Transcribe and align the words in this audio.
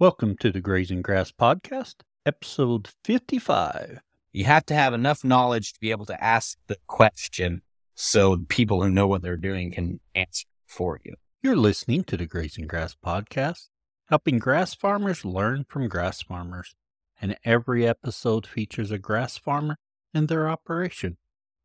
Welcome 0.00 0.36
to 0.36 0.52
the 0.52 0.60
Grazing 0.60 1.02
Grass 1.02 1.32
Podcast, 1.32 2.02
episode 2.24 2.88
55. 3.02 3.98
You 4.32 4.44
have 4.44 4.64
to 4.66 4.74
have 4.74 4.94
enough 4.94 5.24
knowledge 5.24 5.72
to 5.72 5.80
be 5.80 5.90
able 5.90 6.06
to 6.06 6.22
ask 6.22 6.56
the 6.68 6.76
question 6.86 7.62
so 7.96 8.38
people 8.48 8.80
who 8.80 8.90
know 8.90 9.08
what 9.08 9.22
they're 9.22 9.36
doing 9.36 9.72
can 9.72 9.98
answer 10.14 10.46
for 10.68 11.00
you. 11.04 11.14
You're 11.42 11.56
listening 11.56 12.04
to 12.04 12.16
the 12.16 12.26
Grazing 12.26 12.68
Grass 12.68 12.94
Podcast, 13.04 13.70
helping 14.06 14.38
grass 14.38 14.72
farmers 14.72 15.24
learn 15.24 15.66
from 15.68 15.88
grass 15.88 16.22
farmers. 16.22 16.76
And 17.20 17.36
every 17.42 17.84
episode 17.84 18.46
features 18.46 18.92
a 18.92 18.98
grass 18.98 19.36
farmer 19.36 19.78
and 20.14 20.28
their 20.28 20.48
operation. 20.48 21.16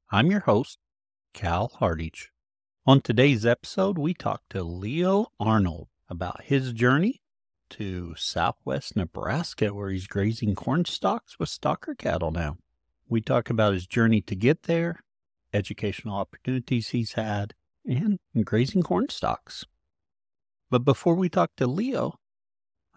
I'm 0.10 0.32
your 0.32 0.40
host, 0.40 0.80
Cal 1.36 1.68
Hardage. 1.68 2.32
On 2.88 3.00
today's 3.00 3.46
episode, 3.46 4.00
we 4.00 4.16
talk 4.16 4.42
to 4.50 4.64
Leo 4.64 5.28
Arnold 5.40 5.90
about 6.10 6.46
his 6.46 6.74
journey 6.74 7.22
to 7.74 8.14
southwest 8.16 8.96
Nebraska, 8.96 9.74
where 9.74 9.90
he's 9.90 10.08
grazing 10.08 10.56
corn 10.56 10.86
stalks 10.86 11.40
with 11.40 11.50
stocker 11.50 11.98
cattle 11.98 12.32
now. 12.32 12.58
We 13.08 13.22
talk 13.22 13.50
about 13.50 13.74
his 13.74 13.88
journey 13.88 14.22
to 14.22 14.36
get 14.36 14.64
there, 14.64 15.04
educational 15.54 16.16
opportunities 16.16 16.90
he's 16.90 17.14
had, 17.14 17.54
and 17.86 18.20
grazing 18.44 18.84
corn 18.84 19.10
stalks. 19.10 19.66
But 20.70 20.86
before 20.86 21.16
we 21.16 21.30
talk 21.30 21.52
to 21.58 21.68
Leo, 21.68 22.20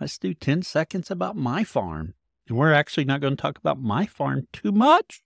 let's 0.00 0.18
do 0.18 0.34
10 0.34 0.62
seconds 0.62 1.10
about 1.10 1.36
my 1.36 1.64
farm. 1.64 2.14
And 2.48 2.56
we're 2.56 2.72
actually 2.72 3.04
not 3.04 3.20
going 3.20 3.36
to 3.36 3.40
talk 3.40 3.58
about 3.58 3.80
my 3.80 4.06
farm 4.06 4.46
too 4.52 4.72
much 4.72 5.22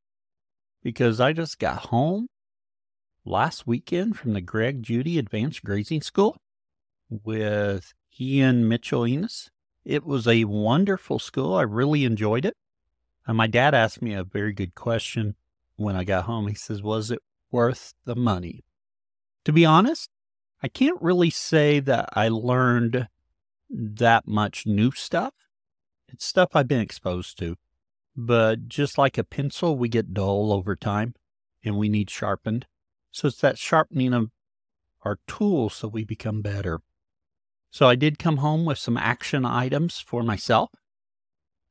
because 0.82 1.20
I 1.20 1.32
just 1.32 1.58
got 1.58 1.86
home 1.86 2.28
last 3.24 3.66
weekend 3.66 4.16
from 4.16 4.32
the 4.32 4.40
Greg 4.40 4.82
Judy 4.82 5.18
Advanced 5.18 5.62
Grazing 5.62 6.02
School 6.02 6.36
with 7.10 7.92
Ian 8.18 8.66
Mitchell-Innes. 8.68 9.50
It 9.84 10.04
was 10.04 10.26
a 10.26 10.44
wonderful 10.44 11.18
school. 11.18 11.54
I 11.54 11.62
really 11.62 12.04
enjoyed 12.04 12.44
it. 12.44 12.56
And 13.26 13.36
my 13.36 13.46
dad 13.46 13.74
asked 13.74 14.02
me 14.02 14.14
a 14.14 14.24
very 14.24 14.52
good 14.52 14.74
question 14.74 15.36
when 15.76 15.96
I 15.96 16.04
got 16.04 16.24
home. 16.24 16.48
He 16.48 16.54
says, 16.54 16.82
Was 16.82 17.10
it 17.10 17.20
worth 17.50 17.94
the 18.04 18.16
money? 18.16 18.64
To 19.44 19.52
be 19.52 19.64
honest, 19.64 20.10
I 20.62 20.68
can't 20.68 21.00
really 21.00 21.30
say 21.30 21.80
that 21.80 22.10
I 22.12 22.28
learned 22.28 23.08
that 23.70 24.26
much 24.26 24.66
new 24.66 24.90
stuff. 24.90 25.32
It's 26.08 26.26
stuff 26.26 26.50
I've 26.54 26.68
been 26.68 26.80
exposed 26.80 27.38
to. 27.38 27.56
But 28.16 28.68
just 28.68 28.98
like 28.98 29.16
a 29.16 29.24
pencil, 29.24 29.76
we 29.76 29.88
get 29.88 30.12
dull 30.12 30.52
over 30.52 30.76
time 30.76 31.14
and 31.64 31.76
we 31.76 31.88
need 31.88 32.10
sharpened. 32.10 32.66
So 33.12 33.28
it's 33.28 33.40
that 33.40 33.58
sharpening 33.58 34.12
of 34.12 34.30
our 35.02 35.18
tools 35.26 35.74
so 35.74 35.88
we 35.88 36.04
become 36.04 36.42
better. 36.42 36.80
So 37.70 37.86
I 37.86 37.94
did 37.94 38.18
come 38.18 38.38
home 38.38 38.64
with 38.64 38.78
some 38.78 38.96
action 38.96 39.44
items 39.44 40.00
for 40.00 40.22
myself. 40.22 40.70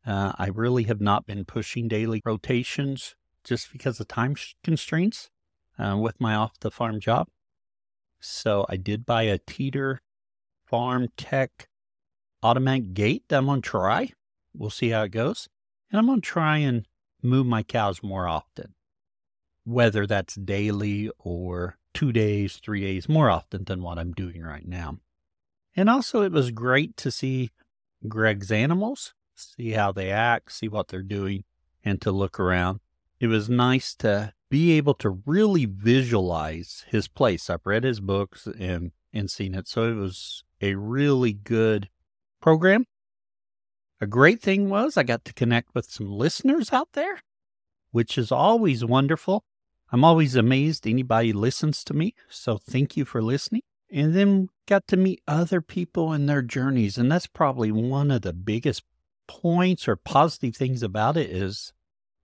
Uh, 0.05 0.31
I 0.37 0.47
really 0.47 0.83
have 0.83 1.01
not 1.01 1.25
been 1.25 1.43
pushing 1.43 1.87
daily 1.87 2.21
rotations 2.25 3.15
just 3.43 3.71
because 3.71 3.99
of 3.99 4.07
time 4.07 4.35
constraints 4.63 5.29
uh, 5.77 5.97
with 5.97 6.19
my 6.21 6.35
off 6.35 6.59
the 6.59 6.71
farm 6.71 6.99
job. 6.99 7.27
So 8.21 8.65
I 8.69 8.77
did 8.77 9.05
buy 9.05 9.23
a 9.23 9.37
Teeter 9.37 10.01
Farm 10.65 11.09
Tech 11.17 11.67
automatic 12.41 12.93
gate 12.93 13.23
that 13.27 13.37
I'm 13.37 13.45
going 13.45 13.61
to 13.61 13.69
try. 13.69 14.11
We'll 14.53 14.69
see 14.69 14.89
how 14.89 15.03
it 15.03 15.09
goes. 15.09 15.47
And 15.91 15.99
I'm 15.99 16.05
going 16.05 16.21
to 16.21 16.27
try 16.27 16.57
and 16.57 16.85
move 17.21 17.45
my 17.45 17.63
cows 17.63 18.01
more 18.01 18.27
often, 18.27 18.73
whether 19.65 20.07
that's 20.07 20.35
daily 20.35 21.11
or 21.19 21.77
two 21.93 22.13
days, 22.13 22.57
three 22.63 22.81
days 22.81 23.09
more 23.09 23.29
often 23.29 23.65
than 23.65 23.81
what 23.81 23.99
I'm 23.99 24.13
doing 24.13 24.41
right 24.41 24.67
now. 24.67 24.99
And 25.75 25.89
also, 25.89 26.21
it 26.23 26.31
was 26.31 26.51
great 26.51 26.97
to 26.97 27.11
see 27.11 27.51
Greg's 28.07 28.51
animals, 28.51 29.13
see 29.35 29.71
how 29.71 29.91
they 29.91 30.11
act, 30.11 30.51
see 30.51 30.67
what 30.67 30.87
they're 30.87 31.01
doing, 31.01 31.43
and 31.83 32.01
to 32.01 32.11
look 32.11 32.39
around. 32.39 32.79
It 33.19 33.27
was 33.27 33.49
nice 33.49 33.95
to 33.95 34.33
be 34.49 34.71
able 34.73 34.95
to 34.95 35.21
really 35.25 35.65
visualize 35.65 36.85
his 36.87 37.07
place. 37.07 37.49
I've 37.49 37.65
read 37.65 37.83
his 37.83 37.99
books 37.99 38.47
and, 38.47 38.91
and 39.13 39.29
seen 39.29 39.53
it. 39.53 39.67
So 39.67 39.89
it 39.89 39.95
was 39.95 40.43
a 40.61 40.75
really 40.75 41.33
good 41.33 41.89
program. 42.41 42.85
A 44.01 44.07
great 44.07 44.41
thing 44.41 44.69
was 44.69 44.97
I 44.97 45.03
got 45.03 45.25
to 45.25 45.33
connect 45.33 45.75
with 45.75 45.91
some 45.91 46.09
listeners 46.09 46.71
out 46.71 46.89
there, 46.93 47.19
which 47.91 48.17
is 48.17 48.31
always 48.31 48.83
wonderful. 48.83 49.43
I'm 49.91 50.03
always 50.03 50.35
amazed 50.35 50.87
anybody 50.87 51.33
listens 51.33 51.83
to 51.85 51.93
me. 51.93 52.15
So 52.29 52.57
thank 52.57 52.95
you 52.95 53.05
for 53.05 53.21
listening 53.21 53.61
and 53.91 54.13
then 54.13 54.49
got 54.67 54.87
to 54.87 54.97
meet 54.97 55.21
other 55.27 55.61
people 55.61 56.11
and 56.11 56.29
their 56.29 56.41
journeys. 56.41 56.97
And 56.97 57.11
that's 57.11 57.27
probably 57.27 57.71
one 57.71 58.11
of 58.11 58.21
the 58.21 58.33
biggest 58.33 58.83
points 59.27 59.87
or 59.87 59.95
positive 59.95 60.55
things 60.55 60.83
about 60.83 61.17
it 61.17 61.29
is 61.29 61.73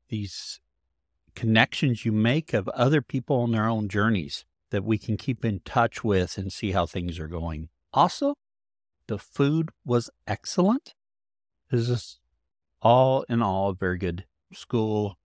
these 0.09 0.59
connections 1.35 2.05
you 2.05 2.11
make 2.11 2.53
of 2.53 2.67
other 2.69 3.01
people 3.01 3.37
on 3.37 3.51
their 3.51 3.67
own 3.67 3.87
journeys 3.87 4.45
that 4.71 4.83
we 4.83 4.97
can 4.97 5.17
keep 5.17 5.43
in 5.43 5.59
touch 5.65 6.03
with 6.03 6.37
and 6.37 6.51
see 6.51 6.71
how 6.71 6.85
things 6.85 7.19
are 7.19 7.27
going. 7.27 7.69
Also, 7.93 8.35
the 9.07 9.17
food 9.17 9.69
was 9.85 10.09
excellent. 10.27 10.93
This 11.71 11.89
is 11.89 12.19
all 12.81 13.23
in 13.29 13.41
all 13.41 13.69
a 13.69 13.75
very 13.75 13.97
good 13.97 14.25
school 14.53 15.17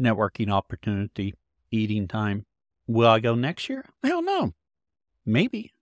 networking 0.00 0.50
opportunity, 0.50 1.34
eating 1.70 2.08
time. 2.08 2.46
Will 2.86 3.08
I 3.08 3.20
go 3.20 3.34
next 3.34 3.68
year? 3.68 3.84
I 4.02 4.08
don't 4.08 4.24
know. 4.24 4.52
Maybe. 5.26 5.72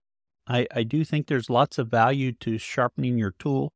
I, 0.46 0.66
I 0.74 0.82
do 0.82 1.04
think 1.04 1.26
there's 1.26 1.50
lots 1.50 1.78
of 1.78 1.88
value 1.88 2.32
to 2.40 2.58
sharpening 2.58 3.18
your 3.18 3.34
tool 3.38 3.72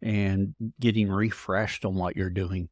and 0.00 0.54
getting 0.78 1.10
refreshed 1.10 1.84
on 1.84 1.96
what 1.96 2.16
you're 2.16 2.30
doing. 2.30 2.68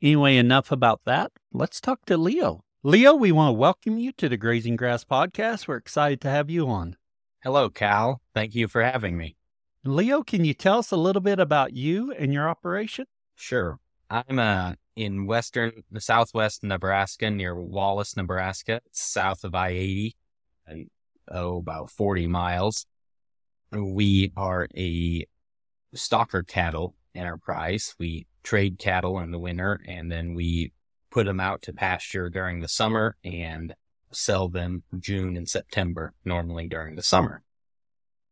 Anyway, 0.00 0.36
enough 0.36 0.70
about 0.70 1.00
that. 1.06 1.32
Let's 1.52 1.80
talk 1.80 2.04
to 2.06 2.16
Leo. 2.16 2.62
Leo, 2.84 3.14
we 3.14 3.32
want 3.32 3.48
to 3.48 3.58
welcome 3.58 3.98
you 3.98 4.12
to 4.12 4.28
the 4.28 4.36
Grazing 4.36 4.76
Grass 4.76 5.02
podcast. 5.02 5.66
We're 5.66 5.76
excited 5.76 6.20
to 6.20 6.30
have 6.30 6.48
you 6.48 6.68
on. 6.68 6.96
Hello, 7.42 7.68
Cal. 7.68 8.20
Thank 8.32 8.54
you 8.54 8.68
for 8.68 8.82
having 8.82 9.16
me. 9.16 9.36
Leo, 9.84 10.22
can 10.22 10.44
you 10.44 10.54
tell 10.54 10.78
us 10.78 10.92
a 10.92 10.96
little 10.96 11.22
bit 11.22 11.40
about 11.40 11.72
you 11.72 12.12
and 12.12 12.32
your 12.32 12.48
operation? 12.48 13.06
Sure. 13.34 13.80
I'm 14.08 14.38
uh, 14.38 14.74
in 14.94 15.26
western, 15.26 15.82
southwest 15.98 16.62
Nebraska 16.62 17.30
near 17.30 17.60
Wallace, 17.60 18.16
Nebraska, 18.16 18.80
south 18.92 19.42
of 19.42 19.54
I 19.54 19.70
80 19.70 20.16
oh, 21.30 21.58
about 21.58 21.90
40 21.90 22.26
miles. 22.26 22.86
We 23.72 24.32
are 24.36 24.68
a 24.76 25.26
stocker 25.94 26.46
cattle 26.46 26.94
enterprise. 27.14 27.94
We 27.98 28.26
trade 28.42 28.78
cattle 28.78 29.18
in 29.18 29.30
the 29.30 29.38
winter 29.38 29.80
and 29.86 30.10
then 30.10 30.34
we 30.34 30.72
put 31.10 31.26
them 31.26 31.40
out 31.40 31.62
to 31.62 31.72
pasture 31.72 32.30
during 32.30 32.60
the 32.60 32.68
summer 32.68 33.16
and 33.24 33.74
sell 34.10 34.48
them 34.48 34.82
June 34.98 35.36
and 35.36 35.48
September, 35.48 36.14
normally 36.24 36.66
during 36.66 36.96
the 36.96 37.02
summer. 37.02 37.42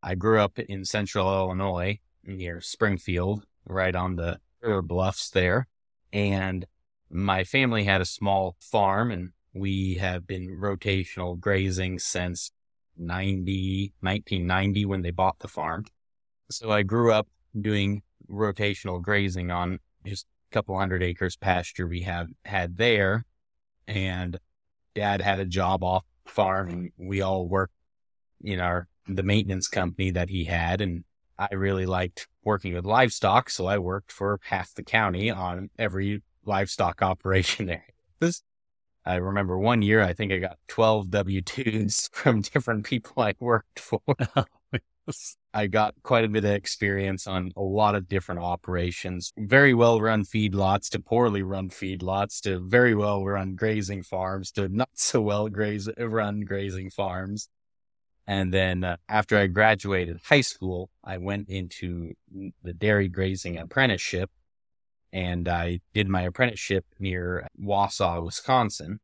I 0.02 0.14
grew 0.14 0.40
up 0.40 0.58
in 0.58 0.84
central 0.84 1.32
Illinois 1.32 1.98
near 2.24 2.60
Springfield, 2.60 3.44
right 3.66 3.94
on 3.94 4.16
the 4.16 4.38
river 4.62 4.82
bluffs 4.82 5.30
there. 5.30 5.68
And 6.12 6.66
my 7.10 7.44
family 7.44 7.84
had 7.84 8.00
a 8.00 8.06
small 8.06 8.56
farm 8.60 9.10
and 9.10 9.32
we 9.56 9.94
have 9.94 10.26
been 10.26 10.58
rotational 10.60 11.38
grazing 11.38 11.98
since 11.98 12.50
90, 12.96 13.92
1990 14.00 14.84
when 14.84 15.02
they 15.02 15.10
bought 15.10 15.38
the 15.38 15.48
farm. 15.48 15.84
So 16.50 16.70
I 16.70 16.82
grew 16.82 17.12
up 17.12 17.26
doing 17.58 18.02
rotational 18.30 19.02
grazing 19.02 19.50
on 19.50 19.78
just 20.04 20.26
a 20.50 20.54
couple 20.54 20.78
hundred 20.78 21.02
acres 21.02 21.36
pasture 21.36 21.86
we 21.86 22.02
have 22.02 22.28
had 22.44 22.76
there. 22.76 23.24
And 23.88 24.38
dad 24.94 25.20
had 25.20 25.40
a 25.40 25.44
job 25.44 25.82
off 25.82 26.04
farm 26.26 26.70
and 26.70 26.92
we 26.98 27.20
all 27.20 27.48
worked 27.48 27.74
in 28.42 28.60
our, 28.60 28.88
the 29.06 29.22
maintenance 29.22 29.68
company 29.68 30.10
that 30.10 30.28
he 30.28 30.44
had. 30.44 30.80
And 30.80 31.04
I 31.38 31.54
really 31.54 31.86
liked 31.86 32.28
working 32.44 32.74
with 32.74 32.84
livestock. 32.84 33.50
So 33.50 33.66
I 33.66 33.78
worked 33.78 34.10
for 34.12 34.40
half 34.44 34.74
the 34.74 34.82
county 34.82 35.30
on 35.30 35.70
every 35.78 36.22
livestock 36.44 37.02
operation 37.02 37.66
there. 37.66 37.86
This 38.20 38.42
I 39.06 39.16
remember 39.16 39.56
one 39.56 39.82
year, 39.82 40.02
I 40.02 40.12
think 40.12 40.32
I 40.32 40.38
got 40.38 40.58
12 40.66 41.10
W 41.10 41.40
2s 41.40 42.10
from 42.12 42.40
different 42.40 42.84
people 42.84 43.22
I 43.22 43.34
worked 43.38 43.78
for. 43.78 44.00
I 45.54 45.68
got 45.68 45.94
quite 46.02 46.24
a 46.24 46.28
bit 46.28 46.44
of 46.44 46.50
experience 46.50 47.28
on 47.28 47.52
a 47.56 47.62
lot 47.62 47.94
of 47.94 48.08
different 48.08 48.40
operations, 48.40 49.32
very 49.38 49.72
well 49.72 50.00
run 50.00 50.24
feedlots 50.24 50.88
to 50.90 50.98
poorly 50.98 51.42
run 51.44 51.70
feedlots 51.70 52.40
to 52.40 52.58
very 52.58 52.94
well 52.96 53.24
run 53.24 53.54
grazing 53.54 54.02
farms 54.02 54.50
to 54.52 54.68
not 54.68 54.90
so 54.94 55.20
well 55.20 55.48
graze, 55.48 55.88
run 55.96 56.40
grazing 56.40 56.90
farms. 56.90 57.48
And 58.26 58.52
then 58.52 58.82
uh, 58.82 58.96
after 59.08 59.38
I 59.38 59.46
graduated 59.46 60.20
high 60.24 60.40
school, 60.40 60.90
I 61.04 61.18
went 61.18 61.48
into 61.48 62.14
the 62.64 62.72
dairy 62.72 63.08
grazing 63.08 63.56
apprenticeship 63.56 64.30
and 65.16 65.48
I 65.48 65.80
did 65.94 66.08
my 66.10 66.22
apprenticeship 66.22 66.84
near 66.98 67.48
Wausau, 67.58 68.22
Wisconsin. 68.22 69.00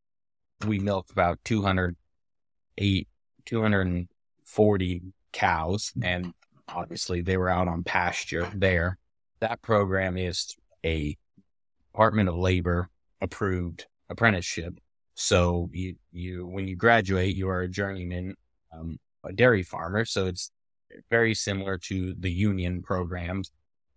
We 0.67 0.79
milked 0.79 1.11
about 1.11 1.39
208, 1.47 3.09
240 3.47 5.03
cows 5.33 5.93
and 6.03 6.35
obviously 6.69 7.23
they 7.23 7.39
were 7.39 7.49
out 7.49 7.67
on 7.67 7.83
pasture 7.83 8.47
there. 8.55 8.99
That 9.41 9.63
program 9.63 10.19
is 10.19 10.55
a 10.85 11.17
Department 11.91 12.29
of 12.29 12.37
Labor 12.37 12.91
approved 13.23 13.87
apprenticeship. 14.11 14.79
So 15.15 15.71
you, 15.73 15.97
you, 16.13 16.47
when 16.47 16.69
you 16.69 16.77
graduate, 16.77 17.35
you 17.37 17.49
are 17.49 17.63
a 17.63 17.69
journeyman, 17.69 18.35
um, 18.71 18.99
a 19.25 19.33
dairy 19.33 19.63
farmer. 19.63 20.05
So 20.05 20.27
it's 20.27 20.51
very 21.09 21.33
similar 21.33 21.79
to 21.79 22.15
the 22.19 22.31
union 22.31 22.83
programs. 22.83 23.51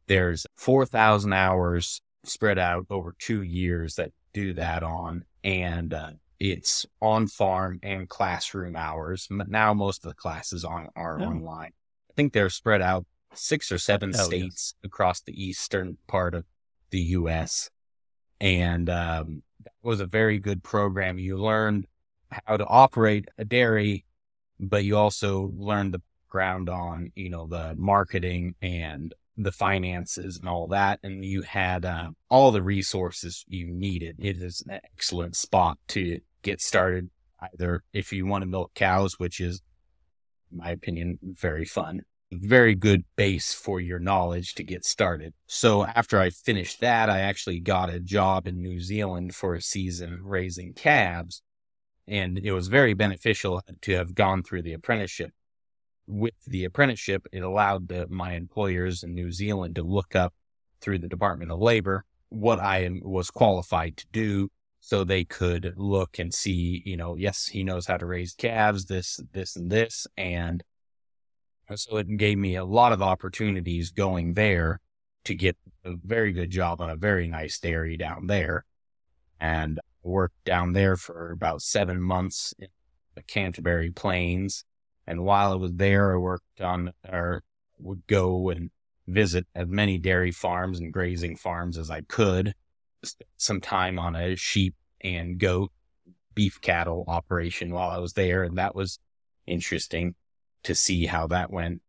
There's 0.08 0.46
4,000 0.56 1.34
hours 1.34 2.02
spread 2.28 2.60
out 2.60 2.86
over 2.90 3.16
two 3.18 3.42
years 3.42 3.96
that 3.96 4.12
do 4.34 4.54
that 4.54 4.84
on. 4.84 5.26
And, 5.44 5.94
uh, 5.94 6.12
it's 6.40 6.86
on 7.02 7.28
farm 7.28 7.80
and 7.84 8.10
classroom 8.10 8.76
hours. 8.76 9.28
But 9.30 9.50
now 9.50 9.74
most 9.74 10.04
of 10.06 10.10
the 10.10 10.16
classes 10.16 10.64
on 10.66 10.90
are 10.96 11.20
oh. 11.20 11.26
online. 11.26 11.72
I 12.10 12.14
think 12.16 12.34
they're 12.34 12.50
spread 12.50 12.82
out 12.82 13.06
six 13.34 13.72
or 13.72 13.78
seven 13.78 14.12
oh, 14.16 14.24
states 14.24 14.76
yes. 14.76 14.86
across 14.86 15.22
the 15.22 15.42
eastern 15.42 15.98
part 16.08 16.36
of 16.36 16.46
the 16.90 17.00
U.S. 17.00 17.70
And 18.40 18.90
um, 18.90 19.44
that 19.64 19.74
was 19.82 20.00
a 20.00 20.06
very 20.06 20.40
good 20.40 20.64
program. 20.64 21.20
You 21.20 21.38
learned 21.38 21.88
how 22.46 22.58
to 22.58 22.66
operate 22.66 23.28
a 23.38 23.46
dairy, 23.46 24.06
but 24.60 24.84
you 24.84 24.98
also 24.98 25.52
learned 25.56 25.94
the 25.94 26.02
ground 26.30 26.70
on, 26.70 27.12
you 27.16 27.30
know, 27.30 27.48
the 27.48 27.76
marketing 27.78 28.56
and 28.62 29.14
the 29.38 29.52
finances 29.52 30.38
and 30.38 30.48
all 30.48 30.68
that. 30.68 31.00
And 31.04 31.24
you 31.24 31.42
had 31.42 31.86
uh, 31.86 32.10
all 32.30 32.52
the 32.52 32.64
resources 32.64 33.44
you 33.48 33.68
needed. 33.68 34.16
It 34.20 34.38
is 34.38 34.64
an 34.68 34.80
excellent 34.84 35.36
spot 35.36 35.78
to 35.90 36.20
get 36.42 36.62
started. 36.62 37.10
Either 37.42 37.84
if 37.94 38.14
you 38.14 38.26
want 38.26 38.44
to 38.44 38.48
milk 38.48 38.74
cows, 38.74 39.20
which 39.20 39.40
is, 39.40 39.62
in 40.52 40.60
my 40.60 40.72
opinion, 40.72 41.20
very 41.22 41.66
fun, 41.66 42.02
very 42.32 42.76
good 42.76 43.04
base 43.16 43.54
for 43.54 43.80
your 43.80 44.00
knowledge 44.00 44.56
to 44.56 44.64
get 44.64 44.86
started. 44.86 45.34
So 45.48 45.86
after 45.86 46.20
I 46.20 46.30
finished 46.30 46.80
that, 46.82 47.10
I 47.10 47.20
actually 47.20 47.60
got 47.60 47.90
a 47.90 48.00
job 48.00 48.48
in 48.48 48.62
New 48.62 48.80
Zealand 48.80 49.36
for 49.36 49.54
a 49.54 49.62
season 49.62 50.20
raising 50.24 50.74
calves. 50.74 51.42
And 52.08 52.38
it 52.38 52.52
was 52.52 52.68
very 52.68 52.94
beneficial 52.94 53.62
to 53.82 53.92
have 53.94 54.16
gone 54.16 54.44
through 54.44 54.62
the 54.62 54.74
apprenticeship. 54.74 55.32
With 56.08 56.34
the 56.46 56.66
apprenticeship, 56.66 57.28
it 57.32 57.40
allowed 57.40 57.88
the, 57.88 58.08
my 58.10 58.34
employers 58.34 59.04
in 59.04 59.14
New 59.14 59.32
Zealand 59.32 59.76
to 59.76 59.84
look 59.84 60.16
up 60.16 60.34
through 60.82 61.00
the 61.00 61.08
Department 61.08 61.52
of 61.52 61.60
Labor 61.60 62.06
what 62.30 62.60
I 62.60 62.90
was 63.02 63.32
qualified 63.32 63.98
to 63.98 64.06
do 64.12 64.50
so 64.80 65.04
they 65.04 65.24
could 65.24 65.74
look 65.78 66.20
and 66.20 66.34
see, 66.34 66.84
you 66.86 66.98
know, 66.98 67.16
yes, 67.16 67.48
he 67.48 67.64
knows 67.64 67.88
how 67.88 67.98
to 67.98 68.06
raise 68.06 68.34
calves, 68.34 68.86
this, 68.86 69.20
this, 69.32 69.56
and 69.56 69.72
this. 69.72 70.06
And 70.16 70.64
so 71.74 71.98
it 71.98 72.18
gave 72.18 72.38
me 72.38 72.56
a 72.56 72.66
lot 72.66 72.92
of 72.92 73.02
opportunities 73.02 73.90
going 73.90 74.34
there 74.34 74.80
to 75.24 75.34
get 75.34 75.58
a 75.84 75.94
very 76.04 76.34
good 76.34 76.52
job 76.52 76.82
on 76.82 76.90
a 76.90 76.96
very 76.96 77.28
nice 77.28 77.58
dairy 77.60 77.98
down 77.98 78.28
there. 78.28 78.66
And 79.40 79.80
worked 80.04 80.44
down 80.46 80.74
there 80.74 80.96
for 80.96 81.32
about 81.32 81.62
seven 81.62 82.00
months 82.02 82.54
in 82.60 82.68
the 83.16 83.24
Canterbury 83.24 83.92
Plains. 83.92 84.64
And 85.08 85.24
while 85.24 85.52
I 85.52 85.56
was 85.56 85.74
there, 85.74 86.14
I 86.14 86.18
worked 86.18 86.62
on 86.62 86.92
or 87.08 87.44
would 87.80 88.06
go 88.08 88.50
and 88.50 88.72
visit 89.08 89.46
as 89.54 89.68
many 89.68 89.98
dairy 89.98 90.32
farms 90.32 90.80
and 90.80 90.92
grazing 90.92 91.36
farms 91.36 91.78
as 91.78 91.90
I 91.90 92.02
could. 92.02 92.54
Spent 93.04 93.30
some 93.38 93.62
time 93.62 94.00
on 94.00 94.16
a 94.16 94.36
sheep 94.36 94.76
and 95.02 95.38
goat 95.38 95.72
beef 96.34 96.60
cattle 96.60 97.06
operation 97.08 97.72
while 97.72 97.90
I 97.90 98.00
was 98.00 98.14
there. 98.14 98.44
And 98.44 98.58
that 98.58 98.76
was 98.76 99.00
interesting 99.46 100.16
to 100.64 100.76
see 100.76 101.06
how 101.06 101.28
that 101.28 101.52
went. 101.52 101.82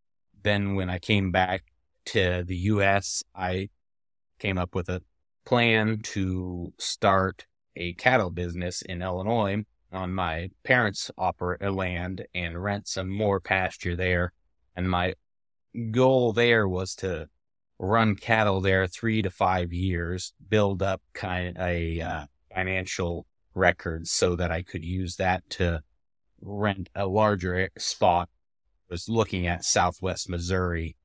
Then 0.42 0.74
when 0.74 0.90
I 0.90 0.98
came 0.98 1.32
back 1.32 1.64
to 2.06 2.44
the 2.46 2.56
US, 2.56 3.24
I 3.34 3.70
came 4.38 4.58
up 4.58 4.74
with 4.74 4.88
a 4.88 5.02
plan 5.44 6.00
to 6.02 6.72
start 6.78 7.46
a 7.74 7.94
cattle 7.94 8.30
business 8.30 8.82
in 8.82 9.02
Illinois 9.02 9.64
on 9.92 10.12
my 10.12 10.50
parents' 10.64 11.10
opera 11.16 11.70
land 11.70 12.26
and 12.34 12.62
rent 12.62 12.88
some 12.88 13.08
more 13.08 13.40
pasture 13.40 13.96
there. 13.96 14.32
And 14.74 14.90
my 14.90 15.14
goal 15.90 16.32
there 16.32 16.68
was 16.68 16.94
to 16.96 17.28
run 17.78 18.16
cattle 18.16 18.60
there 18.60 18.86
three 18.86 19.22
to 19.22 19.30
five 19.30 19.72
years, 19.72 20.32
build 20.48 20.82
up 20.82 21.02
kind 21.12 21.56
of 21.56 21.62
a 21.62 22.00
uh, 22.00 22.26
financial 22.54 23.26
record 23.54 24.06
so 24.06 24.36
that 24.36 24.50
I 24.50 24.62
could 24.62 24.84
use 24.84 25.16
that 25.16 25.48
to 25.50 25.82
rent 26.40 26.88
a 26.94 27.06
larger 27.06 27.70
spot 27.78 28.28
I 28.88 28.94
was 28.94 29.08
looking 29.08 29.48
at 29.48 29.64
Southwest 29.64 30.28
Missouri 30.28 30.96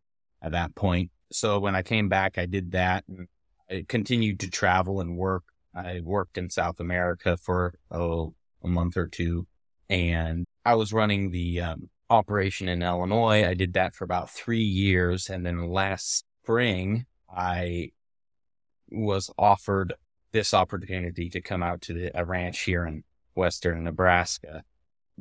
at 0.42 0.52
that 0.52 0.76
point. 0.76 1.10
So 1.32 1.60
when 1.60 1.76
I 1.76 1.82
came 1.82 2.10
back, 2.10 2.38
I 2.38 2.46
did 2.46 2.72
that 2.72 3.04
and 3.08 3.28
I 3.70 3.86
continued 3.88 4.40
to 4.42 4.50
travel 4.52 5.02
and 5.02 5.18
work. 5.18 5.44
I 5.74 6.02
worked 6.04 6.38
in 6.38 6.50
South 6.50 6.80
America 6.80 7.38
for 7.38 7.74
oh, 7.90 8.36
a 8.64 8.68
month 8.68 8.98
or 8.98 9.08
two 9.08 9.46
and 9.92 10.46
I 10.66 10.76
was 10.76 10.94
running 10.94 11.32
the 11.32 11.60
um, 11.60 11.90
operation 12.10 12.70
in 12.70 12.82
Illinois. 12.82 13.46
I 13.46 13.54
did 13.54 13.74
that 13.74 13.94
for 13.94 14.06
about 14.06 14.30
three 14.30 14.64
years. 14.64 15.30
And 15.30 15.46
then 15.46 15.70
last 15.70 16.24
spring, 16.44 17.06
I 17.30 17.92
was 18.90 19.30
offered 19.38 19.94
this 20.32 20.54
opportunity 20.54 21.30
to 21.30 21.42
come 21.42 21.62
out 21.62 21.82
to 21.82 21.94
the, 21.94 22.12
a 22.18 22.24
ranch 22.24 22.62
here 22.62 22.86
in 22.86 23.04
Western 23.36 23.84
Nebraska 23.84 24.64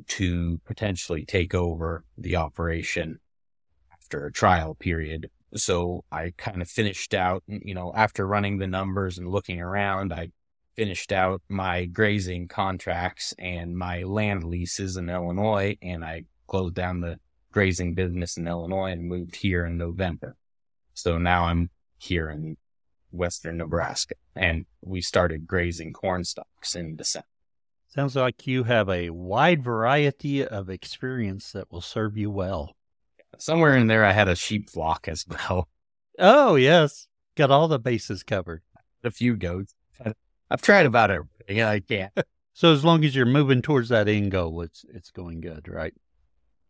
to 0.07 0.61
potentially 0.65 1.25
take 1.25 1.53
over 1.53 2.05
the 2.17 2.37
operation 2.37 3.19
after 3.91 4.25
a 4.25 4.31
trial 4.31 4.73
period. 4.75 5.29
So 5.53 6.05
I 6.13 6.31
kind 6.37 6.61
of 6.61 6.69
finished 6.69 7.13
out, 7.13 7.43
you 7.47 7.73
know, 7.73 7.91
after 7.93 8.25
running 8.25 8.57
the 8.57 8.67
numbers 8.67 9.17
and 9.17 9.27
looking 9.27 9.59
around, 9.59 10.13
I 10.13 10.29
finished 10.81 11.11
out 11.11 11.43
my 11.47 11.85
grazing 11.85 12.47
contracts 12.47 13.35
and 13.37 13.77
my 13.77 14.01
land 14.01 14.43
leases 14.43 14.97
in 14.97 15.11
Illinois, 15.11 15.77
and 15.79 16.03
I 16.03 16.23
closed 16.47 16.73
down 16.73 17.01
the 17.01 17.19
grazing 17.51 17.93
business 17.93 18.35
in 18.35 18.47
Illinois 18.47 18.89
and 18.91 19.07
moved 19.07 19.35
here 19.35 19.63
in 19.63 19.77
November. 19.77 20.35
So 20.95 21.19
now 21.19 21.43
I'm 21.43 21.69
here 21.99 22.31
in 22.31 22.57
Western 23.11 23.57
Nebraska 23.57 24.15
and 24.35 24.65
we 24.81 25.01
started 25.01 25.45
grazing 25.45 25.93
corn 25.93 26.23
stalks 26.23 26.73
in 26.73 26.95
December. 26.95 27.27
Sounds 27.89 28.15
like 28.15 28.47
you 28.47 28.63
have 28.63 28.89
a 28.89 29.11
wide 29.11 29.63
variety 29.63 30.43
of 30.43 30.67
experience 30.67 31.51
that 31.51 31.71
will 31.71 31.81
serve 31.81 32.17
you 32.17 32.31
well. 32.31 32.75
Somewhere 33.37 33.77
in 33.77 33.85
there, 33.85 34.03
I 34.03 34.13
had 34.13 34.27
a 34.27 34.35
sheep 34.35 34.67
flock 34.67 35.07
as 35.07 35.27
well. 35.29 35.69
Oh, 36.17 36.55
yes. 36.55 37.07
Got 37.35 37.51
all 37.51 37.67
the 37.67 37.77
bases 37.77 38.23
covered. 38.23 38.63
A 39.03 39.11
few 39.11 39.35
goats. 39.35 39.75
I've 40.51 40.61
tried 40.61 40.85
about 40.85 41.11
everything. 41.11 41.61
I 41.63 41.79
can't. 41.79 42.11
so 42.53 42.73
as 42.73 42.83
long 42.83 43.05
as 43.05 43.15
you're 43.15 43.25
moving 43.25 43.61
towards 43.61 43.87
that 43.89 44.09
end 44.09 44.31
goal, 44.31 44.61
it's 44.61 44.85
it's 44.93 45.09
going 45.09 45.39
good, 45.39 45.69
right? 45.69 45.93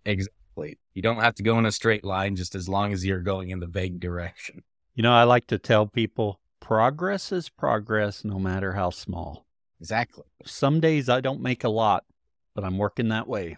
Exactly. 0.06 0.78
You 0.94 1.02
don't 1.02 1.20
have 1.20 1.34
to 1.36 1.44
go 1.44 1.58
in 1.58 1.66
a 1.66 1.72
straight 1.72 2.04
line 2.04 2.36
just 2.36 2.54
as 2.54 2.70
long 2.70 2.94
as 2.94 3.04
you're 3.04 3.22
going 3.22 3.50
in 3.50 3.60
the 3.60 3.68
vague 3.68 4.00
direction. 4.00 4.64
You 4.94 5.02
know, 5.02 5.14
I 5.14 5.24
like 5.24 5.48
to 5.48 5.58
tell 5.58 5.88
people 5.88 6.40
progress 6.60 7.32
is 7.32 7.50
progress 7.50 8.24
no 8.24 8.38
matter 8.38 8.74
how 8.74 8.92
small. 8.92 9.48
Exactly. 9.80 10.26
Some 10.46 10.80
days 10.80 11.10
I 11.10 11.20
don't 11.20 11.42
make 11.42 11.64
a 11.64 11.70
lot, 11.70 12.04
but 12.54 12.64
I'm 12.64 12.78
working 12.78 13.10
that 13.10 13.28
way. 13.28 13.58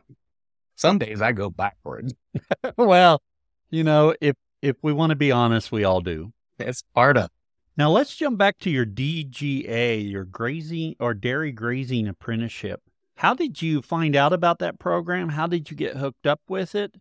Some 0.76 1.00
days 1.00 1.22
I 1.22 1.34
go 1.34 1.50
backwards. 1.50 2.14
well, 2.78 3.22
you 3.70 3.84
know, 3.84 4.16
if 4.22 4.38
if 4.62 4.78
we 4.82 4.94
want 4.94 5.10
to 5.10 5.18
be 5.18 5.34
honest, 5.34 5.70
we 5.70 5.84
all 5.84 6.00
do. 6.00 6.32
It's 6.60 6.82
part 6.96 7.18
of. 7.18 7.30
Now 7.76 7.90
let's 7.90 8.16
jump 8.16 8.38
back 8.38 8.60
to 8.60 8.70
your 8.70 8.86
DGA, 8.86 10.10
your 10.10 10.26
grazing 10.26 10.96
or 11.00 11.14
dairy 11.14 11.52
grazing 11.52 12.08
apprenticeship. 12.08 12.82
How 13.18 13.34
did 13.34 13.62
you 13.62 13.82
find 13.82 14.16
out 14.16 14.34
about 14.34 14.60
that 14.60 14.80
program? 14.80 15.30
How 15.30 15.48
did 15.48 15.72
you 15.72 15.78
get 15.78 15.98
hooked 15.98 16.28
up 16.28 16.42
with 16.48 16.76
it? 16.76 16.96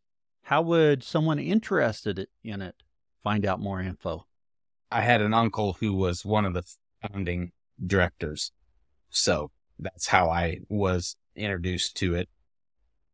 How 0.45 0.63
would 0.63 1.03
someone 1.03 1.39
interested 1.39 2.27
in 2.43 2.63
it 2.63 2.77
find 3.23 3.45
out 3.47 3.61
more 3.61 3.81
info? 3.81 4.27
I 4.91 5.03
had 5.03 5.21
an 5.21 5.35
uncle 5.35 5.75
who 5.75 5.95
was 5.95 6.25
one 6.25 6.45
of 6.45 6.55
the 6.55 6.65
founding 7.03 7.53
directors 7.85 8.53
so 9.13 9.51
that's 9.79 10.09
how 10.09 10.31
I 10.31 10.61
was 10.69 11.17
introduced 11.37 11.97
to 11.99 12.15
it. 12.15 12.29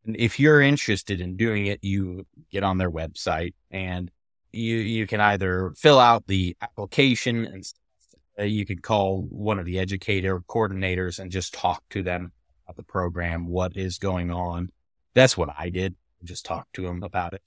And 0.06 0.16
if 0.16 0.40
you're 0.40 0.62
interested 0.62 1.20
in 1.20 1.36
doing 1.36 1.66
it, 1.66 1.80
you 1.82 2.24
get 2.50 2.62
on 2.62 2.78
their 2.78 2.90
website 2.90 3.54
and 3.70 4.10
you, 4.52 4.76
you 4.76 5.06
can 5.06 5.20
either 5.20 5.72
fill 5.76 5.98
out 5.98 6.26
the 6.26 6.56
application 6.60 7.46
and 7.46 8.50
you 8.50 8.64
could 8.64 8.82
call 8.82 9.22
one 9.22 9.58
of 9.58 9.64
the 9.64 9.78
educator 9.78 10.40
coordinators 10.40 11.18
and 11.18 11.30
just 11.30 11.52
talk 11.52 11.82
to 11.90 12.02
them 12.02 12.32
about 12.66 12.76
the 12.76 12.82
program, 12.82 13.46
what 13.46 13.76
is 13.76 13.98
going 13.98 14.30
on. 14.30 14.70
That's 15.14 15.36
what 15.36 15.50
I 15.58 15.70
did. 15.70 15.96
Just 16.24 16.44
talk 16.44 16.68
to 16.74 16.82
them 16.82 17.02
about 17.02 17.32
it. 17.32 17.42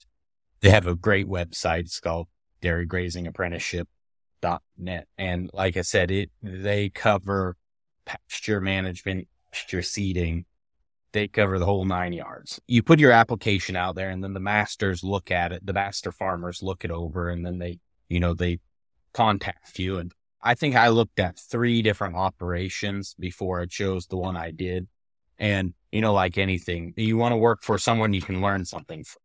They 0.60 0.70
have 0.70 0.86
a 0.86 0.94
great 0.94 1.26
website. 1.26 1.80
It's 1.80 2.00
called 2.00 2.28
Dairy 2.60 2.86
Grazing 2.86 3.26
Apprenticeship.net. 3.26 5.08
And 5.18 5.50
like 5.52 5.76
I 5.76 5.82
said, 5.82 6.10
it, 6.10 6.30
they 6.42 6.88
cover 6.90 7.56
pasture 8.04 8.60
management, 8.60 9.28
pasture 9.50 9.82
seeding, 9.82 10.44
they 11.12 11.28
cover 11.28 11.58
the 11.58 11.66
whole 11.66 11.84
nine 11.84 12.12
yards. 12.12 12.60
You 12.66 12.82
put 12.82 12.98
your 12.98 13.12
application 13.12 13.76
out 13.76 13.94
there 13.94 14.10
and 14.10 14.22
then 14.22 14.32
the 14.32 14.40
masters 14.40 15.04
look 15.04 15.30
at 15.30 15.52
it. 15.52 15.64
The 15.64 15.72
master 15.72 16.12
farmers 16.12 16.62
look 16.62 16.84
it 16.84 16.90
over 16.90 17.28
and 17.28 17.44
then 17.44 17.58
they, 17.58 17.78
you 18.08 18.20
know, 18.20 18.34
they 18.34 18.60
contact 19.12 19.78
you. 19.78 19.98
And 19.98 20.12
I 20.42 20.54
think 20.54 20.74
I 20.74 20.88
looked 20.88 21.20
at 21.20 21.38
three 21.38 21.82
different 21.82 22.16
operations 22.16 23.14
before 23.18 23.60
I 23.60 23.66
chose 23.66 24.06
the 24.06 24.16
one 24.16 24.36
I 24.36 24.50
did. 24.50 24.88
And, 25.38 25.74
you 25.90 26.00
know, 26.00 26.12
like 26.12 26.38
anything, 26.38 26.94
you 26.96 27.16
want 27.16 27.32
to 27.32 27.36
work 27.36 27.62
for 27.62 27.78
someone 27.78 28.12
you 28.12 28.22
can 28.22 28.40
learn 28.40 28.64
something 28.64 29.04
from. 29.04 29.20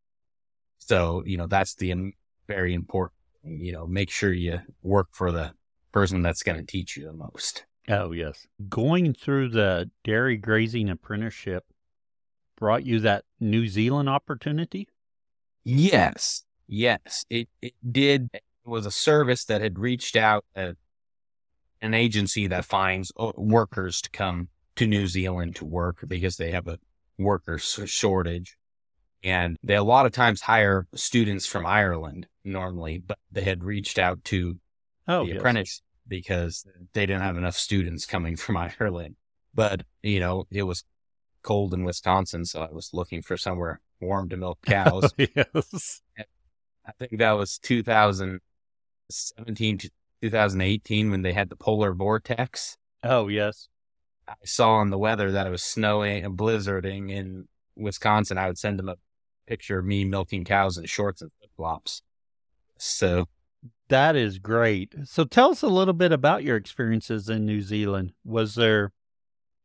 So, 0.79 1.23
you 1.25 1.37
know, 1.37 1.47
that's 1.47 1.75
the 1.75 2.13
very 2.47 2.73
important, 2.73 3.19
you 3.43 3.71
know, 3.71 3.87
make 3.87 4.09
sure 4.09 4.31
you 4.31 4.59
work 4.81 5.09
for 5.11 5.31
the 5.31 5.51
person 5.91 6.21
that's 6.21 6.43
going 6.43 6.57
to 6.59 6.65
teach 6.65 6.97
you 6.97 7.05
the 7.05 7.13
most. 7.13 7.65
Oh, 7.89 8.11
yes. 8.11 8.47
Going 8.67 9.13
through 9.13 9.49
the 9.49 9.89
dairy 10.03 10.37
grazing 10.37 10.89
apprenticeship, 10.89 11.65
brought 12.57 12.85
you 12.85 12.99
that 13.01 13.23
New 13.39 13.67
Zealand 13.67 14.09
opportunity? 14.09 14.87
Yes, 15.63 16.43
yes, 16.67 17.25
it 17.29 17.47
it 17.61 17.73
did. 17.89 18.29
It 18.33 18.43
was 18.65 18.85
a 18.85 18.91
service 18.91 19.45
that 19.45 19.61
had 19.61 19.79
reached 19.79 20.15
out 20.15 20.43
uh, 20.55 20.73
an 21.81 21.93
agency 21.93 22.47
that 22.47 22.65
finds 22.65 23.11
uh, 23.17 23.31
workers 23.35 24.01
to 24.01 24.09
come 24.09 24.49
to 24.75 24.87
New 24.87 25.07
Zealand 25.07 25.55
to 25.57 25.65
work 25.65 26.03
because 26.07 26.37
they 26.37 26.51
have 26.51 26.67
a 26.67 26.79
worker 27.17 27.57
shortage. 27.57 28.57
And 29.23 29.57
they 29.63 29.75
a 29.75 29.83
lot 29.83 30.05
of 30.05 30.11
times 30.11 30.41
hire 30.41 30.87
students 30.93 31.45
from 31.45 31.65
Ireland 31.65 32.27
normally, 32.43 32.99
but 32.99 33.17
they 33.31 33.41
had 33.41 33.63
reached 33.63 33.97
out 33.97 34.23
to 34.25 34.59
oh, 35.07 35.23
the 35.23 35.31
yes. 35.31 35.37
apprentice 35.37 35.81
because 36.07 36.65
they 36.93 37.05
didn't 37.05 37.23
have 37.23 37.37
enough 37.37 37.57
students 37.57 38.05
coming 38.05 38.35
from 38.35 38.57
Ireland. 38.79 39.15
But, 39.53 39.83
you 40.03 40.19
know, 40.19 40.45
it 40.51 40.63
was 40.63 40.83
cold 41.47 41.73
in 41.73 41.83
Wisconsin, 41.85 42.43
so 42.43 42.61
I 42.61 42.73
was 42.73 42.89
looking 42.91 43.21
for 43.21 43.37
somewhere 43.37 43.79
warm 44.01 44.27
to 44.29 44.35
milk 44.35 44.59
cows. 44.65 45.13
yes. 45.17 46.01
I 46.85 46.91
think 46.99 47.19
that 47.19 47.31
was 47.31 47.57
2017 47.59 49.77
to 49.77 49.89
2018 50.21 51.09
when 51.09 51.21
they 51.21 51.31
had 51.31 51.49
the 51.49 51.55
polar 51.55 51.93
vortex. 51.93 52.77
Oh, 53.01 53.29
yes. 53.29 53.69
I 54.27 54.33
saw 54.43 54.73
on 54.73 54.89
the 54.89 54.97
weather 54.97 55.31
that 55.31 55.47
it 55.47 55.49
was 55.49 55.63
snowing 55.63 56.25
and 56.25 56.37
blizzarding 56.37 57.09
in 57.09 57.47
Wisconsin. 57.77 58.37
I 58.37 58.47
would 58.47 58.57
send 58.57 58.77
them 58.77 58.89
a 58.89 58.97
picture 59.47 59.79
of 59.79 59.85
me 59.85 60.03
milking 60.03 60.43
cows 60.43 60.77
in 60.77 60.85
shorts 60.85 61.21
and 61.21 61.31
flip 61.39 61.51
flops. 61.55 62.01
So 62.77 63.29
that 63.87 64.17
is 64.17 64.37
great. 64.37 64.93
So 65.05 65.23
tell 65.23 65.51
us 65.51 65.61
a 65.61 65.67
little 65.67 65.93
bit 65.93 66.11
about 66.11 66.43
your 66.43 66.57
experiences 66.57 67.29
in 67.29 67.45
New 67.45 67.61
Zealand. 67.61 68.11
Was 68.25 68.55
there 68.55 68.91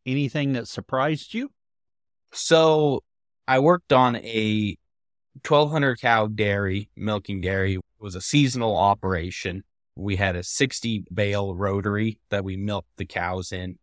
anything 0.07 0.53
that 0.53 0.69
surprised 0.69 1.35
you? 1.35 1.51
So 2.33 3.03
I 3.47 3.59
worked 3.59 3.93
on 3.93 4.17
a 4.17 4.77
1200 5.47 6.01
cow 6.01 6.27
dairy, 6.27 6.89
milking 6.97 7.41
dairy. 7.41 7.75
It 7.75 7.81
was 7.99 8.15
a 8.15 8.21
seasonal 8.21 8.77
operation. 8.77 9.65
We 9.97 10.17
had 10.17 10.37
a 10.37 10.43
60 10.43 11.05
bale 11.13 11.55
rotary 11.55 12.19
that 12.31 12.45
we 12.45 12.57
milked 12.57 12.97
the 12.97 13.05
cows 13.05 13.53
in. 13.53 13.79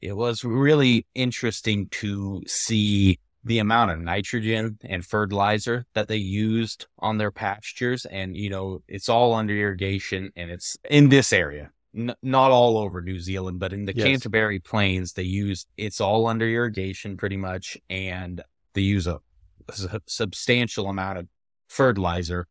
It 0.00 0.16
was 0.16 0.44
really 0.44 1.06
interesting 1.14 1.88
to 1.88 2.42
see 2.46 3.18
the 3.44 3.58
amount 3.58 3.92
of 3.92 4.00
nitrogen 4.00 4.78
and 4.84 5.04
fertilizer 5.04 5.86
that 5.94 6.08
they 6.08 6.16
used 6.16 6.86
on 6.98 7.18
their 7.18 7.30
pastures. 7.30 8.04
And, 8.06 8.36
you 8.36 8.50
know, 8.50 8.82
it's 8.88 9.08
all 9.08 9.34
under 9.34 9.54
irrigation 9.54 10.32
and 10.36 10.50
it's 10.50 10.76
in 10.88 11.10
this 11.10 11.32
area 11.32 11.70
n- 11.96 12.14
not 12.22 12.50
all 12.50 12.78
over 12.78 13.00
New 13.00 13.18
Zealand, 13.18 13.58
but 13.58 13.72
in 13.72 13.86
the 13.86 13.94
yes. 13.94 14.06
Canterbury 14.06 14.58
Plains, 14.58 15.12
they 15.14 15.22
use 15.22 15.66
it's 15.76 16.00
all 16.00 16.26
under 16.26 16.48
irrigation 16.48 17.16
pretty 17.16 17.36
much, 17.36 17.76
and 17.88 18.42
they 18.74 18.82
use 18.82 19.06
a, 19.06 19.20
a 19.68 20.00
substantial 20.06 20.88
amount 20.88 21.18
of 21.18 21.28
fertilizer 21.68 22.46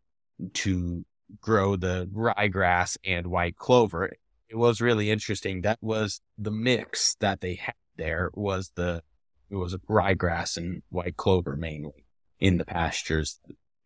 to 0.54 1.06
grow 1.42 1.76
the 1.76 2.10
ryegrass 2.14 2.98
and 3.06 3.28
white 3.28 3.56
clover. 3.56 4.12
It 4.50 4.56
was 4.56 4.82
really 4.82 5.10
interesting. 5.10 5.62
That 5.62 5.80
was 5.82 6.22
the 6.38 6.52
mix 6.52 7.16
that 7.16 7.42
they 7.42 7.56
had 7.56 7.76
there 7.98 8.30
was 8.34 8.72
the 8.76 9.02
it 9.50 9.56
was 9.56 9.76
ryegrass 9.90 10.58
and 10.58 10.82
white 10.90 11.18
clover 11.18 11.56
mainly 11.56 12.06
in 12.40 12.58
the 12.58 12.66
pastures. 12.66 13.40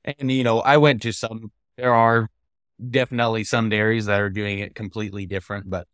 And 0.04 0.32
you 0.32 0.44
know, 0.44 0.60
I 0.60 0.78
went 0.78 1.02
to 1.04 1.12
some 1.12 1.52
there 1.78 1.94
are 1.94 2.30
definitely 2.90 3.44
some 3.44 3.70
dairies 3.70 4.06
that 4.06 4.20
are 4.20 4.30
doing 4.30 4.60
it 4.60 4.76
completely 4.76 5.26
different, 5.26 5.70
but 5.70 5.88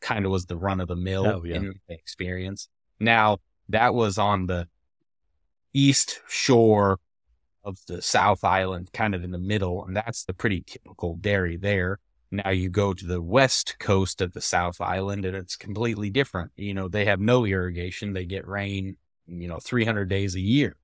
kind 0.00 0.24
of 0.24 0.30
was 0.30 0.46
the 0.46 0.56
run 0.56 0.80
of 0.80 0.88
the 0.88 0.96
mill 0.96 1.26
oh, 1.26 1.44
yeah. 1.44 1.56
in 1.56 1.74
experience. 1.88 2.68
Now 3.00 3.38
that 3.68 3.94
was 3.94 4.18
on 4.18 4.46
the 4.46 4.68
east 5.72 6.20
shore 6.28 6.98
of 7.64 7.78
the 7.88 8.02
South 8.02 8.44
Island, 8.44 8.90
kind 8.92 9.14
of 9.14 9.24
in 9.24 9.30
the 9.30 9.38
middle, 9.38 9.84
and 9.84 9.96
that's 9.96 10.24
the 10.24 10.34
pretty 10.34 10.62
typical 10.66 11.16
dairy 11.16 11.56
there. 11.56 11.98
Now 12.30 12.50
you 12.50 12.68
go 12.68 12.92
to 12.92 13.06
the 13.06 13.22
west 13.22 13.76
coast 13.78 14.20
of 14.20 14.32
the 14.32 14.40
South 14.40 14.80
Island 14.80 15.24
and 15.24 15.36
it's 15.36 15.56
completely 15.56 16.10
different. 16.10 16.50
You 16.56 16.74
know, 16.74 16.88
they 16.88 17.04
have 17.04 17.20
no 17.20 17.44
irrigation. 17.44 18.12
They 18.12 18.26
get 18.26 18.46
rain, 18.46 18.96
you 19.26 19.48
know, 19.48 19.58
300 19.58 20.08
days 20.08 20.34
a 20.34 20.40
year. 20.40 20.76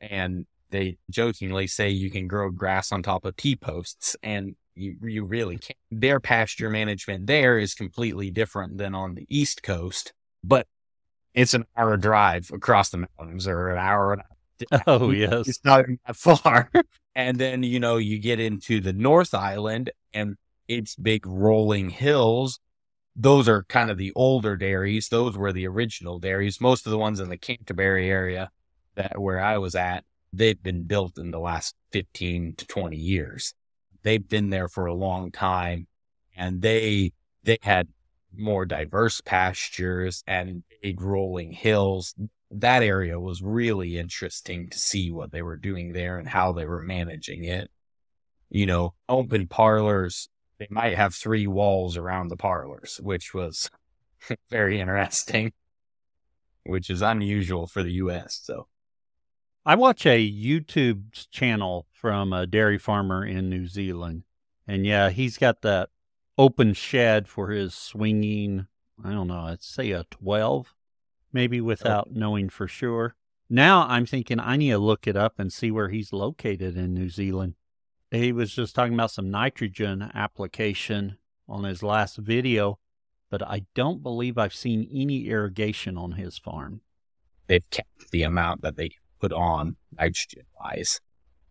And 0.00 0.46
they 0.70 0.98
jokingly 1.08 1.66
say 1.68 1.88
you 1.90 2.10
can 2.10 2.26
grow 2.26 2.50
grass 2.50 2.90
on 2.92 3.02
top 3.02 3.24
of 3.24 3.36
T 3.36 3.54
posts. 3.54 4.16
And 4.22 4.56
you, 4.78 4.96
you 5.02 5.24
really 5.24 5.58
can't. 5.58 5.78
Their 5.90 6.20
pasture 6.20 6.70
management 6.70 7.26
there 7.26 7.58
is 7.58 7.74
completely 7.74 8.30
different 8.30 8.78
than 8.78 8.94
on 8.94 9.14
the 9.14 9.26
East 9.28 9.62
Coast, 9.62 10.12
but 10.42 10.66
it's 11.34 11.54
an 11.54 11.64
hour 11.76 11.96
drive 11.96 12.50
across 12.52 12.90
the 12.90 13.06
mountains 13.18 13.46
or 13.46 13.70
an 13.70 13.78
hour. 13.78 14.12
And 14.14 14.22
a, 14.70 14.82
oh, 14.86 15.10
yes. 15.10 15.48
It's 15.48 15.64
not 15.64 15.84
that 16.06 16.16
far. 16.16 16.70
and 17.14 17.38
then, 17.38 17.62
you 17.62 17.80
know, 17.80 17.96
you 17.96 18.18
get 18.18 18.40
into 18.40 18.80
the 18.80 18.92
North 18.92 19.34
Island 19.34 19.90
and 20.12 20.36
it's 20.66 20.96
big 20.96 21.26
rolling 21.26 21.90
hills. 21.90 22.60
Those 23.14 23.48
are 23.48 23.64
kind 23.64 23.90
of 23.90 23.98
the 23.98 24.12
older 24.14 24.56
dairies. 24.56 25.08
Those 25.08 25.36
were 25.36 25.52
the 25.52 25.66
original 25.66 26.18
dairies. 26.18 26.60
Most 26.60 26.86
of 26.86 26.90
the 26.90 26.98
ones 26.98 27.20
in 27.20 27.28
the 27.28 27.36
Canterbury 27.36 28.10
area 28.10 28.50
that 28.94 29.20
where 29.20 29.40
I 29.40 29.58
was 29.58 29.74
at, 29.74 30.04
they've 30.32 30.62
been 30.62 30.84
built 30.84 31.18
in 31.18 31.30
the 31.30 31.40
last 31.40 31.74
15 31.92 32.54
to 32.56 32.66
20 32.66 32.96
years 32.96 33.54
they've 34.08 34.26
been 34.26 34.48
there 34.48 34.68
for 34.68 34.86
a 34.86 34.94
long 34.94 35.30
time 35.30 35.86
and 36.34 36.62
they 36.62 37.12
they 37.44 37.58
had 37.60 37.88
more 38.34 38.64
diverse 38.64 39.20
pastures 39.20 40.24
and 40.26 40.62
big 40.82 41.02
rolling 41.02 41.52
hills. 41.52 42.14
That 42.50 42.82
area 42.82 43.20
was 43.20 43.42
really 43.42 43.98
interesting 43.98 44.70
to 44.70 44.78
see 44.78 45.10
what 45.10 45.30
they 45.30 45.42
were 45.42 45.58
doing 45.58 45.92
there 45.92 46.18
and 46.18 46.26
how 46.26 46.52
they 46.52 46.64
were 46.64 46.80
managing 46.80 47.44
it. 47.44 47.70
You 48.48 48.64
know, 48.64 48.94
open 49.10 49.46
parlors, 49.46 50.30
they 50.58 50.68
might 50.70 50.96
have 50.96 51.14
three 51.14 51.46
walls 51.46 51.98
around 51.98 52.28
the 52.28 52.36
parlors, 52.36 52.98
which 53.02 53.34
was 53.34 53.70
very 54.50 54.80
interesting, 54.80 55.52
which 56.64 56.88
is 56.88 57.02
unusual 57.02 57.66
for 57.66 57.82
the 57.82 57.92
US. 57.92 58.40
So 58.42 58.68
I 59.68 59.74
watch 59.74 60.06
a 60.06 60.18
YouTube 60.18 61.28
channel 61.30 61.86
from 61.92 62.32
a 62.32 62.46
dairy 62.46 62.78
farmer 62.78 63.22
in 63.22 63.50
New 63.50 63.66
Zealand. 63.66 64.22
And 64.66 64.86
yeah, 64.86 65.10
he's 65.10 65.36
got 65.36 65.60
that 65.60 65.90
open 66.38 66.72
shed 66.72 67.28
for 67.28 67.50
his 67.50 67.74
swinging, 67.74 68.66
I 69.04 69.10
don't 69.10 69.28
know, 69.28 69.40
I'd 69.40 69.62
say 69.62 69.90
a 69.90 70.04
12, 70.04 70.74
maybe 71.34 71.60
oh. 71.60 71.64
without 71.64 72.06
okay. 72.06 72.18
knowing 72.18 72.48
for 72.48 72.66
sure. 72.66 73.14
Now 73.50 73.86
I'm 73.86 74.06
thinking 74.06 74.40
I 74.40 74.56
need 74.56 74.70
to 74.70 74.78
look 74.78 75.06
it 75.06 75.18
up 75.18 75.34
and 75.38 75.52
see 75.52 75.70
where 75.70 75.90
he's 75.90 76.14
located 76.14 76.78
in 76.78 76.94
New 76.94 77.10
Zealand. 77.10 77.54
He 78.10 78.32
was 78.32 78.54
just 78.54 78.74
talking 78.74 78.94
about 78.94 79.10
some 79.10 79.30
nitrogen 79.30 80.10
application 80.14 81.18
on 81.46 81.64
his 81.64 81.82
last 81.82 82.16
video, 82.16 82.78
but 83.30 83.42
I 83.42 83.66
don't 83.74 84.02
believe 84.02 84.38
I've 84.38 84.54
seen 84.54 84.88
any 84.90 85.28
irrigation 85.28 85.98
on 85.98 86.12
his 86.12 86.38
farm. 86.38 86.80
They've 87.48 87.68
kept 87.68 88.10
the 88.12 88.22
amount 88.22 88.62
that 88.62 88.76
they 88.76 88.92
put 89.20 89.32
on 89.32 89.76
nitrogen 89.98 90.44
wise. 90.60 91.00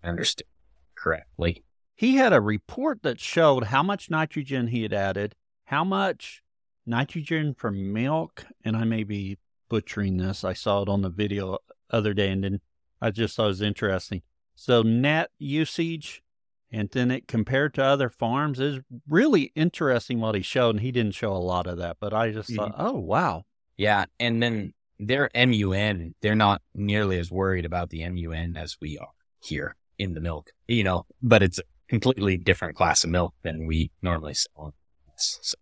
I 0.04 0.10
understand 0.10 0.48
correctly. 0.96 1.64
He 1.96 2.16
had 2.16 2.34
a 2.34 2.42
report 2.42 3.02
that 3.04 3.20
showed 3.20 3.66
how 3.66 3.82
much 3.82 4.10
nitrogen 4.10 4.68
he 4.68 4.84
had 4.84 4.94
added, 4.94 5.36
how 5.66 5.84
much 5.84 6.44
nitrogen 6.86 7.54
from 7.56 7.92
milk, 7.92 8.46
and 8.64 8.78
I 8.78 8.84
may 8.84 9.04
be 9.04 9.38
butchering 9.70 10.18
this. 10.18 10.44
I 10.44 10.54
saw 10.54 10.84
it 10.84 10.90
on 10.90 11.02
the 11.02 11.10
video 11.10 11.58
other 11.90 12.14
day 12.14 12.30
and 12.30 12.44
then 12.44 12.62
I 13.02 13.12
just 13.12 13.36
thought 13.36 13.46
it 13.46 13.48
was 13.48 13.62
interesting. 13.62 14.22
So 14.56 14.82
net 14.82 15.30
usage 15.38 16.24
and 16.72 16.90
then 16.90 17.12
it 17.12 17.28
compared 17.28 17.74
to 17.76 17.84
other 17.84 18.10
farms 18.10 18.60
is 18.60 18.80
really 19.08 19.52
interesting 19.56 20.20
what 20.20 20.36
he 20.36 20.42
showed 20.42 20.76
and 20.76 20.80
he 20.82 20.92
didn't 20.92 21.16
show 21.16 21.32
a 21.32 21.38
lot 21.38 21.68
of 21.68 21.78
that, 21.78 21.98
but 22.00 22.14
I 22.14 22.32
just 22.32 22.50
mm-hmm. 22.50 22.58
thought, 22.58 22.76
oh 22.78 22.98
wow. 22.98 23.44
Yeah. 23.78 24.06
And 24.20 24.42
then 24.42 24.74
their 25.00 25.30
MUN, 25.36 26.16
they're 26.22 26.36
not 26.36 26.62
nearly 26.74 27.20
as 27.20 27.32
worried 27.32 27.66
about 27.66 27.90
the 27.90 28.08
MUN 28.08 28.58
as 28.58 28.78
we 28.82 28.98
are 28.98 29.10
here 29.42 29.76
in 29.98 30.14
the 30.14 30.22
milk, 30.22 30.52
you 30.68 30.84
know, 30.84 31.06
but 31.22 31.44
it's 31.44 31.60
a 31.60 31.64
completely 31.88 32.38
different 32.38 32.76
class 32.76 33.04
of 33.04 33.10
milk 33.10 33.34
than 33.44 33.66
we 33.66 33.92
normally 34.02 34.34
sell. 34.34 34.74
So 35.16 35.58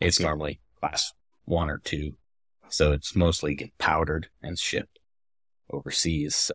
it's 0.00 0.20
normally 0.20 0.60
class 0.80 1.12
one 1.44 1.70
or 1.70 1.78
two. 1.78 2.16
So 2.68 2.92
it's 2.92 3.14
mostly 3.14 3.72
powdered 3.78 4.28
and 4.42 4.58
shipped 4.58 4.98
overseas. 5.70 6.34
So 6.34 6.54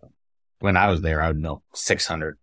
when 0.59 0.75
I 0.77 0.89
was 0.89 1.01
there, 1.01 1.21
I 1.21 1.27
would 1.27 1.39
milk 1.39 1.63
600, 1.74 2.38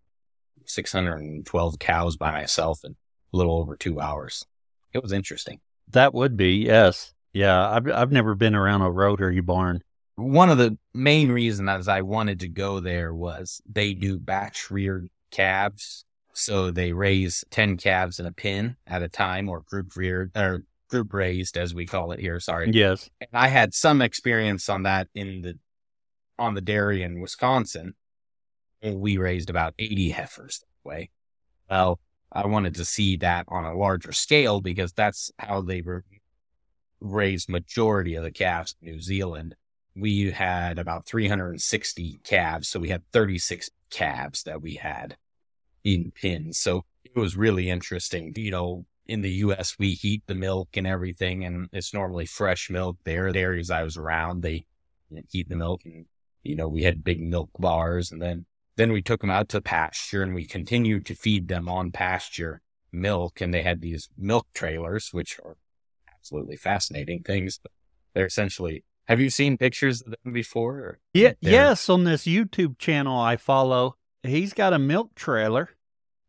612 0.64 1.78
cows 1.78 2.16
by 2.16 2.31
myself 2.33 2.81
in 2.85 2.97
a 3.33 3.37
little 3.37 3.59
over 3.59 3.76
two 3.76 4.00
hours. 4.00 4.47
It 4.93 5.02
was 5.02 5.12
interesting. 5.12 5.61
That 5.88 6.14
would 6.14 6.37
be, 6.37 6.52
yes. 6.52 7.12
Yeah, 7.37 7.69
I've, 7.69 7.87
I've 7.90 8.12
never 8.12 8.35
been 8.35 8.55
around 8.55 8.81
a 8.81 8.90
rotary 8.90 9.43
barn. 9.43 9.83
One 10.14 10.49
of 10.49 10.57
the 10.57 10.78
main 10.95 11.31
reasons 11.31 11.87
I 11.87 12.00
wanted 12.00 12.40
to 12.40 12.49
go 12.49 12.81
there 12.81 13.14
was 13.14 13.61
they 13.71 13.93
do 13.93 14.19
batch 14.19 14.71
reared 14.71 15.11
calves. 15.31 16.07
So 16.33 16.71
they 16.71 16.95
raise 16.95 17.45
10 17.50 17.76
calves 17.76 18.19
in 18.19 18.25
a 18.25 18.33
pen 18.33 18.76
at 18.87 19.02
a 19.02 19.09
time 19.09 19.50
or 19.50 19.61
group 19.61 19.97
reared 19.97 20.35
or 20.35 20.62
group 20.88 21.12
raised 21.12 21.59
as 21.59 21.75
we 21.75 21.85
call 21.85 22.11
it 22.12 22.21
here. 22.21 22.40
Sorry. 22.40 22.71
Yes. 22.73 23.11
And 23.21 23.28
I 23.35 23.49
had 23.49 23.75
some 23.75 24.00
experience 24.00 24.71
on 24.71 24.85
that 24.85 25.09
in 25.14 25.43
the, 25.43 25.59
on 26.38 26.55
the 26.55 26.62
dairy 26.62 27.02
in 27.02 27.21
Wisconsin. 27.21 27.97
And 28.81 28.99
we 28.99 29.19
raised 29.19 29.50
about 29.50 29.75
80 29.78 30.09
heifers 30.09 30.61
that 30.61 30.88
way. 30.88 31.11
Well, 31.69 32.00
I 32.33 32.47
wanted 32.47 32.76
to 32.76 32.87
see 32.87 33.19
that 33.19 33.45
on 33.49 33.66
a 33.66 33.76
larger 33.76 34.12
scale 34.12 34.62
because 34.62 34.95
that's 34.95 35.31
how 35.38 35.61
they 35.61 35.83
were 35.83 36.02
raised 37.00 37.49
majority 37.49 38.15
of 38.15 38.25
the 38.25 38.31
calves 38.31 38.75
in 38.81 38.91
New 38.91 39.00
Zealand. 39.00 39.55
We 39.95 40.31
had 40.31 40.79
about 40.79 41.07
360 41.07 42.21
calves. 42.25 42.69
So 42.69 42.81
we 42.81 42.91
had 42.91 43.03
36 43.12 43.71
calves 43.91 44.43
that 44.43 44.61
we 44.61 44.75
had 44.75 45.17
in 45.85 46.11
pins. 46.11 46.59
So 46.59 46.85
it 47.05 47.17
was 47.17 47.37
really 47.37 47.71
interesting. 47.71 48.33
You 48.37 48.50
know, 48.50 48.87
in 49.07 49.23
the 49.23 49.31
US, 49.31 49.76
we 49.79 49.93
heat 49.93 50.23
the 50.26 50.35
milk 50.35 50.71
and 50.75 50.87
everything, 50.87 51.45
and 51.45 51.69
it's 51.73 51.95
normally 51.95 52.26
fresh 52.26 52.69
milk 52.71 52.99
there. 53.05 53.33
The 53.33 53.38
areas 53.38 53.71
I 53.71 53.83
was 53.83 53.97
around, 53.97 54.43
they 54.43 54.67
heat 55.31 55.49
the 55.49 55.57
milk 55.57 55.83
and, 55.85 56.07
you 56.43 56.57
know, 56.57 56.69
we 56.69 56.83
had 56.83 57.05
big 57.05 57.21
milk 57.21 57.50
bars 57.59 58.11
and 58.11 58.21
then, 58.21 58.47
then 58.76 58.93
we 58.93 59.03
took 59.03 59.21
them 59.21 59.31
out 59.31 59.49
to 59.50 59.61
pasture 59.61 60.23
and 60.23 60.35
we 60.35 60.45
continued 60.45 61.07
to 61.07 61.15
feed 61.15 61.49
them 61.49 61.69
on 61.69 61.93
pasture 61.93 62.61
milk. 62.93 63.41
And 63.41 63.55
they 63.55 63.62
had 63.62 63.81
these 63.81 64.09
milk 64.19 64.47
trailers, 64.53 65.11
which 65.12 65.38
are 65.45 65.57
absolutely 66.26 66.56
fascinating 66.56 67.23
things, 67.23 67.61
they're 68.14 68.26
essentially 68.26 68.85
have 69.06 69.21
you 69.21 69.30
seen 69.30 69.56
pictures 69.56 70.02
of 70.02 70.14
them 70.25 70.33
before? 70.33 70.99
Yeah, 71.14 71.35
yes, 71.40 71.88
on 71.88 72.02
this 72.02 72.25
YouTube 72.25 72.76
channel 72.78 73.21
I 73.21 73.37
follow, 73.37 73.95
he's 74.25 74.52
got 74.52 74.73
a 74.73 74.80
milk 74.80 75.14
trailer 75.14 75.71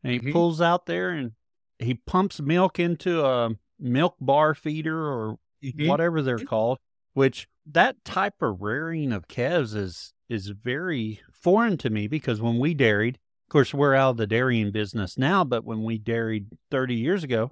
and 0.03 0.13
he 0.13 0.19
mm-hmm. 0.19 0.31
pulls 0.31 0.61
out 0.61 0.85
there 0.85 1.09
and 1.09 1.31
he 1.79 1.95
pumps 1.95 2.39
milk 2.39 2.79
into 2.79 3.25
a 3.25 3.55
milk 3.79 4.15
bar 4.21 4.53
feeder 4.53 4.95
or 4.95 5.39
mm-hmm. 5.63 5.87
whatever 5.87 6.21
they're 6.21 6.37
called, 6.37 6.77
which 7.13 7.47
that 7.65 7.95
type 8.05 8.43
of 8.43 8.61
rearing 8.61 9.11
of 9.11 9.27
calves 9.27 9.73
is 9.73 10.13
is 10.29 10.49
very 10.49 11.19
foreign 11.33 11.77
to 11.77 11.89
me 11.89 12.07
because 12.07 12.39
when 12.39 12.59
we 12.59 12.75
dairied, 12.75 13.15
of 13.15 13.49
course 13.49 13.73
we're 13.73 13.95
out 13.95 14.11
of 14.11 14.17
the 14.17 14.27
dairying 14.27 14.71
business 14.71 15.17
now, 15.17 15.43
but 15.43 15.63
when 15.63 15.81
we 15.83 15.97
dairied 15.97 16.45
30 16.69 16.93
years 16.93 17.23
ago, 17.23 17.51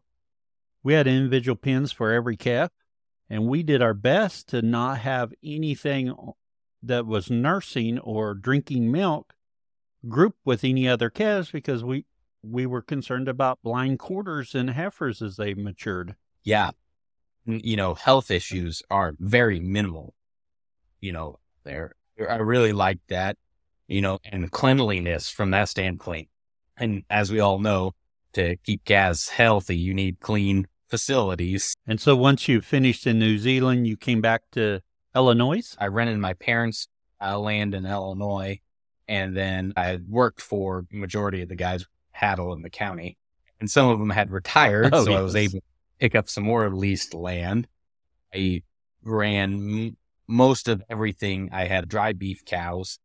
we 0.85 0.93
had 0.93 1.07
individual 1.07 1.55
pens 1.55 1.91
for 1.91 2.13
every 2.13 2.37
calf 2.37 2.69
and 3.27 3.47
we 3.47 3.63
did 3.63 3.81
our 3.81 3.95
best 3.95 4.47
to 4.49 4.61
not 4.61 4.99
have 4.99 5.33
anything 5.43 6.15
that 6.83 7.07
was 7.07 7.31
nursing 7.31 7.97
or 7.97 8.35
drinking 8.35 8.91
milk 8.91 9.33
group 10.07 10.35
with 10.45 10.63
any 10.63 10.87
other 10.87 11.09
calves 11.09 11.49
because 11.49 11.83
we 11.83 12.05
we 12.43 12.67
were 12.67 12.83
concerned 12.83 13.27
about 13.27 13.63
blind 13.63 13.97
quarters 13.97 14.53
and 14.53 14.69
heifers 14.69 15.23
as 15.23 15.37
they 15.37 15.55
matured. 15.55 16.15
Yeah. 16.43 16.69
You 17.47 17.75
know, 17.75 17.95
health 17.95 18.29
issues 18.29 18.83
are 18.91 19.15
very 19.19 19.59
minimal, 19.59 20.13
you 21.01 21.11
know, 21.11 21.39
there. 21.63 21.95
I 22.19 22.35
really 22.35 22.73
like 22.73 22.99
that, 23.09 23.37
you 23.87 24.01
know, 24.01 24.19
and 24.23 24.51
cleanliness 24.51 25.31
from 25.31 25.49
that 25.51 25.69
standpoint. 25.69 26.29
And 26.77 27.01
as 27.09 27.31
we 27.31 27.39
all 27.39 27.57
know, 27.57 27.95
to 28.33 28.57
keep 28.57 28.85
calves 28.85 29.29
healthy, 29.29 29.77
you 29.77 29.95
need 29.95 30.19
clean 30.19 30.67
facilities. 30.95 31.75
And 31.85 31.99
so 31.99 32.15
once 32.15 32.47
you 32.47 32.61
finished 32.61 33.05
in 33.05 33.19
New 33.19 33.37
Zealand, 33.37 33.85
you 33.85 33.97
came 33.97 34.21
back 34.21 34.43
to 34.51 34.79
Illinois? 35.13 35.75
I 35.77 35.87
rented 35.87 36.17
my 36.19 36.33
parents' 36.33 36.87
uh, 37.21 37.37
land 37.37 37.75
in 37.75 37.85
Illinois, 37.85 38.61
and 39.05 39.35
then 39.35 39.73
I 39.75 39.99
worked 40.07 40.41
for 40.41 40.85
majority 40.91 41.41
of 41.41 41.49
the 41.49 41.55
guys 41.55 41.85
Hattle 42.11 42.53
in 42.53 42.61
the 42.61 42.69
county, 42.69 43.17
and 43.59 43.69
some 43.69 43.89
of 43.89 43.99
them 43.99 44.09
had 44.09 44.31
retired, 44.31 44.91
oh, 44.93 45.03
so 45.03 45.11
yes. 45.11 45.19
I 45.19 45.21
was 45.21 45.35
able 45.35 45.59
to 45.59 45.65
pick 45.99 46.15
up 46.15 46.29
some 46.29 46.45
more 46.45 46.69
leased 46.69 47.13
land. 47.13 47.67
I 48.33 48.63
ran 49.03 49.53
m- 49.53 49.97
most 50.27 50.69
of 50.69 50.81
everything. 50.89 51.49
I 51.51 51.65
had 51.65 51.89
dry 51.89 52.13
beef 52.13 52.45
cows, 52.45 52.99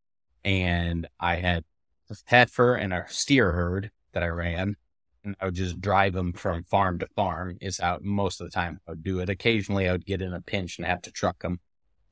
and 0.44 1.08
I 1.18 1.36
had 1.36 1.64
a 2.08 2.14
heifer 2.26 2.76
and 2.76 2.92
a 2.92 3.04
steer 3.08 3.50
herd 3.50 3.90
that 4.12 4.22
I 4.22 4.28
ran 4.28 4.76
and 5.24 5.36
I 5.40 5.46
would 5.46 5.54
just 5.54 5.80
drive 5.80 6.12
them 6.12 6.32
from 6.32 6.64
farm 6.64 6.98
to 7.00 7.06
farm 7.14 7.58
is 7.60 7.78
how 7.78 7.98
most 8.02 8.40
of 8.40 8.46
the 8.46 8.52
time 8.52 8.80
I 8.86 8.92
would 8.92 9.04
do 9.04 9.20
it. 9.20 9.28
Occasionally 9.28 9.88
I 9.88 9.92
would 9.92 10.06
get 10.06 10.22
in 10.22 10.32
a 10.32 10.40
pinch 10.40 10.78
and 10.78 10.86
have 10.86 11.02
to 11.02 11.12
truck 11.12 11.42
them. 11.42 11.60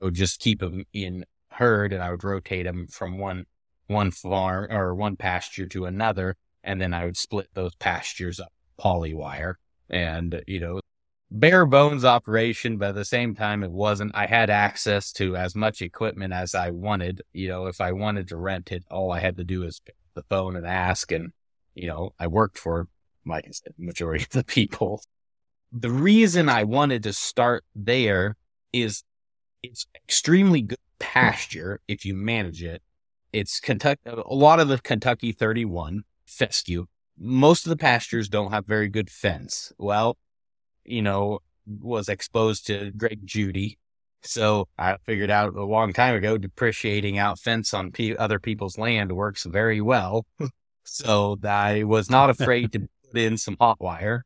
I 0.01 0.07
would 0.07 0.14
just 0.14 0.40
keep 0.40 0.61
them 0.61 0.85
in 0.92 1.25
herd 1.51 1.92
and 1.92 2.03
I 2.03 2.11
would 2.11 2.25
rotate 2.25 2.66
them 2.66 2.87
from 2.87 3.18
one, 3.18 3.47
one 3.87 4.11
farm 4.11 4.71
or 4.71 4.94
one 4.94 5.16
pasture 5.16 5.66
to 5.66 5.87
another. 5.87 6.37
And 6.62 6.81
then 6.81 6.92
I 6.92 7.05
would 7.05 7.16
split 7.16 7.49
those 7.55 7.75
pastures 7.77 8.40
up 8.40 8.53
poly 8.77 9.14
wire 9.14 9.59
and, 9.88 10.42
you 10.47 10.61
know, 10.61 10.81
bare 11.31 11.66
bones 11.66 12.05
operation, 12.05 12.79
but 12.79 12.90
at 12.90 12.94
the 12.94 13.05
same 13.05 13.35
time, 13.35 13.62
it 13.62 13.71
wasn't. 13.71 14.14
I 14.14 14.27
had 14.27 14.51
access 14.51 15.12
to 15.14 15.37
as 15.37 15.55
much 15.55 15.83
equipment 15.83 16.33
as 16.33 16.55
I 16.55 16.71
wanted. 16.71 17.23
You 17.33 17.49
know, 17.49 17.66
if 17.66 17.81
I 17.81 17.92
wanted 17.92 18.29
to 18.29 18.37
rent 18.37 18.73
it, 18.73 18.85
all 18.90 19.12
I 19.12 19.21
had 19.21 19.37
to 19.38 19.44
do 19.44 19.62
is 19.62 19.81
pick 19.81 19.97
the 20.14 20.23
phone 20.23 20.57
and 20.57 20.66
ask. 20.66 21.11
And, 21.12 21.33
you 21.75 21.87
know, 21.87 22.14
I 22.18 22.27
worked 22.27 22.59
for 22.59 22.88
like 23.29 23.45
I 23.47 23.51
said, 23.53 23.75
majority 23.79 24.25
of 24.25 24.31
the 24.31 24.45
people. 24.45 25.03
The 25.73 25.91
reason 25.91 26.49
I 26.49 26.64
wanted 26.64 27.03
to 27.05 27.12
start 27.12 27.64
there 27.75 28.37
is 28.73 29.03
it's 29.62 29.87
extremely 29.95 30.62
good 30.62 30.79
pasture 30.99 31.81
if 31.88 32.05
you 32.05 32.14
manage 32.14 32.62
it. 32.62 32.83
It's 33.33 33.61
Kentucky, 33.61 34.01
a 34.07 34.35
lot 34.35 34.61
of 34.61 34.69
the 34.69 34.79
Kentucky 34.79 35.33
31 35.33 36.03
fescue. 36.27 36.87
Most 37.19 37.67
of 37.67 37.71
the 37.71 37.77
pastures 37.77 38.29
don't 38.29 38.53
have 38.53 38.67
very 38.67 38.88
good 38.88 39.11
fence. 39.11 39.73
Well, 39.79 40.17
you 40.85 41.03
know, 41.03 41.41
was 41.67 42.09
exposed 42.09 42.67
to 42.69 42.91
Greg 42.93 43.21
Judy. 43.25 43.79
So 44.23 44.69
I 44.79 44.97
figured 45.05 45.31
out 45.31 45.55
a 45.55 45.64
long 45.64 45.93
time 45.93 46.14
ago, 46.14 46.38
depreciating 46.38 47.19
out 47.19 47.38
fence 47.38 47.75
on 47.75 47.93
p- 47.93 48.17
other 48.17 48.38
people's 48.38 48.79
land 48.79 49.12
works 49.12 49.45
very 49.45 49.81
well. 49.81 50.27
so 50.85 51.38
I 51.45 51.85
was 51.85 52.11
not 52.11 52.31
afraid 52.31 52.73
to 52.73 52.88
put 53.11 53.21
in 53.21 53.37
some 53.38 53.57
hot 53.61 53.81
wire 53.81 54.25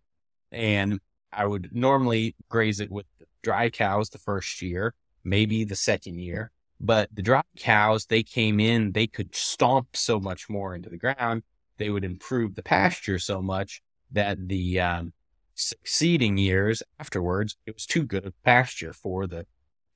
and 0.53 1.01
I 1.33 1.47
would 1.47 1.71
normally 1.73 2.37
graze 2.49 2.79
it 2.81 2.91
with 2.91 3.07
dry 3.43 3.71
cows 3.71 4.11
the 4.11 4.19
first 4.19 4.61
year, 4.61 4.95
maybe 5.25 5.65
the 5.65 5.77
second 5.77 6.19
year. 6.19 6.53
But 6.79 7.09
the 7.15 7.23
dry 7.23 7.43
cows, 7.57 8.07
they 8.07 8.23
came 8.23 8.61
in, 8.61 8.93
they 8.93 9.07
could 9.07 9.35
stomp 9.35 9.97
so 9.97 10.21
much 10.21 10.49
more 10.51 10.75
into 10.75 10.91
the 10.91 10.99
ground. 10.99 11.43
They 11.79 11.91
would 11.91 12.05
improve 12.05 12.55
the 12.55 12.63
pasture 12.63 13.19
so 13.19 13.41
much 13.41 13.83
that 14.11 14.49
the 14.49 14.81
um, 14.81 15.13
succeeding 15.55 16.37
years 16.37 16.83
afterwards, 16.99 17.57
it 17.67 17.75
was 17.75 17.87
too 17.87 18.03
good 18.03 18.27
of 18.27 18.35
pasture 18.43 18.93
for 18.93 19.27
the 19.27 19.47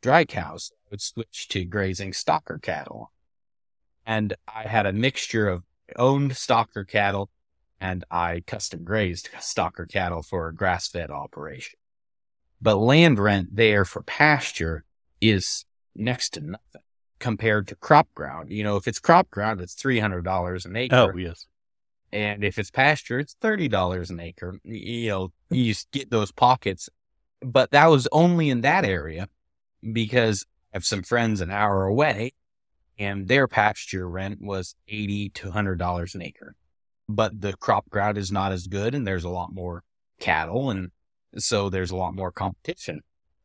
dry 0.01 0.25
cows. 0.25 0.73
I 0.73 0.89
would 0.93 1.03
switch 1.03 1.49
to 1.49 1.65
grazing 1.65 2.13
stocker 2.13 2.63
cattle. 2.63 3.13
And 4.07 4.35
I 4.47 4.63
had 4.63 4.87
a 4.87 4.93
mixture 4.93 5.49
of 5.49 5.65
owned 5.97 6.33
stocker 6.33 6.87
cattle 6.87 7.29
and 7.81 8.05
I 8.11 8.43
custom 8.47 8.85
grazed 8.85 9.31
stocker 9.39 9.91
cattle 9.91 10.23
for 10.23 10.49
a 10.49 10.55
grass 10.55 10.89
fed 10.89 11.11
operation. 11.11 11.79
But 12.61 12.77
land 12.77 13.19
rent 13.19 13.55
there 13.55 13.85
for 13.85 14.03
pasture 14.03 14.85
is 15.21 15.65
next 15.95 16.31
to 16.35 16.41
nothing 16.41 16.83
compared 17.19 17.69
to 17.69 17.77
crop 17.77 18.09
ground. 18.15 18.51
You 18.51 18.65
know, 18.65 18.77
if 18.77 18.89
it's 18.89 18.99
crop 18.99 19.31
ground, 19.31 19.61
it's 19.61 19.75
$300 19.75 20.65
an 20.65 20.77
acre. 20.77 20.97
Oh, 20.97 21.17
yes. 21.17 21.47
And 22.13 22.45
if 22.45 22.59
it's 22.59 22.71
pasture, 22.71 23.19
it's 23.19 23.37
$30 23.43 24.11
an 24.11 24.21
acre. 24.21 24.59
You 24.65 25.09
know, 25.09 25.33
you 25.51 25.75
get 25.93 26.11
those 26.11 26.33
pockets. 26.33 26.89
But 27.41 27.73
that 27.73 27.87
was 27.87 28.09
only 28.13 28.49
in 28.49 28.63
that 28.63 28.85
area 28.85 29.29
because 29.93 30.47
I 30.73 30.77
have 30.77 30.85
some 30.85 31.03
friends 31.03 31.41
an 31.41 31.51
hour 31.51 31.85
away 31.85 32.33
and 32.99 33.29
their 33.29 33.47
pasture 33.47 34.09
rent 34.09 34.41
was 34.41 34.75
80 34.89 35.31
to 35.31 35.51
$100 35.51 36.15
an 36.15 36.23
acre 36.23 36.55
but 37.09 37.41
the 37.41 37.55
crop 37.55 37.89
ground 37.89 38.19
is 38.19 38.33
not 38.33 38.53
as 38.53 38.67
good 38.67 38.95
and 38.95 39.07
there's 39.07 39.25
a 39.25 39.29
lot 39.29 39.53
more 39.53 39.83
cattle 40.19 40.71
and 40.71 40.91
so 41.39 41.69
there's 41.69 41.91
a 41.91 41.97
lot 41.97 42.15
more 42.15 42.33
competition. 42.33 43.01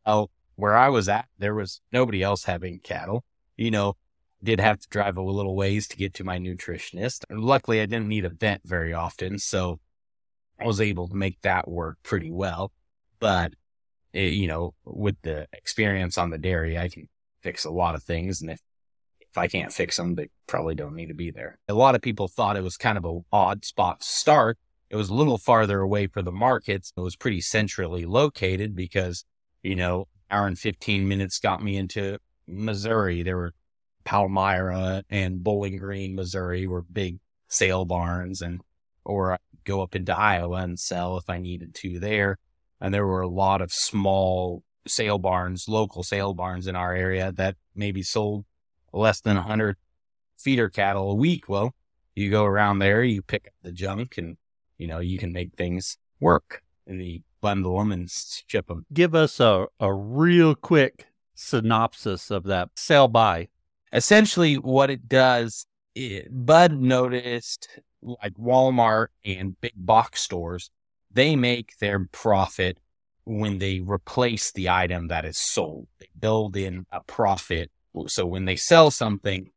Oh, 0.06 0.30
where 0.56 0.76
I 0.76 0.90
was 0.90 1.10
at, 1.10 1.28
there 1.38 1.56
was 1.56 1.82
nobody 1.92 2.22
else 2.22 2.46
having 2.46 2.80
cattle. 2.80 3.24
You 3.58 3.72
know, 3.72 3.96
did 4.44 4.60
have 4.60 4.80
to 4.80 4.88
drive 4.90 5.18
a 5.18 5.22
little 5.22 5.56
ways 5.56 5.88
to 5.90 5.98
get 5.98 6.14
to 6.16 6.24
my 6.24 6.38
nutritionist. 6.40 7.24
Luckily, 7.30 7.82
I 7.82 7.86
didn't 7.86 8.08
need 8.08 8.26
a 8.26 8.30
vet 8.30 8.62
very 8.64 8.94
often, 8.94 9.38
so 9.40 9.80
I 10.60 10.66
was 10.66 10.82
able 10.82 11.08
to 11.08 11.16
make 11.16 11.42
that 11.42 11.68
work 11.68 11.98
pretty 12.04 12.32
well. 12.32 12.72
But 13.20 13.54
it, 14.14 14.34
you 14.34 14.48
know, 14.48 14.74
with 14.84 15.16
the 15.22 15.48
experience 15.54 16.18
on 16.18 16.30
the 16.30 16.38
dairy, 16.38 16.78
I 16.78 16.90
can 16.90 17.08
fix 17.42 17.66
a 17.66 17.72
lot 17.72 17.96
of 17.96 18.04
things. 18.04 18.42
And 18.42 18.52
if 18.52 18.60
if 19.32 19.38
I 19.38 19.48
can't 19.48 19.72
fix 19.72 19.96
them, 19.96 20.16
they 20.16 20.30
probably 20.46 20.76
don't 20.76 20.96
need 20.96 21.08
to 21.08 21.14
be 21.14 21.32
there. 21.32 21.58
A 21.70 21.74
lot 21.74 21.96
of 21.96 22.02
people 22.02 22.28
thought 22.28 22.58
it 22.58 22.64
was 22.64 22.76
kind 22.76 22.98
of 22.98 23.06
an 23.06 23.24
odd 23.32 23.64
spot 23.64 24.02
to 24.02 24.08
start. 24.08 24.58
It 24.90 24.98
was 24.98 25.10
a 25.10 25.14
little 25.14 25.38
farther 25.38 25.80
away 25.80 26.08
for 26.08 26.22
the 26.22 26.34
markets. 26.34 26.92
It 26.98 27.00
was 27.00 27.16
pretty 27.16 27.40
centrally 27.40 28.06
located 28.06 28.76
because, 28.76 29.24
you 29.64 29.76
know, 29.76 30.10
hour 30.30 30.48
and 30.48 30.60
15 30.60 31.08
minutes 31.08 31.40
got 31.40 31.64
me 31.64 31.78
into 31.78 32.18
Missouri. 32.46 33.24
There 33.24 33.38
were 33.38 33.54
Palmyra 34.04 35.04
and 35.10 35.42
Bowling 35.42 35.78
Green, 35.78 36.16
Missouri 36.16 36.68
were 36.68 36.82
big 36.82 37.20
sale 37.48 37.86
barns 37.86 38.42
and, 38.42 38.60
or 39.06 39.40
go 39.64 39.82
up 39.82 39.96
into 39.96 40.18
Iowa 40.18 40.58
and 40.58 40.78
sell 40.78 41.18
if 41.18 41.30
I 41.30 41.38
needed 41.38 41.74
to 41.76 42.00
there. 42.00 42.38
And 42.82 42.94
there 42.94 43.08
were 43.08 43.22
a 43.22 43.30
lot 43.30 43.62
of 43.62 43.72
small 43.72 44.64
sale 44.88 45.20
barns, 45.20 45.70
local 45.70 46.04
sale 46.04 46.34
barns 46.34 46.68
in 46.68 46.76
our 46.76 46.94
area 46.94 47.32
that 47.34 47.56
maybe 47.76 48.04
sold 48.04 48.44
less 48.94 49.22
than 49.22 49.36
100 49.38 49.78
feeder 50.38 50.70
cattle 50.70 51.12
a 51.12 51.16
week. 51.16 51.48
Well, 51.48 51.74
you 52.16 52.30
go 52.30 52.46
around 52.46 52.80
there, 52.80 53.04
you 53.04 53.22
pick 53.22 53.48
up 53.48 53.54
the 53.64 53.72
junk, 53.72 54.18
and 54.18 54.38
you 54.78 54.88
know 54.88 55.00
you 55.00 55.18
can 55.18 55.32
make 55.32 55.54
things 55.56 55.98
work. 56.20 56.62
And 56.88 57.02
you 57.04 57.22
bundle 57.42 57.78
them 57.78 57.92
and 57.92 58.10
ship 58.10 58.68
them. 58.68 58.86
Give 58.94 59.16
us 59.16 59.40
a, 59.40 59.68
a 59.80 59.94
real 59.94 60.56
quick 60.56 61.08
synopsis 61.36 62.32
of 62.32 62.44
that 62.46 62.70
sell 62.76 63.08
by. 63.08 63.50
Essentially, 63.94 64.56
what 64.56 64.90
it 64.90 65.08
does, 65.10 65.66
it, 65.96 66.28
Bud 66.32 66.74
noticed 66.74 67.68
like 68.02 68.34
Walmart 68.34 69.08
and 69.26 69.60
big 69.62 69.74
box 69.76 70.22
stores, 70.22 70.72
they 71.12 71.36
make 71.36 71.78
their 71.78 72.08
profit 72.12 72.80
when 73.26 73.60
they 73.60 73.80
replace 73.80 74.52
the 74.52 74.70
item 74.70 75.08
that 75.10 75.26
is 75.26 75.38
sold. 75.38 75.88
They 76.00 76.10
build 76.20 76.56
in 76.56 76.86
a 76.92 77.02
profit. 77.02 77.72
So 78.08 78.26
when 78.26 78.46
they 78.46 78.56
sell 78.56 78.92
something, 78.92 79.50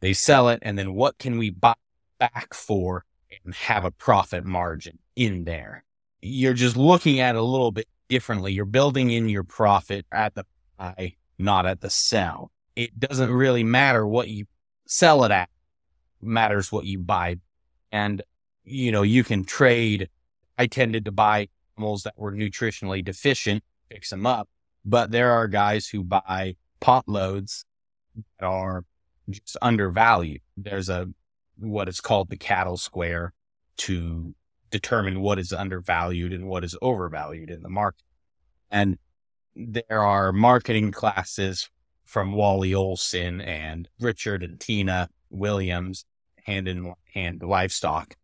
they 0.00 0.12
sell 0.12 0.48
it, 0.48 0.60
and 0.62 0.78
then 0.78 0.94
what 0.94 1.18
can 1.18 1.38
we 1.38 1.50
buy 1.50 1.74
back 2.18 2.54
for 2.54 3.04
and 3.44 3.54
have 3.54 3.84
a 3.84 3.90
profit 3.90 4.44
margin 4.44 4.98
in 5.16 5.44
there? 5.44 5.84
You're 6.20 6.54
just 6.54 6.76
looking 6.76 7.20
at 7.20 7.34
it 7.34 7.38
a 7.38 7.42
little 7.42 7.72
bit 7.72 7.88
differently. 8.08 8.52
You're 8.52 8.64
building 8.64 9.10
in 9.10 9.28
your 9.28 9.44
profit 9.44 10.06
at 10.12 10.34
the 10.34 10.44
buy, 10.78 11.14
not 11.38 11.66
at 11.66 11.80
the 11.80 11.90
sell. 11.90 12.50
It 12.76 12.98
doesn't 12.98 13.30
really 13.30 13.64
matter 13.64 14.06
what 14.06 14.28
you 14.28 14.46
sell 14.86 15.24
it 15.24 15.30
at, 15.30 15.48
it 16.22 16.26
matters 16.26 16.70
what 16.70 16.84
you 16.84 16.98
buy. 16.98 17.36
And, 17.90 18.22
you 18.64 18.92
know, 18.92 19.02
you 19.02 19.24
can 19.24 19.44
trade. 19.44 20.08
I 20.58 20.66
tended 20.66 21.04
to 21.06 21.12
buy 21.12 21.48
animals 21.76 22.02
that 22.04 22.14
were 22.16 22.32
nutritionally 22.32 23.04
deficient, 23.04 23.62
fix 23.90 24.10
them 24.10 24.26
up. 24.26 24.48
But 24.84 25.10
there 25.10 25.32
are 25.32 25.48
guys 25.48 25.88
who 25.88 26.04
buy 26.04 26.56
pot 26.84 27.08
loads 27.08 27.64
that 28.38 28.44
are 28.44 28.84
just 29.30 29.56
undervalued. 29.62 30.42
There's 30.54 30.90
a 30.90 31.08
what 31.56 31.88
is 31.88 32.02
called 32.02 32.28
the 32.28 32.36
cattle 32.36 32.76
square 32.76 33.32
to 33.78 34.34
determine 34.70 35.22
what 35.22 35.38
is 35.38 35.50
undervalued 35.50 36.34
and 36.34 36.46
what 36.46 36.62
is 36.62 36.76
overvalued 36.82 37.48
in 37.48 37.62
the 37.62 37.70
market. 37.70 38.04
And 38.70 38.98
there 39.56 40.02
are 40.02 40.30
marketing 40.30 40.92
classes 40.92 41.70
from 42.04 42.32
Wally 42.32 42.74
Olson 42.74 43.40
and 43.40 43.88
Richard 43.98 44.42
and 44.42 44.60
Tina 44.60 45.08
Williams, 45.30 46.04
hand 46.44 46.68
in 46.68 46.92
hand 47.14 47.42
livestock, 47.42 48.14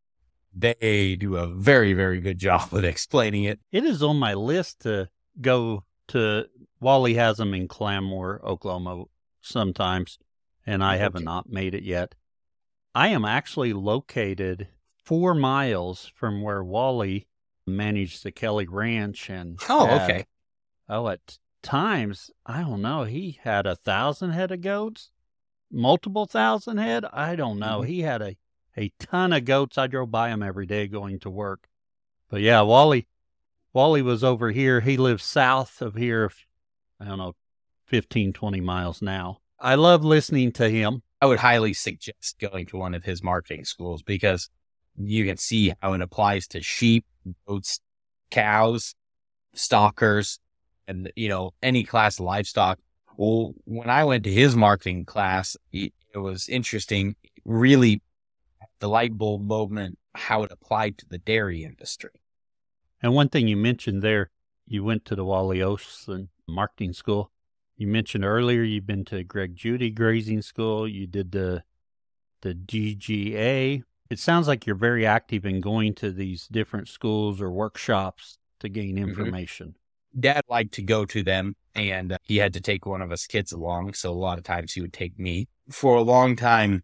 they 0.55 1.17
do 1.17 1.37
a 1.37 1.47
very, 1.47 1.95
very 1.95 2.21
good 2.21 2.39
job 2.39 2.69
of 2.75 2.85
explaining 2.85 3.45
it. 3.45 3.59
It 3.73 3.85
is 3.85 4.03
on 4.03 4.19
my 4.19 4.35
list 4.35 4.81
to 4.81 5.09
go 5.41 5.85
to. 6.11 6.47
Wally 6.81 7.15
has 7.15 7.37
them 7.37 7.53
in 7.53 7.69
Claremore, 7.69 8.43
Oklahoma, 8.43 9.05
sometimes, 9.43 10.19
and 10.67 10.83
I 10.83 10.95
okay. 10.95 11.03
have 11.03 11.21
not 11.21 11.49
made 11.49 11.75
it 11.75 11.83
yet. 11.83 12.15
I 12.95 13.09
am 13.09 13.25
actually 13.25 13.73
located 13.73 14.69
four 15.05 15.35
miles 15.35 16.11
from 16.15 16.43
where 16.43 16.65
Wally 16.65 17.27
managed 17.67 18.25
the 18.25 18.33
Kelly 18.33 18.67
Ranch, 18.67 19.29
and 19.29 19.59
oh, 19.69 19.87
had, 19.87 20.03
okay. 20.03 20.27
Oh, 20.89 21.09
at 21.09 21.39
times 21.63 22.31
I 22.47 22.63
don't 22.63 22.83
know. 22.83 23.05
He 23.05 23.39
had 23.43 23.67
a 23.67 23.77
thousand 23.77 24.31
head 24.31 24.51
of 24.51 24.61
goats, 24.61 25.11
multiple 25.71 26.27
thousand 26.27 26.79
head. 26.79 27.05
I 27.13 27.37
don't 27.37 27.59
know. 27.59 27.81
Mm-hmm. 27.81 27.89
He 27.89 28.01
had 28.01 28.23
a 28.23 28.37
a 28.77 28.93
ton 28.99 29.33
of 29.33 29.45
goats. 29.45 29.79
I 29.79 29.87
drove 29.87 30.11
by 30.11 30.31
him 30.31 30.43
every 30.43 30.67
day 30.67 30.87
going 30.87 31.19
to 31.21 31.31
work. 31.31 31.69
But 32.29 32.41
yeah, 32.41 32.63
Wally, 32.63 33.09
Wally 33.73 34.03
was 34.03 34.25
over 34.25 34.51
here. 34.51 34.81
He 34.81 34.97
lives 34.97 35.25
south 35.25 35.81
of 35.81 35.95
here. 35.95 36.31
I 36.99 37.05
don't 37.07 37.19
know, 37.19 37.35
15, 37.87 38.33
20 38.33 38.61
miles 38.61 39.01
now. 39.01 39.39
I 39.59 39.75
love 39.75 40.05
listening 40.05 40.53
to 40.53 40.69
him. 40.69 41.03
I 41.21 41.27
would 41.27 41.39
highly 41.39 41.75
suggest 41.75 42.39
going 42.41 42.67
to 42.67 42.79
one 42.79 42.95
of 42.95 43.05
his 43.05 43.23
marketing 43.23 43.65
schools 43.65 44.03
because 44.03 44.49
you 44.97 45.25
can 45.25 45.37
see 45.37 45.73
how 45.81 45.93
it 45.93 46.01
applies 46.01 46.47
to 46.49 46.63
sheep, 46.63 47.05
goats, 47.47 47.81
cows, 48.31 48.95
stockers, 49.55 50.39
and, 50.89 51.13
you 51.15 51.29
know, 51.29 51.53
any 51.63 51.85
class 51.85 52.19
of 52.19 52.25
livestock. 52.25 52.79
Well, 53.17 53.53
when 53.65 53.91
I 53.91 54.05
went 54.05 54.25
to 54.25 54.33
his 54.33 54.57
marketing 54.57 55.05
class, 55.05 55.57
it 55.73 55.93
was 56.15 56.49
interesting. 56.49 57.17
Really 57.45 58.03
the 58.81 58.89
light 58.89 59.17
bulb 59.17 59.43
moment, 59.43 59.99
how 60.15 60.43
it 60.43 60.51
applied 60.51 60.99
to 60.99 61.07
the 61.07 61.19
dairy 61.19 61.65
industry. 61.65 62.20
And 63.03 63.15
one 63.15 63.29
thing 63.29 63.49
you 63.49 63.57
mentioned 63.57 64.03
there, 64.03 64.31
you 64.67 64.85
went 64.85 65.05
to 65.07 65.15
the 65.15 65.25
Wally 65.25 65.63
Olson 65.63 66.29
Marketing 66.47 66.93
School. 66.93 67.31
You 67.77 67.87
mentioned 67.87 68.25
earlier 68.25 68.63
you've 68.63 68.87
been 68.87 69.05
to 69.07 69.25
Greg 69.25 69.57
Judy 69.57 69.91
Grazing 69.91 70.43
School. 70.43 70.87
You 70.87 71.07
did 71.07 71.33
the 71.33 71.63
the 72.43 72.55
GGA. 72.55 73.83
It 74.11 74.19
sounds 74.19 74.49
like 74.49 74.67
you're 74.67 74.77
very 74.77 75.07
active 75.07 75.45
in 75.45 75.61
going 75.61 75.95
to 75.97 76.11
these 76.11 76.47
different 76.49 76.89
schools 76.89 77.41
or 77.41 77.51
workshops 77.51 78.39
to 78.61 78.69
gain 78.69 78.97
mm-hmm. 78.97 79.09
information. 79.09 79.69
Mm-hmm. 79.69 80.21
Dad 80.21 80.43
liked 80.49 80.75
to 80.75 80.83
go 80.83 81.05
to 81.05 81.23
them, 81.23 81.55
and 81.75 82.13
uh, 82.13 82.19
he 82.23 82.39
had 82.39 82.53
to 82.55 82.61
take 82.61 82.85
one 82.85 83.01
of 83.01 83.13
us 83.13 83.27
kids 83.27 83.53
along. 83.53 83.95
So 83.95 84.11
a 84.11 84.13
lot 84.13 84.39
of 84.39 84.45
times 84.45 84.73
he 84.73 84.81
would 84.81 84.93
take 84.93 85.19
me. 85.19 85.49
For 85.71 85.97
a 85.97 86.03
long 86.03 86.35
time, 86.35 86.83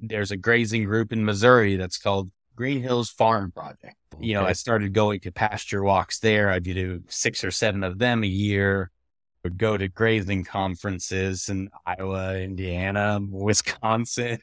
there's 0.00 0.30
a 0.30 0.36
grazing 0.36 0.84
group 0.84 1.12
in 1.12 1.24
Missouri 1.24 1.76
that's 1.76 1.98
called 1.98 2.30
Green 2.62 2.80
Hills 2.80 3.10
Farm 3.10 3.50
Project. 3.50 3.96
Okay. 4.14 4.24
You 4.24 4.34
know, 4.34 4.44
I 4.44 4.52
started 4.52 4.92
going 4.92 5.18
to 5.22 5.32
pasture 5.32 5.82
walks 5.82 6.20
there. 6.20 6.48
I'd 6.48 6.62
do 6.62 7.02
six 7.08 7.42
or 7.42 7.50
seven 7.50 7.82
of 7.82 7.98
them 7.98 8.22
a 8.22 8.28
year. 8.28 8.92
Would 9.42 9.58
go 9.58 9.76
to 9.76 9.88
grazing 9.88 10.44
conferences 10.44 11.48
in 11.48 11.70
Iowa, 11.84 12.38
Indiana, 12.38 13.18
Wisconsin. 13.28 14.38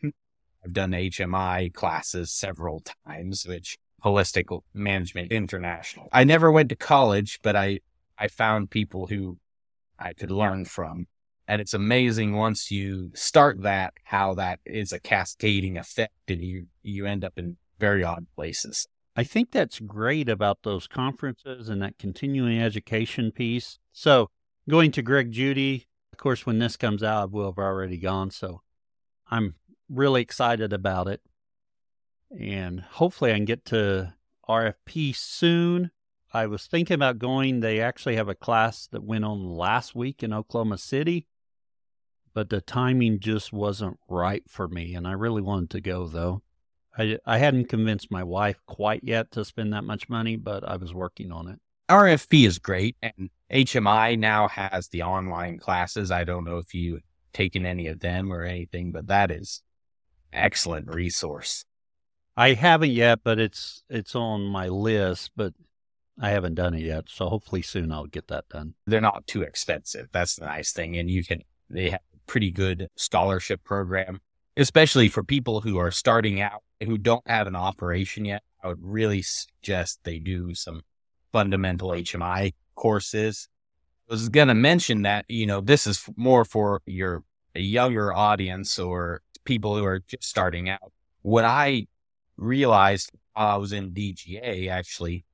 I've 0.66 0.74
done 0.74 0.92
HMI 0.92 1.74
classes 1.74 2.34
several 2.34 2.84
times, 3.08 3.46
which 3.48 3.78
Holistic 4.04 4.48
Management 4.74 5.32
International. 5.32 6.10
I 6.12 6.26
never 6.26 6.52
went 6.52 6.68
to 6.72 6.76
college, 6.76 7.40
but 7.42 7.56
I, 7.56 7.80
I 8.18 8.28
found 8.28 8.70
people 8.70 9.08
who 9.08 9.38
I 9.98 10.12
could 10.12 10.30
learn 10.30 10.66
from. 10.66 11.08
And 11.48 11.62
it's 11.62 11.74
amazing 11.74 12.36
once 12.36 12.70
you 12.70 13.12
start 13.16 13.62
that, 13.62 13.94
how 14.04 14.34
that 14.34 14.60
is 14.66 14.92
a 14.92 15.00
cascading 15.00 15.78
effect 15.78 16.12
and 16.28 16.42
you, 16.42 16.66
you 16.84 17.06
end 17.06 17.24
up 17.24 17.38
in 17.38 17.56
very 17.80 18.04
odd 18.04 18.28
places. 18.36 18.88
I 19.16 19.24
think 19.24 19.52
that's 19.52 19.80
great 19.80 20.30
about 20.30 20.64
those 20.64 20.88
conferences 20.88 21.70
and 21.70 21.82
that 21.82 21.98
continuing 21.98 22.62
education 22.62 23.32
piece. 23.32 23.80
So 23.92 24.30
going 24.70 24.92
to 24.92 25.02
Greg 25.02 25.32
Judy, 25.32 25.88
of 26.14 26.20
course, 26.20 26.46
when 26.46 26.60
this 26.60 26.78
comes 26.78 27.04
out, 27.04 27.22
I 27.22 27.26
will 27.26 27.48
have 27.48 27.58
already 27.58 27.98
gone. 27.98 28.32
So 28.32 28.62
I'm 29.30 29.56
really 29.90 30.22
excited 30.22 30.72
about 30.72 31.08
it. 31.08 31.22
And 32.40 32.82
hopefully 32.82 33.32
I 33.32 33.36
can 33.36 33.46
get 33.46 33.66
to 33.66 34.14
RFP 34.48 35.16
soon. 35.16 35.92
I 36.32 36.46
was 36.46 36.68
thinking 36.68 36.96
about 36.96 37.18
going. 37.18 37.60
They 37.60 37.82
actually 37.82 38.16
have 38.16 38.30
a 38.30 38.36
class 38.36 38.88
that 38.92 39.04
went 39.04 39.26
on 39.26 39.44
last 39.44 39.96
week 39.96 40.22
in 40.22 40.32
Oklahoma 40.32 40.78
City 40.78 41.26
but 42.34 42.50
the 42.50 42.62
timing 42.62 43.20
just 43.20 43.52
wasn't 43.52 44.00
right 44.08 44.44
for 44.48 44.68
me, 44.68 44.96
and 44.96 45.08
I 45.08 45.14
really 45.14 45.42
wanted 45.42 45.72
to 45.72 45.82
go 45.82 46.08
though. 46.08 46.42
I 47.00 47.18
I 47.26 47.38
hadn't 47.38 47.70
convinced 47.70 48.12
my 48.12 48.24
wife 48.24 48.60
quite 48.66 49.02
yet 49.04 49.32
to 49.32 49.46
spend 49.46 49.74
that 49.74 49.84
much 49.84 50.10
money, 50.10 50.36
but 50.36 50.68
I 50.68 50.76
was 50.76 50.94
working 50.94 51.32
on 51.32 51.48
it. 51.48 51.60
RFP 51.90 52.46
is 52.46 52.60
great, 52.60 52.98
and 53.02 53.30
HMI 53.52 54.20
now 54.20 54.48
has 54.48 54.90
the 54.90 55.02
online 55.04 55.58
classes. 55.58 56.12
I 56.12 56.24
don't 56.24 56.46
know 56.46 56.58
if 56.58 56.74
you've 56.74 57.02
taken 57.34 57.66
any 57.66 57.88
of 57.88 58.00
them 58.00 58.32
or 58.32 58.44
anything, 58.44 58.92
but 58.92 59.08
that 59.08 59.32
is 59.32 59.62
excellent 60.32 60.94
resource. 60.94 61.66
I 62.38 62.54
haven't 62.54 62.92
yet, 62.92 63.20
but 63.24 63.40
it's 63.40 63.84
it's 63.90 64.16
on 64.16 64.44
my 64.44 64.68
list, 64.68 65.32
but 65.36 65.54
I 66.22 66.30
haven't 66.30 66.56
done 66.56 66.74
it 66.74 66.84
yet. 66.84 67.06
So 67.08 67.30
hopefully 67.30 67.62
soon 67.62 67.92
I'll 67.92 68.06
get 68.06 68.28
that 68.28 68.50
done. 68.50 68.76
They're 68.86 69.02
not 69.02 69.26
too 69.26 69.42
expensive. 69.42 70.10
That's 70.12 70.36
the 70.36 70.46
nice 70.46 70.72
thing. 70.72 70.98
And 70.98 71.10
you 71.10 71.24
can 71.24 71.42
they 71.70 71.92
have 71.92 72.02
pretty 72.28 72.52
good 72.52 72.88
scholarship 72.96 73.64
program, 73.64 74.22
especially 74.60 75.08
for 75.08 75.24
people 75.24 75.62
who 75.62 75.78
are 75.78 75.92
starting 75.92 76.42
out 76.42 76.64
who 76.82 76.98
don't 76.98 77.28
have 77.28 77.48
an 77.48 77.56
operation 77.56 78.26
yet. 78.26 78.44
I 78.64 78.68
would 78.68 78.82
really 78.82 79.22
suggest 79.22 80.00
they 80.04 80.20
do 80.20 80.54
some 80.54 80.82
fundamental 81.32 81.90
HMI 81.90 82.54
courses. 82.76 83.48
I 84.10 84.14
was 84.14 84.30
going 84.30 84.48
to 84.48 84.54
mention 84.54 85.04
that, 85.04 85.26
you 85.28 85.46
know, 85.46 85.62
this 85.62 85.88
is 85.88 86.04
more 86.16 86.46
for 86.46 86.82
your 86.86 87.24
younger 87.54 88.14
audience 88.14 88.80
or 88.80 89.22
people 89.46 89.78
who 89.78 89.86
are 89.86 90.00
just 90.08 90.24
starting 90.24 90.70
out. 90.70 90.92
What 91.22 91.46
I 91.46 91.88
realized 92.38 93.12
while 93.34 93.56
I 93.56 93.58
was 93.58 93.74
in 93.74 93.92
DGA 93.92 94.70
actually 94.70 95.26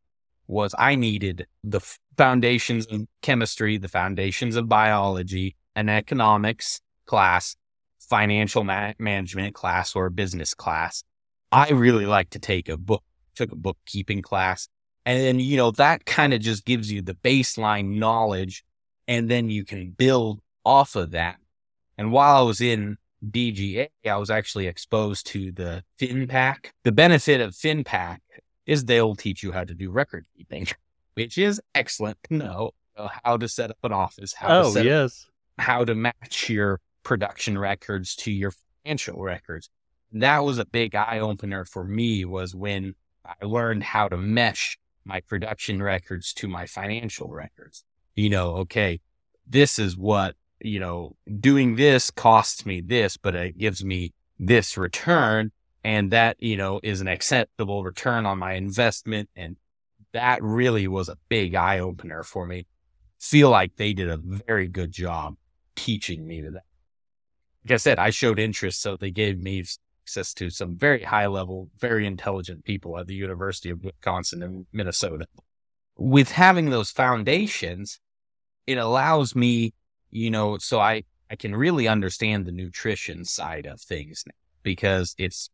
was 0.48 0.76
I 0.78 0.96
needed 0.96 1.48
the 1.64 1.82
foundations 2.18 2.86
of 2.88 3.08
chemistry, 3.22 3.78
the 3.78 3.88
foundations 3.88 4.56
of 4.56 4.70
biology, 4.70 5.56
an 5.76 5.90
economics 5.90 6.82
class, 7.06 7.56
financial 8.10 8.64
ma- 8.64 8.94
management 9.00 9.54
class, 9.56 9.96
or 9.96 10.08
a 10.08 10.12
business 10.12 10.54
class. 10.54 11.04
I 11.52 11.70
really 11.70 12.06
like 12.06 12.32
to 12.32 12.40
take 12.40 12.70
a 12.70 12.78
book, 12.78 13.04
took 13.36 13.52
a 13.52 13.56
bookkeeping 13.56 14.22
class. 14.22 14.68
And 15.06 15.20
then, 15.20 15.40
you 15.40 15.58
know, 15.58 15.72
that 15.72 16.06
kind 16.06 16.34
of 16.34 16.42
just 16.42 16.66
gives 16.66 16.92
you 16.92 17.02
the 17.02 17.14
baseline 17.14 17.98
knowledge 17.98 18.64
and 19.08 19.30
then 19.30 19.50
you 19.50 19.64
can 19.64 19.92
build 19.92 20.42
off 20.66 20.96
of 20.96 21.12
that. 21.12 21.38
And 21.98 22.12
while 22.12 22.38
I 22.38 22.42
was 22.42 22.60
in 22.60 22.98
DGA, 23.24 23.90
I 24.06 24.18
was 24.18 24.30
actually 24.30 24.68
exposed 24.68 25.28
to 25.28 25.52
the 25.52 25.84
FINPACK. 26.00 26.72
The 26.84 26.92
benefit 26.92 27.40
of 27.40 27.54
FINPACK 27.54 28.20
is 28.66 28.86
they'll 28.86 29.16
teach 29.16 29.44
you 29.44 29.52
how 29.52 29.64
to 29.64 29.74
do 29.74 29.92
record 29.92 30.26
keeping, 30.36 30.68
which 31.14 31.38
is 31.38 31.62
excellent 31.74 32.18
to 32.30 32.34
know 32.34 32.72
how 33.24 33.38
to 33.38 33.48
set 33.48 33.70
up 33.70 33.78
an 33.84 33.94
office, 33.94 34.34
how 34.34 34.60
oh, 34.60 34.64
to 34.64 34.72
set 34.72 34.86
yes. 34.86 35.28
Up, 35.60 35.66
how 35.66 35.86
to 35.86 35.96
match 35.96 36.50
your 36.50 36.80
production 37.06 37.58
records 37.58 38.16
to 38.16 38.32
your 38.32 38.52
financial 38.84 39.22
records. 39.22 39.70
That 40.12 40.40
was 40.40 40.58
a 40.60 40.66
big 40.66 40.96
eye 40.96 41.20
opener 41.20 41.64
for 41.64 41.86
me 41.86 42.26
was 42.26 42.54
when 42.54 42.96
I 43.24 43.46
learned 43.46 43.84
how 43.84 44.10
to 44.10 44.18
mesh 44.18 44.78
my 45.06 45.22
production 45.22 45.82
records 45.82 46.34
to 46.34 46.50
my 46.50 46.66
financial 46.66 47.30
records. 47.30 47.86
You 48.16 48.30
know, 48.30 48.56
okay, 48.58 49.00
this 49.48 49.80
is 49.80 49.96
what, 49.96 50.36
you 50.60 50.80
know, 50.80 51.16
doing 51.40 51.76
this 51.76 52.12
costs 52.12 52.66
me 52.66 52.82
this, 52.82 53.18
but 53.18 53.36
it 53.36 53.58
gives 53.58 53.86
me 53.86 54.14
this 54.40 54.78
return 54.78 55.52
and 55.84 56.12
that, 56.12 56.42
you 56.42 56.58
know, 56.58 56.80
is 56.82 57.02
an 57.02 57.08
acceptable 57.08 57.84
return 57.84 58.26
on 58.26 58.40
my 58.40 58.54
investment. 58.54 59.30
And 59.36 59.58
that 60.14 60.42
really 60.42 60.88
was 60.88 61.10
a 61.10 61.18
big 61.30 61.56
eye 61.56 61.80
opener 61.80 62.24
for 62.24 62.48
me. 62.48 62.66
Feel 63.20 63.50
like 63.50 63.76
they 63.76 63.94
did 63.94 64.10
a 64.10 64.18
very 64.18 64.68
good 64.68 64.92
job 64.92 65.36
teaching 65.76 66.26
me 66.26 66.42
that. 66.42 66.64
Like 67.66 67.74
I 67.74 67.78
said, 67.78 67.98
I 67.98 68.12
showed 68.12 68.38
interest, 68.38 68.82
so 68.82 68.96
they 68.96 69.10
gave 69.10 69.42
me 69.42 69.64
access 70.04 70.36
to 70.36 70.52
some 70.52 70.78
very 70.78 71.02
high 71.02 71.26
level, 71.26 71.70
very 71.80 72.06
intelligent 72.06 72.64
people 72.64 72.98
at 73.00 73.08
the 73.08 73.16
University 73.16 73.72
of 73.72 73.84
Wisconsin 73.84 74.44
in 74.44 74.68
Minnesota. 74.72 75.26
With 75.98 76.32
having 76.32 76.70
those 76.70 76.92
foundations, 76.92 78.00
it 78.68 78.78
allows 78.78 79.36
me, 79.36 79.74
you 80.12 80.30
know, 80.30 80.60
so 80.60 80.80
I, 80.80 81.06
I 81.32 81.36
can 81.36 81.56
really 81.56 81.88
understand 81.88 82.46
the 82.46 82.52
nutrition 82.52 83.26
side 83.26 83.66
of 83.66 83.82
things 83.82 84.24
now 84.28 84.34
because 84.62 85.16
it's 85.18 85.50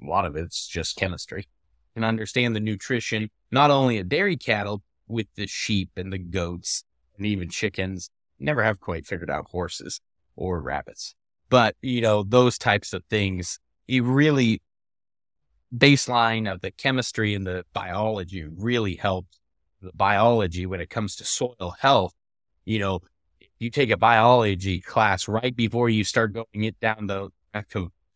a 0.00 0.06
lot 0.06 0.26
of 0.26 0.36
it's 0.36 0.68
just 0.68 0.96
chemistry 0.96 1.48
and 1.96 2.04
understand 2.04 2.54
the 2.54 2.60
nutrition, 2.60 3.28
not 3.50 3.70
only 3.72 3.98
of 3.98 4.08
dairy 4.08 4.36
cattle 4.36 4.82
with 5.08 5.26
the 5.34 5.48
sheep 5.48 5.90
and 5.96 6.12
the 6.12 6.18
goats 6.18 6.84
and 7.16 7.26
even 7.26 7.48
chickens. 7.48 8.10
Never 8.38 8.62
have 8.62 8.78
quite 8.78 9.04
figured 9.04 9.30
out 9.30 9.50
horses 9.50 10.00
or 10.36 10.60
rabbits, 10.60 11.14
but 11.50 11.76
you 11.82 12.00
know, 12.00 12.22
those 12.22 12.56
types 12.56 12.94
of 12.94 13.04
things, 13.10 13.58
it 13.86 14.02
really 14.02 14.62
baseline 15.76 16.50
of 16.50 16.60
the 16.62 16.70
chemistry 16.70 17.34
and 17.34 17.46
the 17.46 17.64
biology 17.72 18.44
really 18.44 18.96
helps 18.96 19.38
the 19.82 19.92
biology 19.94 20.66
when 20.66 20.80
it 20.80 20.90
comes 20.90 21.16
to 21.16 21.24
soil 21.24 21.74
health. 21.78 22.14
You 22.64 22.78
know, 22.78 23.00
you 23.58 23.70
take 23.70 23.90
a 23.90 23.96
biology 23.96 24.80
class 24.80 25.28
right 25.28 25.54
before 25.54 25.88
you 25.88 26.04
start 26.04 26.32
going 26.32 26.64
it 26.64 26.78
down 26.80 27.06
the 27.06 27.30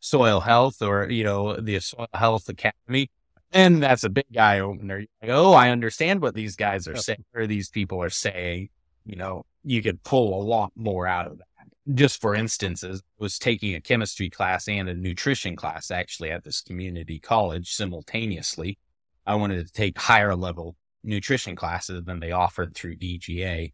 soil 0.01 0.41
health 0.41 0.83
or, 0.83 1.11
you 1.11 1.25
know, 1.25 1.57
the 1.57 1.81
soil 1.81 2.09
health 2.13 2.49
academy. 2.49 3.11
And 3.53 3.83
that's 3.83 4.05
a 4.05 4.11
big 4.11 4.37
eye 4.37 4.59
opener. 4.61 5.05
Like, 5.23 5.31
oh, 5.31 5.53
I 5.53 5.71
understand 5.71 6.21
what 6.21 6.35
these 6.35 6.57
guys 6.57 6.89
are 6.89 6.97
saying 6.97 7.25
or 7.35 7.47
these 7.47 7.71
people 7.71 8.03
are 8.03 8.11
saying. 8.11 8.71
You 9.05 9.17
know, 9.17 9.45
you 9.63 9.83
could 9.83 10.03
pull 10.03 10.41
a 10.41 10.43
lot 10.43 10.73
more 10.75 11.07
out 11.07 11.27
of 11.27 11.39
that. 11.39 11.47
Just 11.93 12.21
for 12.21 12.35
instances, 12.35 13.03
was 13.19 13.39
taking 13.39 13.75
a 13.75 13.81
chemistry 13.81 14.31
class 14.31 14.69
and 14.69 14.89
a 14.89 14.95
nutrition 14.95 15.55
class 15.55 15.91
actually 15.91 16.31
at 16.31 16.45
this 16.45 16.63
community 16.63 17.19
college 17.19 17.75
simultaneously. 17.75 18.79
I 19.27 19.35
wanted 19.35 19.67
to 19.67 19.73
take 19.73 19.99
higher 19.99 20.35
level 20.35 20.77
nutrition 21.03 21.57
classes 21.57 22.03
than 22.05 22.21
they 22.21 22.33
offered 22.33 22.75
through 22.75 22.97
DGA. 22.97 23.73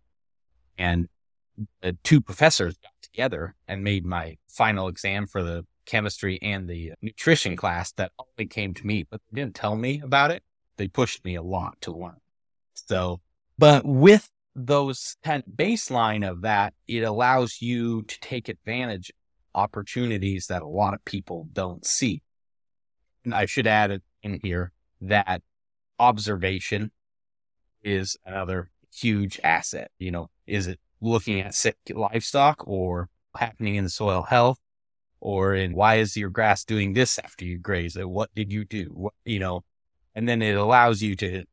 And 0.77 1.09
the 1.83 1.97
two 2.03 2.21
professors 2.21 2.77
got 2.79 2.93
together 3.03 3.55
and 3.69 3.85
made 3.85 4.05
my 4.05 4.39
final 4.49 4.89
exam 4.89 5.27
for 5.27 5.43
the 5.43 5.65
chemistry 5.87 6.39
and 6.43 6.69
the 6.69 6.93
nutrition 7.03 7.57
class 7.57 7.93
that 7.93 8.13
only 8.19 8.49
came 8.49 8.75
to 8.75 8.87
me, 8.87 9.05
but 9.09 9.21
they 9.31 9.41
didn't 9.41 9.55
tell 9.55 9.77
me 9.77 10.01
about 10.03 10.31
it. 10.31 10.43
They 10.77 10.89
pushed 10.89 11.25
me 11.25 11.35
a 11.35 11.43
lot 11.43 11.81
to 11.83 11.93
learn. 11.93 12.17
So, 12.75 13.21
but 13.59 13.85
with 13.85 14.31
those 14.55 15.17
kind 15.25 15.43
of 15.47 15.53
baseline 15.55 16.29
of 16.29 16.43
that, 16.43 16.75
it 16.89 17.03
allows 17.03 17.61
you 17.61 18.03
to 18.03 18.21
take 18.21 18.49
advantage 18.49 19.13
opportunities 19.55 20.47
that 20.47 20.63
a 20.63 20.69
lot 20.69 20.95
of 20.95 21.05
people 21.05 21.49
don't 21.53 21.85
see. 21.85 22.23
And 23.25 23.35
I 23.35 23.47
should 23.47 23.67
add 23.67 24.01
in 24.23 24.41
here 24.43 24.73
that 25.01 25.43
observation 25.99 26.91
is 27.83 28.17
another 28.25 28.71
huge 28.93 29.41
asset. 29.43 29.91
You 29.99 30.11
know, 30.11 30.31
is 30.47 30.67
it 30.67 30.81
looking 31.01 31.41
at 31.41 31.55
sick 31.55 31.77
livestock 31.91 32.67
or 32.67 33.09
happening 33.37 33.77
in 33.77 33.89
soil 33.89 34.23
health 34.23 34.59
or 35.21 35.55
in 35.55 35.75
why 35.75 35.97
is 35.97 36.17
your 36.17 36.31
grass 36.31 36.65
doing 36.65 36.93
this 36.93 37.19
after 37.19 37.45
you 37.45 37.59
graze 37.59 37.97
it? 37.97 38.09
What 38.09 38.31
did 38.35 38.53
you 38.53 38.65
do? 38.65 38.91
What, 38.93 39.15
you 39.25 39.39
know, 39.39 39.65
and 40.15 40.29
then 40.29 40.43
it 40.43 40.57
allows 40.57 41.03
you 41.03 41.15
to 41.17 41.45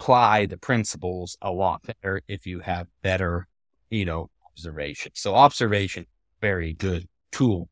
apply 0.00 0.46
the 0.46 0.56
principles 0.56 1.36
a 1.42 1.50
lot 1.50 1.82
better 1.82 2.22
if 2.26 2.46
you 2.46 2.60
have 2.60 2.86
better, 3.02 3.46
you 3.90 4.04
know, 4.04 4.30
observation. 4.50 5.12
So 5.14 5.34
observation, 5.34 6.06
very 6.40 6.72
good 6.72 7.06
tool. 7.30 7.68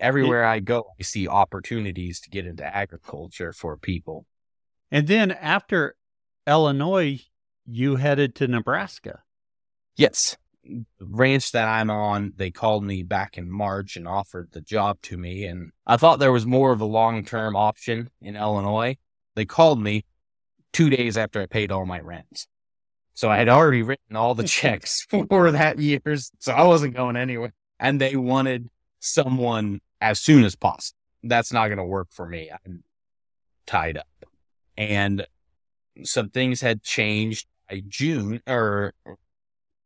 Everywhere 0.00 0.44
I 0.44 0.60
go, 0.60 0.84
I 0.98 1.02
see 1.02 1.26
opportunities 1.26 2.20
to 2.20 2.30
get 2.30 2.46
into 2.46 2.64
agriculture 2.64 3.52
for 3.52 3.76
people. 3.76 4.26
And 4.90 5.08
then 5.08 5.32
after 5.32 5.96
Illinois, 6.46 7.20
you 7.66 7.96
headed 7.96 8.34
to 8.36 8.48
Nebraska. 8.48 9.20
Yes 9.96 10.36
the 10.64 10.84
ranch 11.00 11.52
that 11.52 11.68
I'm 11.68 11.90
on, 11.90 12.32
they 12.36 12.50
called 12.50 12.84
me 12.84 13.02
back 13.02 13.36
in 13.36 13.50
March 13.50 13.96
and 13.96 14.08
offered 14.08 14.48
the 14.52 14.62
job 14.62 14.96
to 15.02 15.18
me. 15.18 15.44
And 15.44 15.72
I 15.86 15.98
thought 15.98 16.20
there 16.20 16.32
was 16.32 16.46
more 16.46 16.72
of 16.72 16.80
a 16.80 16.86
long 16.86 17.22
term 17.22 17.54
option 17.54 18.08
in 18.22 18.34
Illinois. 18.34 18.96
They 19.34 19.44
called 19.44 19.78
me 19.78 20.06
two 20.74 20.90
days 20.90 21.16
after 21.16 21.40
I 21.40 21.46
paid 21.46 21.72
all 21.72 21.86
my 21.86 22.00
rents. 22.00 22.46
So 23.14 23.30
I 23.30 23.38
had 23.38 23.48
already 23.48 23.82
written 23.82 24.16
all 24.16 24.34
the 24.34 24.44
checks 24.48 25.06
for 25.08 25.50
that 25.52 25.78
year's. 25.78 26.30
So 26.40 26.52
I 26.52 26.64
wasn't 26.64 26.94
going 26.94 27.16
anywhere. 27.16 27.54
And 27.80 27.98
they 28.00 28.16
wanted 28.16 28.68
someone 29.00 29.80
as 30.00 30.20
soon 30.20 30.44
as 30.44 30.54
possible. 30.54 30.98
That's 31.22 31.52
not 31.52 31.68
going 31.68 31.78
to 31.78 31.84
work 31.84 32.08
for 32.10 32.26
me. 32.26 32.50
I'm 32.66 32.82
tied 33.66 33.96
up. 33.96 34.06
And 34.76 35.26
some 36.02 36.28
things 36.28 36.60
had 36.60 36.82
changed 36.82 37.46
by 37.70 37.82
June 37.88 38.42
or 38.46 38.92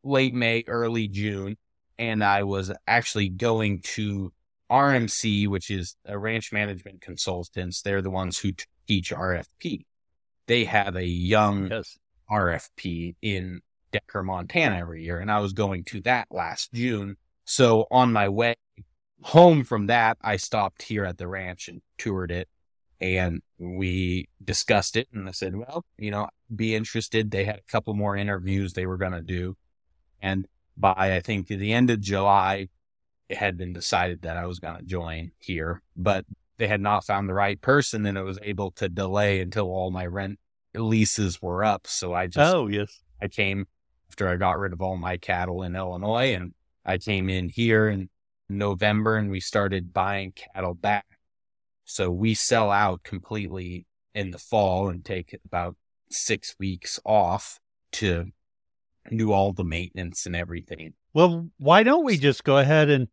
late 0.02 0.34
May, 0.34 0.64
early 0.66 1.06
June, 1.06 1.56
and 1.98 2.24
I 2.24 2.44
was 2.44 2.72
actually 2.86 3.28
going 3.28 3.80
to 3.82 4.32
RMC, 4.70 5.48
which 5.48 5.70
is 5.70 5.96
a 6.04 6.18
ranch 6.18 6.52
management 6.52 7.00
consultants. 7.00 7.82
They're 7.82 8.02
the 8.02 8.10
ones 8.10 8.38
who 8.38 8.52
teach 8.86 9.10
RFP. 9.10 9.84
They 10.48 10.64
have 10.64 10.96
a 10.96 11.06
young 11.06 11.70
yes. 11.70 11.96
RFP 12.30 13.14
in 13.22 13.60
Decker, 13.92 14.22
Montana 14.22 14.78
every 14.78 15.04
year, 15.04 15.20
and 15.20 15.30
I 15.30 15.38
was 15.38 15.52
going 15.52 15.84
to 15.84 16.00
that 16.02 16.26
last 16.30 16.72
June. 16.72 17.16
So 17.44 17.86
on 17.90 18.12
my 18.12 18.28
way 18.28 18.56
home 19.22 19.64
from 19.64 19.86
that, 19.86 20.18
I 20.20 20.36
stopped 20.36 20.82
here 20.82 21.04
at 21.04 21.18
the 21.18 21.28
ranch 21.28 21.68
and 21.68 21.80
toured 21.96 22.30
it 22.30 22.48
and 23.00 23.42
we 23.58 24.28
discussed 24.42 24.96
it 24.96 25.08
and 25.12 25.28
I 25.28 25.32
said, 25.32 25.54
well, 25.56 25.84
you 25.96 26.10
know, 26.10 26.28
be 26.54 26.74
interested. 26.74 27.30
They 27.30 27.44
had 27.44 27.56
a 27.58 27.70
couple 27.70 27.94
more 27.94 28.16
interviews 28.16 28.72
they 28.72 28.86
were 28.86 28.96
going 28.96 29.12
to 29.12 29.22
do. 29.22 29.56
And 30.20 30.46
by, 30.76 31.14
I 31.14 31.20
think, 31.20 31.46
the 31.46 31.72
end 31.72 31.90
of 31.90 32.00
July, 32.00 32.68
it 33.28 33.36
had 33.36 33.56
been 33.56 33.72
decided 33.72 34.22
that 34.22 34.36
I 34.36 34.46
was 34.46 34.58
going 34.58 34.78
to 34.78 34.84
join 34.84 35.32
here, 35.38 35.82
but 35.96 36.24
they 36.58 36.68
had 36.68 36.80
not 36.80 37.04
found 37.04 37.28
the 37.28 37.34
right 37.34 37.60
person 37.60 38.04
and 38.06 38.18
it 38.18 38.22
was 38.22 38.38
able 38.42 38.72
to 38.72 38.88
delay 38.88 39.40
until 39.40 39.66
all 39.66 39.90
my 39.90 40.06
rent 40.06 40.38
leases 40.74 41.40
were 41.40 41.64
up. 41.64 41.86
So 41.86 42.12
I 42.12 42.26
just, 42.26 42.54
oh, 42.54 42.66
yes. 42.66 43.00
I 43.22 43.28
came 43.28 43.66
after 44.10 44.28
I 44.28 44.36
got 44.36 44.58
rid 44.58 44.72
of 44.72 44.82
all 44.82 44.96
my 44.96 45.16
cattle 45.16 45.62
in 45.62 45.76
Illinois 45.76 46.34
and 46.34 46.52
I 46.84 46.98
came 46.98 47.28
in 47.28 47.48
here 47.48 47.88
in 47.88 48.08
November 48.48 49.16
and 49.16 49.30
we 49.30 49.40
started 49.40 49.92
buying 49.92 50.32
cattle 50.32 50.74
back. 50.74 51.06
So 51.84 52.10
we 52.10 52.34
sell 52.34 52.70
out 52.70 53.02
completely 53.02 53.86
in 54.14 54.30
the 54.30 54.38
fall 54.38 54.88
and 54.88 55.04
take 55.04 55.38
about 55.44 55.76
six 56.10 56.54
weeks 56.58 56.98
off 57.04 57.60
to 57.92 58.26
do 59.14 59.32
all 59.32 59.52
the 59.52 59.64
maintenance 59.64 60.26
and 60.26 60.36
everything. 60.36 60.94
Well, 61.14 61.48
why 61.58 61.82
don't 61.82 62.04
we 62.04 62.18
just 62.18 62.44
go 62.44 62.58
ahead 62.58 62.90
and 62.90 63.08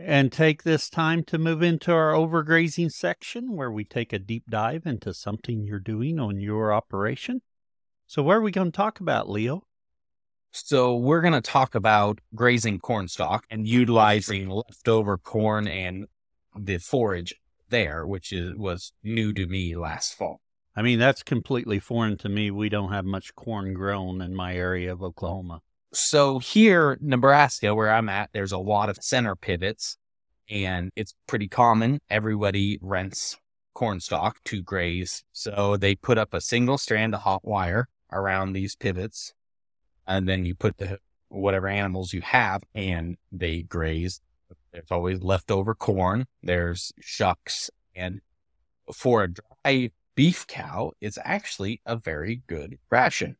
and 0.00 0.30
take 0.30 0.62
this 0.62 0.88
time 0.88 1.24
to 1.24 1.38
move 1.38 1.62
into 1.62 1.92
our 1.92 2.12
overgrazing 2.12 2.90
section 2.90 3.56
where 3.56 3.70
we 3.70 3.84
take 3.84 4.12
a 4.12 4.18
deep 4.18 4.44
dive 4.48 4.86
into 4.86 5.12
something 5.12 5.64
you're 5.64 5.78
doing 5.78 6.18
on 6.18 6.40
your 6.40 6.72
operation. 6.72 7.42
So, 8.06 8.22
what 8.22 8.36
are 8.36 8.42
we 8.42 8.50
going 8.50 8.70
to 8.70 8.76
talk 8.76 9.00
about, 9.00 9.28
Leo? 9.28 9.64
So, 10.50 10.96
we're 10.96 11.20
going 11.20 11.34
to 11.34 11.40
talk 11.40 11.74
about 11.74 12.20
grazing 12.34 12.78
corn 12.78 13.08
stalk 13.08 13.44
and 13.50 13.66
utilizing 13.66 14.48
leftover 14.48 15.18
corn 15.18 15.68
and 15.68 16.06
the 16.56 16.78
forage 16.78 17.34
there, 17.68 18.06
which 18.06 18.32
is, 18.32 18.54
was 18.56 18.92
new 19.02 19.32
to 19.34 19.46
me 19.46 19.76
last 19.76 20.14
fall. 20.14 20.40
I 20.74 20.82
mean, 20.82 20.98
that's 20.98 21.22
completely 21.22 21.80
foreign 21.80 22.16
to 22.18 22.28
me. 22.28 22.50
We 22.50 22.68
don't 22.68 22.92
have 22.92 23.04
much 23.04 23.34
corn 23.34 23.74
grown 23.74 24.20
in 24.20 24.34
my 24.34 24.54
area 24.54 24.92
of 24.92 25.02
Oklahoma. 25.02 25.60
So 25.92 26.38
here, 26.38 26.98
Nebraska, 27.00 27.74
where 27.74 27.90
I'm 27.90 28.08
at, 28.08 28.30
there's 28.32 28.52
a 28.52 28.58
lot 28.58 28.90
of 28.90 28.98
center 29.02 29.34
pivots 29.34 29.96
and 30.50 30.90
it's 30.96 31.14
pretty 31.26 31.48
common. 31.48 32.00
Everybody 32.10 32.78
rents 32.82 33.36
corn 33.74 34.00
stalk 34.00 34.42
to 34.44 34.62
graze. 34.62 35.24
So 35.32 35.76
they 35.76 35.94
put 35.94 36.18
up 36.18 36.34
a 36.34 36.40
single 36.40 36.78
strand 36.78 37.14
of 37.14 37.22
hot 37.22 37.46
wire 37.46 37.88
around 38.12 38.52
these 38.52 38.76
pivots 38.76 39.32
and 40.06 40.28
then 40.28 40.44
you 40.44 40.54
put 40.54 40.78
the 40.78 40.98
whatever 41.28 41.68
animals 41.68 42.12
you 42.12 42.20
have 42.20 42.62
and 42.74 43.16
they 43.32 43.62
graze. 43.62 44.20
There's 44.72 44.90
always 44.90 45.22
leftover 45.22 45.74
corn. 45.74 46.26
There's 46.42 46.92
shucks 47.00 47.70
and 47.94 48.20
for 48.92 49.24
a 49.24 49.28
dry 49.28 49.90
beef 50.14 50.46
cow, 50.46 50.92
it's 51.00 51.18
actually 51.24 51.80
a 51.86 51.96
very 51.96 52.42
good 52.46 52.78
ration 52.90 53.36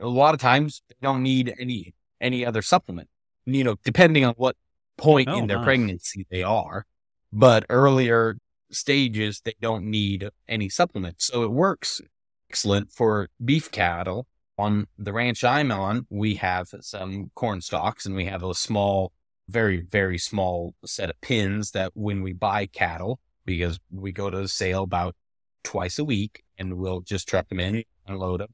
a 0.00 0.08
lot 0.08 0.34
of 0.34 0.40
times 0.40 0.82
they 0.88 0.96
don't 1.02 1.22
need 1.22 1.54
any 1.58 1.94
any 2.20 2.44
other 2.44 2.62
supplement. 2.62 3.08
You 3.46 3.64
know, 3.64 3.76
depending 3.84 4.24
on 4.24 4.34
what 4.34 4.56
point 4.96 5.28
oh, 5.28 5.38
in 5.38 5.46
their 5.46 5.58
nice. 5.58 5.64
pregnancy 5.64 6.26
they 6.30 6.42
are. 6.42 6.86
But 7.32 7.66
earlier 7.68 8.36
stages, 8.70 9.40
they 9.44 9.54
don't 9.60 9.84
need 9.84 10.28
any 10.48 10.68
supplements, 10.68 11.26
So 11.26 11.42
it 11.42 11.50
works 11.50 12.00
excellent 12.50 12.90
for 12.90 13.28
beef 13.44 13.70
cattle. 13.70 14.26
On 14.56 14.86
the 14.96 15.12
ranch 15.12 15.42
I'm 15.42 15.72
on, 15.72 16.06
we 16.10 16.36
have 16.36 16.68
some 16.80 17.32
corn 17.34 17.60
stalks 17.60 18.06
and 18.06 18.14
we 18.14 18.26
have 18.26 18.44
a 18.44 18.54
small, 18.54 19.12
very, 19.48 19.80
very 19.80 20.18
small 20.18 20.74
set 20.84 21.10
of 21.10 21.20
pins 21.20 21.72
that 21.72 21.90
when 21.94 22.22
we 22.22 22.32
buy 22.32 22.66
cattle, 22.66 23.18
because 23.44 23.80
we 23.90 24.12
go 24.12 24.30
to 24.30 24.38
the 24.38 24.48
sale 24.48 24.84
about 24.84 25.16
twice 25.64 25.98
a 25.98 26.04
week 26.04 26.44
and 26.56 26.74
we'll 26.74 27.00
just 27.00 27.28
truck 27.28 27.48
them 27.48 27.58
in, 27.58 27.82
unload 28.06 28.40
them, 28.40 28.50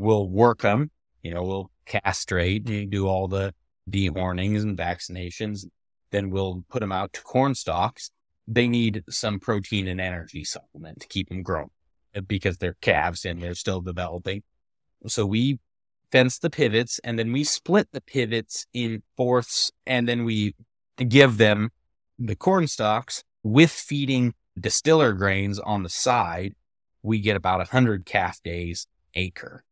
we'll 0.00 0.28
work 0.28 0.62
them. 0.62 0.90
You 1.22 1.34
know, 1.34 1.42
we'll 1.42 1.70
castrate 1.86 2.68
and 2.68 2.90
do 2.90 3.06
all 3.06 3.28
the 3.28 3.54
dehornings 3.88 4.62
and 4.62 4.76
vaccinations. 4.76 5.66
Then 6.10 6.30
we'll 6.30 6.64
put 6.68 6.80
them 6.80 6.92
out 6.92 7.12
to 7.12 7.22
corn 7.22 7.54
stalks. 7.54 8.10
They 8.48 8.66
need 8.66 9.04
some 9.08 9.38
protein 9.38 9.86
and 9.86 10.00
energy 10.00 10.44
supplement 10.44 11.00
to 11.00 11.08
keep 11.08 11.28
them 11.28 11.42
growing 11.42 11.70
uh, 12.16 12.22
because 12.22 12.58
they're 12.58 12.76
calves 12.80 13.24
and 13.24 13.40
they're 13.40 13.54
still 13.54 13.80
developing. 13.80 14.42
So 15.06 15.24
we 15.26 15.58
fence 16.10 16.38
the 16.38 16.50
pivots 16.50 16.98
and 17.04 17.18
then 17.18 17.32
we 17.32 17.44
split 17.44 17.88
the 17.92 18.00
pivots 18.00 18.66
in 18.72 19.02
fourths 19.16 19.70
and 19.86 20.08
then 20.08 20.24
we 20.24 20.54
give 21.08 21.36
them 21.36 21.70
the 22.18 22.34
corn 22.34 22.66
stalks 22.66 23.22
with 23.42 23.70
feeding 23.70 24.34
distiller 24.58 25.12
grains 25.12 25.58
on 25.58 25.82
the 25.82 25.88
side. 25.88 26.54
We 27.02 27.20
get 27.20 27.36
about 27.36 27.58
100 27.58 28.04
calf 28.04 28.42
days 28.42 28.86
acre 29.14 29.64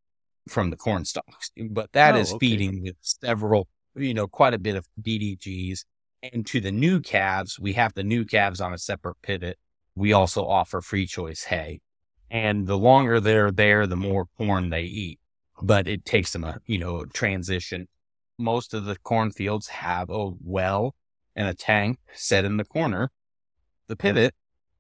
from 0.51 0.71
the 0.71 0.77
corn 0.77 1.05
stalks, 1.05 1.51
but 1.71 1.93
that 1.93 2.15
oh, 2.15 2.19
is 2.19 2.33
okay. 2.33 2.47
feeding 2.47 2.83
with 2.83 2.97
several, 3.01 3.69
you 3.95 4.15
know, 4.15 4.27
quite 4.27 4.55
a 4.55 4.59
bit 4.59 4.77
of 4.77 4.87
DDGs. 5.01 5.85
And 6.23 6.47
to 6.47 6.61
the 6.61 6.73
new 6.73 7.01
calves, 7.01 7.59
we 7.59 7.75
have 7.75 7.95
the 7.95 8.03
new 8.03 8.25
calves 8.25 8.61
on 8.61 8.73
a 8.73 8.79
separate 8.79 9.17
pivot. 9.23 9.59
We 9.95 10.13
also 10.13 10.45
offer 10.45 10.81
free 10.81 11.07
choice 11.07 11.45
hay. 11.45 11.81
And 12.31 12.67
the 12.67 12.79
longer 12.79 13.21
they're 13.21 13.51
there, 13.51 13.87
the 13.87 13.97
more 13.97 14.27
corn 14.37 14.71
they 14.71 14.83
eat. 14.83 15.21
But 15.63 15.89
it 15.89 16.05
takes 16.05 16.33
them 16.33 16.45
a, 16.45 16.59
you 16.67 16.79
know, 16.79 17.05
transition. 17.05 17.89
Most 18.39 18.75
of 18.75 18.85
the 18.85 18.97
cornfields 18.97 19.69
have 19.69 20.11
a 20.11 20.31
well 20.41 20.95
and 21.35 21.49
a 21.49 21.55
tank 21.55 21.99
set 22.15 22.45
in 22.45 22.57
the 22.57 22.65
corner, 22.65 23.11
the 23.87 23.97
pivot, 23.97 24.35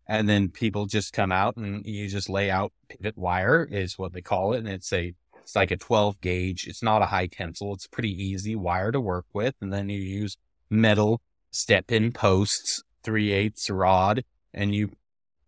and 0.08 0.28
then 0.28 0.48
people 0.48 0.86
just 0.86 1.12
come 1.12 1.30
out 1.30 1.56
and 1.56 1.84
you 1.84 2.08
just 2.08 2.30
lay 2.30 2.50
out 2.50 2.72
pivot 2.88 3.16
wire 3.18 3.68
is 3.70 3.98
what 3.98 4.14
they 4.14 4.22
call 4.22 4.54
it. 4.54 4.58
And 4.58 4.68
it's 4.68 4.92
a 4.92 5.14
it's 5.48 5.56
like 5.56 5.70
a 5.70 5.78
12 5.78 6.20
gauge. 6.20 6.66
It's 6.66 6.82
not 6.82 7.00
a 7.00 7.06
high 7.06 7.26
tensile. 7.26 7.72
It's 7.72 7.86
pretty 7.86 8.12
easy 8.12 8.54
wire 8.54 8.92
to 8.92 9.00
work 9.00 9.24
with. 9.32 9.54
And 9.62 9.72
then 9.72 9.88
you 9.88 9.98
use 9.98 10.36
metal 10.68 11.22
step 11.50 11.90
in 11.90 12.12
posts, 12.12 12.82
three 13.02 13.32
eighths 13.32 13.70
rod, 13.70 14.24
and 14.52 14.74
you 14.74 14.90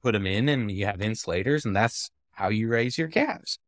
put 0.02 0.12
them 0.12 0.26
in 0.26 0.48
and 0.48 0.70
you 0.70 0.86
have 0.86 1.02
insulators 1.02 1.66
and 1.66 1.76
that's 1.76 2.10
how 2.30 2.48
you 2.48 2.68
raise 2.68 2.96
your 2.96 3.08
calves. 3.08 3.58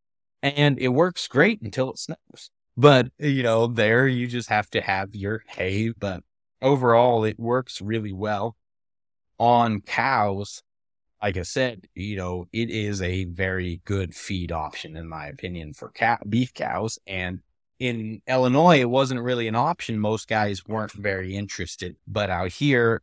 And 0.43 0.79
it 0.79 0.89
works 0.89 1.29
great 1.29 1.61
until 1.61 1.91
it 1.91 1.99
snows. 1.99 2.51
But, 2.79 3.09
you 3.19 3.43
know, 3.43 3.67
there 3.67 4.09
you 4.09 4.27
just 4.27 4.49
have 4.49 4.71
to 4.71 4.81
have 4.81 5.15
your 5.15 5.43
hay. 5.49 5.91
But 5.91 6.23
overall, 6.63 7.25
it 7.25 7.39
works 7.39 7.83
really 7.83 8.15
well 8.15 8.57
on 9.39 9.83
cows 9.83 10.63
like 11.23 11.37
I 11.37 11.43
said, 11.43 11.87
you 11.95 12.17
know, 12.17 12.47
it 12.53 12.69
is 12.69 13.01
a 13.01 13.25
very 13.25 13.81
good 13.85 14.13
feed 14.15 14.51
option 14.51 14.97
in 14.97 15.09
my 15.09 15.27
opinion 15.27 15.73
for 15.73 15.91
cow, 15.93 16.19
beef 16.29 16.53
cows. 16.53 16.99
And 17.07 17.41
in 17.79 18.23
Illinois, 18.27 18.81
it 18.81 18.91
wasn't 18.91 19.23
really 19.23 19.47
an 19.47 19.55
option. 19.55 19.99
Most 20.01 20.29
guys 20.29 20.67
weren't 20.67 20.93
very 20.93 21.37
interested, 21.37 21.97
but 22.09 22.29
out 22.29 22.51
here, 22.51 23.03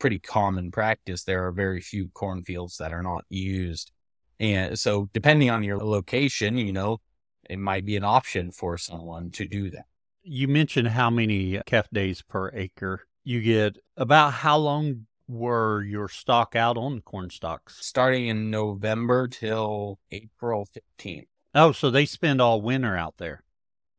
pretty 0.00 0.18
common 0.18 0.72
practice. 0.72 1.22
There 1.22 1.46
are 1.46 1.52
very 1.52 1.80
few 1.80 2.08
cornfields 2.08 2.76
that 2.78 2.92
are 2.92 3.02
not 3.02 3.24
used. 3.28 3.92
And 4.40 4.76
so 4.76 5.08
depending 5.12 5.50
on 5.50 5.62
your 5.62 5.78
location, 5.78 6.58
you 6.58 6.72
know, 6.72 7.00
it 7.48 7.58
might 7.58 7.84
be 7.84 7.96
an 7.96 8.04
option 8.04 8.50
for 8.50 8.78
someone 8.78 9.30
to 9.32 9.46
do 9.46 9.70
that. 9.70 9.84
You 10.22 10.48
mentioned 10.48 10.88
how 10.88 11.08
many 11.10 11.60
calf 11.66 11.88
days 11.92 12.22
per 12.22 12.50
acre 12.52 13.06
you 13.22 13.40
get. 13.42 13.78
About 13.96 14.32
how 14.32 14.56
long 14.56 15.06
were 15.30 15.82
your 15.82 16.08
stock 16.08 16.56
out 16.56 16.76
on 16.76 17.00
corn 17.02 17.30
stalks? 17.30 17.78
Starting 17.80 18.26
in 18.26 18.50
November 18.50 19.28
till 19.28 19.98
April 20.10 20.66
15th. 20.98 21.26
Oh, 21.54 21.72
so 21.72 21.90
they 21.90 22.04
spend 22.04 22.40
all 22.40 22.60
winter 22.60 22.96
out 22.96 23.14
there. 23.18 23.42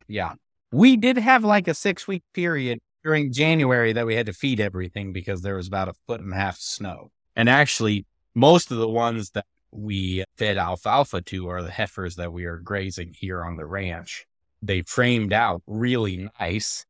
Yeah. 0.08 0.34
We 0.72 0.98
did 0.98 1.18
have 1.18 1.44
like 1.44 1.68
a 1.68 1.74
six 1.74 2.08
week 2.08 2.24
period 2.34 2.80
during 3.04 3.32
January 3.32 3.94
that 3.94 4.06
we 4.06 4.16
had 4.16 4.26
to 4.28 4.34
feed 4.34 4.60
everything 4.60 5.14
because 5.14 5.42
there 5.42 5.56
was 5.56 5.68
about 5.68 5.90
a 5.90 5.94
foot 6.08 6.22
and 6.22 6.34
a 6.34 6.36
half 6.36 6.56
of 6.56 6.62
snow. 6.62 7.12
And 7.36 7.50
actually, 7.50 8.06
most 8.36 8.72
of 8.72 8.78
the 8.78 8.88
ones 8.88 9.32
that 9.32 9.46
we 9.72 10.24
fed 10.38 10.58
alfalfa 10.58 11.22
to 11.22 11.48
are 11.50 11.64
the 11.64 11.72
heifers 11.72 12.16
that 12.18 12.34
we 12.34 12.46
are 12.46 12.58
grazing 12.58 13.14
here 13.18 13.44
on 13.44 13.56
the 13.56 13.66
ranch. 13.66 14.26
They 14.62 14.82
framed 14.82 15.34
out 15.34 15.64
really 15.66 16.30
nice 16.40 16.86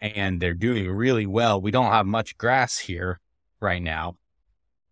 and 0.00 0.40
they're 0.40 0.54
doing 0.54 0.90
really 0.90 1.26
well. 1.26 1.60
We 1.60 1.70
don't 1.70 1.92
have 1.92 2.06
much 2.06 2.36
grass 2.36 2.78
here, 2.78 3.20
right 3.60 3.82
now. 3.82 4.16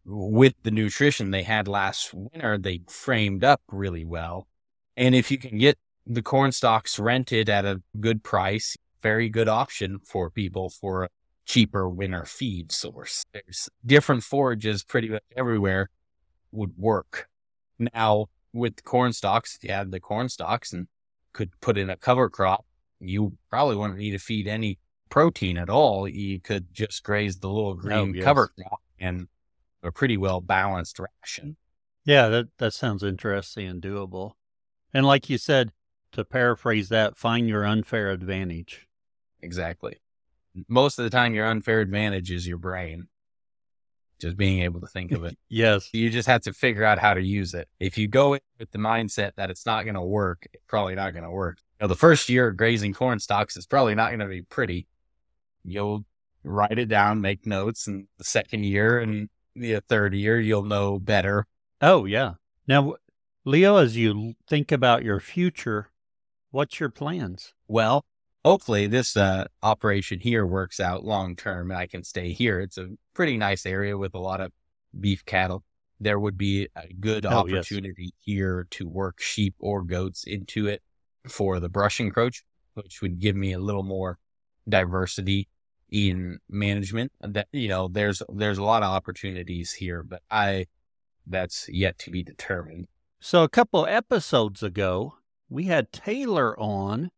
With 0.05 0.55
the 0.62 0.70
nutrition 0.70 1.31
they 1.31 1.44
had 1.44 1.68
last 1.68 2.12
winter, 2.12 2.59
they 2.59 2.81
framed 2.88 3.44
up 3.44 3.61
really 3.68 4.05
well. 4.05 4.48
And 4.96 5.14
if 5.14 5.31
you 5.31 5.38
can 5.38 5.59
get 5.59 5.79
the 6.07 6.22
corn 6.22 6.53
stalks 6.53 6.98
rented 6.98 7.48
at 7.48 7.64
a 7.64 7.83
good 8.01 8.25
price, 8.25 8.77
very 9.01 9.29
good 9.29 9.48
option 9.48 10.01
for 10.05 10.31
people 10.31 10.70
for 10.70 11.05
a 11.05 11.09
cheaper 11.44 11.88
winter 11.88 12.25
feed 12.25 12.72
source. 12.72 13.25
There's 13.33 13.68
different 13.85 14.25
forages 14.25 14.85
pretty 14.85 15.09
much 15.09 15.22
everywhere 15.37 15.88
would 16.51 16.77
work. 16.77 17.29
Now, 17.79 18.27
with 18.53 18.85
corn 18.85 19.12
stalks, 19.12 19.57
if 19.57 19.64
you 19.64 19.70
had 19.70 19.90
the 19.90 20.01
corn 20.01 20.29
stalks 20.29 20.72
and 20.72 20.88
could 21.33 21.51
put 21.61 21.79
in 21.79 21.90
a 21.90 21.96
cover 21.96 22.29
crop, 22.29 22.64
you 23.01 23.37
probably 23.51 23.77
wouldn't 23.77 23.98
need 23.98 24.12
to 24.12 24.18
feed 24.18 24.46
any 24.46 24.79
protein 25.12 25.59
at 25.59 25.68
all, 25.68 26.09
you 26.09 26.40
could 26.40 26.72
just 26.72 27.03
graze 27.03 27.38
the 27.38 27.46
little 27.46 27.72
oh, 27.72 27.75
green 27.75 27.98
oh, 27.98 28.12
yes. 28.14 28.25
cover 28.25 28.48
crop 28.48 28.81
and 28.98 29.29
a 29.83 29.92
pretty 29.92 30.16
well 30.16 30.40
balanced 30.40 30.98
ration. 30.98 31.57
Yeah, 32.06 32.29
that 32.29 32.46
that 32.56 32.73
sounds 32.73 33.02
interesting 33.02 33.69
and 33.69 33.83
doable. 33.83 34.33
And 34.94 35.04
like 35.04 35.29
you 35.29 35.37
said, 35.37 35.71
to 36.13 36.25
paraphrase 36.25 36.88
that, 36.88 37.19
find 37.19 37.46
your 37.46 37.67
unfair 37.67 38.10
advantage. 38.10 38.88
Exactly. 39.42 39.98
Most 40.67 40.98
of 40.98 41.04
the 41.04 41.10
time, 41.10 41.35
your 41.35 41.46
unfair 41.46 41.81
advantage 41.81 42.31
is 42.31 42.48
your 42.48 42.58
brain. 42.58 43.08
Just 44.19 44.38
being 44.38 44.63
able 44.63 44.81
to 44.81 44.87
think 44.87 45.13
of 45.13 45.25
it. 45.25 45.37
yes. 45.48 45.90
You 45.92 46.08
just 46.08 46.29
have 46.29 46.42
to 46.42 46.54
figure 46.54 46.85
out 46.85 46.98
how 46.98 47.13
to 47.13 47.23
use 47.23 47.52
it. 47.52 47.69
If 47.81 47.98
you 47.98 48.08
go 48.08 48.35
in 48.35 48.40
with 48.58 48.71
the 48.71 48.79
mindset 48.79 49.33
that 49.37 49.50
it's 49.50 49.67
not 49.67 49.83
going 49.83 49.94
to 49.94 50.02
work, 50.02 50.46
it's 50.52 50.65
probably 50.69 50.94
not 50.94 51.13
going 51.13 51.25
to 51.25 51.31
work. 51.31 51.58
You 51.81 51.85
know, 51.85 51.88
the 51.88 51.96
first 51.96 52.29
year 52.29 52.48
of 52.48 52.56
grazing 52.56 52.94
corn 52.94 53.19
stalks 53.19 53.56
is 53.56 53.67
probably 53.67 53.94
not 53.94 54.10
going 54.10 54.21
to 54.21 54.27
be 54.27 54.42
pretty 54.42 54.87
you'll 55.65 56.04
write 56.44 56.79
it 56.79 56.88
down, 56.88 57.21
make 57.21 57.46
notes, 57.46 57.87
and 57.87 58.06
the 58.19 58.25
second 58.25 58.65
year 58.65 58.98
and 58.98 59.29
the 59.54 59.81
third 59.88 60.15
year, 60.15 60.40
you'll 60.40 60.65
know 60.65 60.98
better. 60.98 61.46
Oh, 61.81 62.04
yeah. 62.04 62.35
Now, 62.67 62.94
Leo, 63.44 63.77
as 63.77 63.96
you 63.96 64.35
think 64.48 64.73
about 64.73 65.02
your 65.04 65.21
future, 65.21 65.90
what's 66.50 66.81
your 66.81 66.90
plans? 66.90 67.52
Well, 67.69 68.04
hopefully 68.44 68.87
this 68.87 69.17
uh, 69.17 69.46
operation 69.63 70.21
here 70.21 70.46
works 70.46 70.81
out 70.81 71.04
long 71.04 71.37
term 71.37 71.71
and 71.71 71.79
I 71.79 71.87
can 71.87 72.04
stay 72.04 72.33
here. 72.33 72.60
It's 72.60 72.79
a 72.79 72.88
pretty 73.15 73.37
nice 73.37 73.67
area 73.67 73.96
with 73.98 74.15
a 74.15 74.19
lot 74.19 74.40
of 74.40 74.52
beef 74.98 75.25
cattle. 75.25 75.65
There 76.00 76.19
would 76.19 76.37
be 76.38 76.69
a 76.75 76.92
good 76.98 77.27
Oh, 77.27 77.46
yes. 77.46 77.58
opportunity 77.58 78.13
here 78.19 78.67
to 78.71 78.88
work 78.88 79.21
sheep 79.21 79.54
or 79.58 79.83
goats 79.83 80.25
into 80.25 80.67
it 80.67 80.83
for 81.29 81.60
the 81.60 81.69
brush 81.69 82.00
encroach, 82.00 82.42
which 82.75 83.00
would 83.02 83.21
give 83.21 83.37
me 83.37 83.52
a 83.52 83.60
little 83.60 83.85
more 83.85 84.19
diversity 84.69 85.48
in 85.90 86.38
management. 86.48 87.13
That 87.21 87.48
you 87.52 87.69
know, 87.69 87.88
there's 87.88 88.23
there's 88.33 88.58
a 88.58 88.65
lot 88.65 88.83
of 88.83 88.90
opportunities 88.90 89.73
here, 89.73 90.02
but 90.02 90.23
I 90.31 90.67
that's 91.27 91.69
yet 91.69 91.98
to 92.00 92.10
be 92.10 92.23
determined. 92.23 92.88
So 93.21 93.44
a 93.44 93.48
couple 93.48 93.87
episodes 93.87 94.63
ago, 94.63 95.15
we 95.48 95.65
had 95.65 95.92
Taylor 95.92 96.58
on 96.58 97.10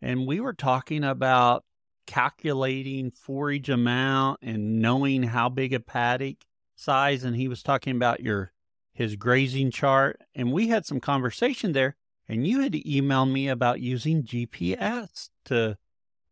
and 0.00 0.26
we 0.26 0.38
were 0.38 0.52
talking 0.52 1.02
about 1.02 1.64
calculating 2.06 3.10
forage 3.10 3.70
amount 3.70 4.38
and 4.42 4.80
knowing 4.80 5.22
how 5.22 5.48
big 5.48 5.72
a 5.72 5.80
paddock 5.80 6.36
size 6.76 7.24
and 7.24 7.34
he 7.34 7.48
was 7.48 7.62
talking 7.62 7.96
about 7.96 8.20
your 8.20 8.52
his 8.92 9.16
grazing 9.16 9.70
chart 9.70 10.20
and 10.34 10.52
we 10.52 10.68
had 10.68 10.84
some 10.84 11.00
conversation 11.00 11.72
there 11.72 11.96
and 12.28 12.46
you 12.46 12.60
had 12.60 12.72
emailed 12.72 13.30
me 13.30 13.48
about 13.48 13.80
using 13.80 14.22
GPS 14.22 15.30
to 15.44 15.76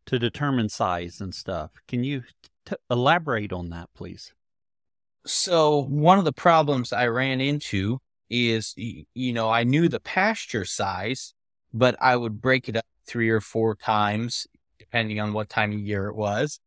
to 0.07 0.19
determine 0.19 0.69
size 0.69 1.21
and 1.21 1.35
stuff. 1.35 1.71
Can 1.89 2.05
you 2.05 2.23
t- 2.67 2.77
elaborate 2.91 3.53
on 3.53 3.71
that 3.71 3.89
please? 3.95 4.33
So 5.25 5.85
one 5.85 6.19
of 6.19 6.25
the 6.25 6.33
problems 6.33 6.93
I 6.93 7.07
ran 7.07 7.41
into 7.41 8.01
is, 8.29 8.75
you 8.77 9.33
know, 9.33 9.49
I 9.51 9.65
knew 9.65 9.89
the 9.89 10.01
pasture 10.01 10.65
size, 10.65 11.35
but 11.73 11.97
I 12.01 12.17
would 12.17 12.41
break 12.41 12.69
it 12.69 12.77
up 12.77 12.87
three 13.07 13.31
or 13.31 13.41
four 13.41 13.77
times, 13.77 14.47
depending 14.79 15.21
on 15.21 15.33
what 15.33 15.49
time 15.49 15.73
of 15.73 15.79
year 15.79 16.09
it 16.09 16.17
was, 16.17 16.59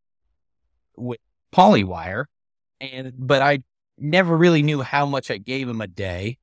with 0.96 1.20
polywire. 1.54 2.26
And, 2.80 3.14
but 3.18 3.42
I 3.42 3.60
never 3.98 4.38
really 4.38 4.62
knew 4.62 4.82
how 4.82 5.06
much 5.06 5.32
I 5.32 5.38
gave 5.38 5.68
him 5.68 5.82
a 5.82 5.88
day. 5.88 6.38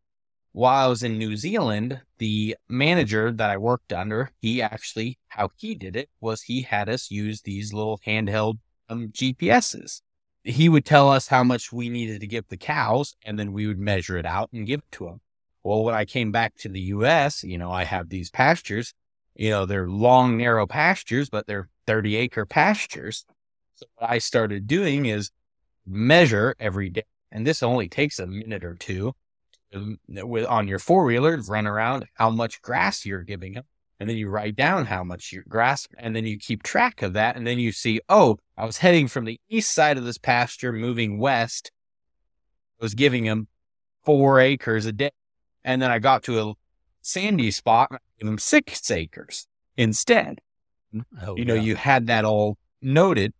While 0.53 0.84
I 0.84 0.88
was 0.88 1.03
in 1.03 1.18
New 1.18 1.36
Zealand, 1.36 2.03
the 2.18 2.57
manager 2.68 3.32
that 3.32 3.50
I 3.50 3.57
worked 3.57 3.92
under, 3.92 4.30
he 4.38 4.61
actually, 4.61 5.18
how 5.28 5.50
he 5.57 5.74
did 5.74 5.96
it 5.96 6.11
was 6.20 6.42
he 6.42 6.62
had 6.62 6.88
us 6.88 7.11
use 7.11 7.40
these 7.40 7.72
little 7.72 7.98
handheld 8.07 8.59
um, 8.88 9.09
GPSs 9.09 10.03
he 10.44 10.68
would 10.68 10.84
tell 10.84 11.09
us 11.09 11.28
how 11.28 11.44
much 11.44 11.72
we 11.72 11.88
needed 11.88 12.20
to 12.20 12.26
give 12.26 12.48
the 12.48 12.57
cows 12.57 13.14
and 13.24 13.38
then 13.38 13.53
we 13.53 13.66
would 13.66 13.78
measure 13.78 14.16
it 14.16 14.26
out 14.26 14.50
and 14.53 14.66
give 14.66 14.80
it 14.80 14.92
to 14.92 15.07
them. 15.07 15.20
Well, 15.62 15.84
when 15.84 15.94
I 15.94 16.05
came 16.05 16.32
back 16.32 16.57
to 16.59 16.68
the 16.68 16.80
US, 16.80 17.44
you 17.44 17.59
know, 17.59 17.70
I 17.70 17.84
have 17.84 18.09
these 18.09 18.30
pastures, 18.30 18.94
you 19.34 19.50
know, 19.50 19.66
they're 19.66 19.88
long, 19.88 20.36
narrow 20.36 20.66
pastures, 20.66 21.30
but 21.30 21.46
they're 21.46 21.68
30 21.86 22.16
acre 22.16 22.44
pastures. 22.44 23.24
So 23.74 23.86
what 23.96 24.11
I 24.11 24.18
started 24.18 24.66
doing 24.66 25.07
is 25.07 25.30
measure 25.86 26.57
every 26.59 26.90
day. 26.90 27.05
And 27.30 27.46
this 27.46 27.62
only 27.62 27.88
takes 27.88 28.18
a 28.18 28.26
minute 28.26 28.64
or 28.64 28.74
two 28.74 29.14
Um, 29.75 29.99
with 30.07 30.47
on 30.47 30.68
your 30.68 30.79
four 30.79 31.05
wheeler, 31.05 31.41
run 31.49 31.66
around 31.66 32.07
how 32.14 32.31
much 32.31 32.61
grass 32.62 33.07
you're 33.07 33.23
giving 33.23 33.55
them. 33.55 33.64
And 33.99 34.09
then 34.09 34.16
you 34.16 34.29
write 34.29 34.57
down 34.57 34.87
how 34.87 35.05
much 35.05 35.33
your 35.33 35.45
grass, 35.49 35.87
and 35.97 36.16
then 36.16 36.27
you 36.27 36.37
keep 36.37 36.64
track 36.64 37.03
of 37.03 37.12
that. 37.12 37.37
And 37.37 37.47
then 37.47 37.61
you 37.61 37.70
see, 37.70 38.01
oh, 38.09 38.39
I 38.57 38.66
was 38.66 38.79
heading 38.79 39.07
from 39.07 39.25
the 39.25 39.41
east 39.49 39.73
side 39.73 39.97
of 39.97 40.05
this 40.05 40.18
pasture, 40.18 40.73
moving 40.73 41.18
west. 41.18 41.70
I 42.81 42.85
was 42.85 42.95
giving 42.95 43.25
him 43.25 43.47
four 44.05 44.41
acres 44.41 44.87
a 44.87 44.93
day. 44.93 45.12
And 45.64 45.81
then 45.81 45.91
I 45.91 46.01
got 46.01 46.25
to 46.25 46.41
a 46.41 46.55
sandy 47.01 47.51
spot 47.51 47.89
and 47.91 47.99
I 47.99 48.01
gave 48.18 48.29
him 48.29 48.39
six 48.39 48.91
acres 48.91 49.47
instead. 49.77 50.41
Oh, 51.23 51.37
you 51.37 51.45
know, 51.45 51.55
yeah. 51.55 51.62
you 51.62 51.77
had 51.77 52.09
that 52.09 52.25
all 52.25 52.59
noted. 52.81 53.33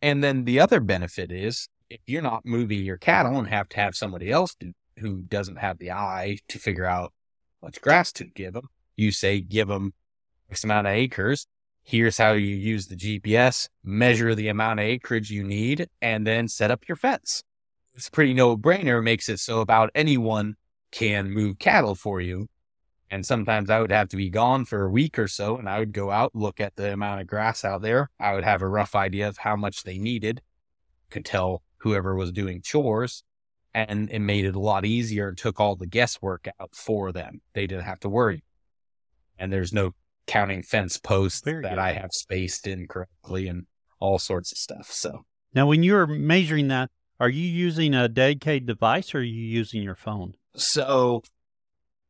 And 0.00 0.24
then 0.24 0.44
the 0.44 0.60
other 0.60 0.80
benefit 0.80 1.30
is 1.30 1.68
if 1.90 2.00
you're 2.06 2.22
not 2.22 2.44
moving 2.44 2.84
your 2.84 2.96
cattle 2.96 3.38
and 3.38 3.48
have 3.48 3.68
to 3.70 3.76
have 3.76 3.94
somebody 3.94 4.30
else 4.30 4.54
do, 4.58 4.72
who 4.98 5.22
doesn't 5.22 5.56
have 5.56 5.78
the 5.78 5.92
eye 5.92 6.38
to 6.48 6.58
figure 6.58 6.84
out 6.84 7.12
much 7.62 7.80
grass 7.80 8.12
to 8.12 8.24
give 8.24 8.54
them, 8.54 8.68
you 8.96 9.10
say, 9.10 9.40
give 9.40 9.68
them 9.68 9.94
X 10.50 10.64
amount 10.64 10.86
of 10.86 10.92
acres. 10.92 11.46
Here's 11.82 12.18
how 12.18 12.32
you 12.32 12.54
use 12.54 12.86
the 12.86 12.96
GPS, 12.96 13.68
measure 13.82 14.34
the 14.34 14.48
amount 14.48 14.80
of 14.80 14.84
acreage 14.84 15.30
you 15.30 15.42
need, 15.42 15.88
and 16.02 16.26
then 16.26 16.48
set 16.48 16.70
up 16.70 16.86
your 16.86 16.96
fence. 16.96 17.42
It's 17.94 18.10
pretty 18.10 18.34
no 18.34 18.56
brainer, 18.56 19.02
makes 19.02 19.28
it 19.28 19.40
so 19.40 19.60
about 19.60 19.90
anyone 19.94 20.56
can 20.90 21.30
move 21.30 21.58
cattle 21.58 21.94
for 21.94 22.20
you. 22.20 22.48
And 23.10 23.24
sometimes 23.24 23.70
I 23.70 23.80
would 23.80 23.90
have 23.90 24.08
to 24.10 24.16
be 24.16 24.28
gone 24.28 24.66
for 24.66 24.84
a 24.84 24.90
week 24.90 25.18
or 25.18 25.28
so, 25.28 25.56
and 25.56 25.68
I 25.68 25.78
would 25.78 25.92
go 25.92 26.10
out, 26.10 26.34
look 26.34 26.60
at 26.60 26.76
the 26.76 26.92
amount 26.92 27.22
of 27.22 27.26
grass 27.26 27.64
out 27.64 27.80
there. 27.80 28.10
I 28.20 28.34
would 28.34 28.44
have 28.44 28.60
a 28.60 28.68
rough 28.68 28.94
idea 28.94 29.26
of 29.26 29.38
how 29.38 29.56
much 29.56 29.82
they 29.82 29.98
needed, 29.98 30.42
could 31.08 31.24
tell 31.24 31.62
whoever 31.78 32.14
was 32.14 32.32
doing 32.32 32.60
chores, 32.60 33.24
and 33.74 34.10
it 34.10 34.20
made 34.20 34.44
it 34.44 34.54
a 34.54 34.60
lot 34.60 34.84
easier 34.84 35.28
and 35.28 35.38
took 35.38 35.60
all 35.60 35.76
the 35.76 35.86
guesswork 35.86 36.48
out 36.60 36.74
for 36.74 37.12
them. 37.12 37.40
They 37.52 37.66
didn't 37.66 37.84
have 37.84 38.00
to 38.00 38.08
worry. 38.08 38.44
And 39.38 39.52
there's 39.52 39.72
no 39.72 39.94
counting 40.26 40.62
fence 40.62 40.98
posts 40.98 41.40
Very 41.42 41.62
that 41.62 41.70
good. 41.70 41.78
I 41.78 41.92
have 41.92 42.10
spaced 42.12 42.66
incorrectly 42.66 43.48
and 43.48 43.66
all 44.00 44.18
sorts 44.18 44.52
of 44.52 44.58
stuff. 44.58 44.90
So 44.90 45.24
Now, 45.54 45.66
when 45.66 45.82
you're 45.82 46.06
measuring 46.06 46.68
that, 46.68 46.90
are 47.20 47.28
you 47.28 47.48
using 47.48 47.94
a 47.94 48.08
dedicated 48.08 48.66
device 48.66 49.14
or 49.14 49.18
are 49.18 49.22
you 49.22 49.42
using 49.42 49.82
your 49.82 49.96
phone? 49.96 50.34
So 50.54 51.22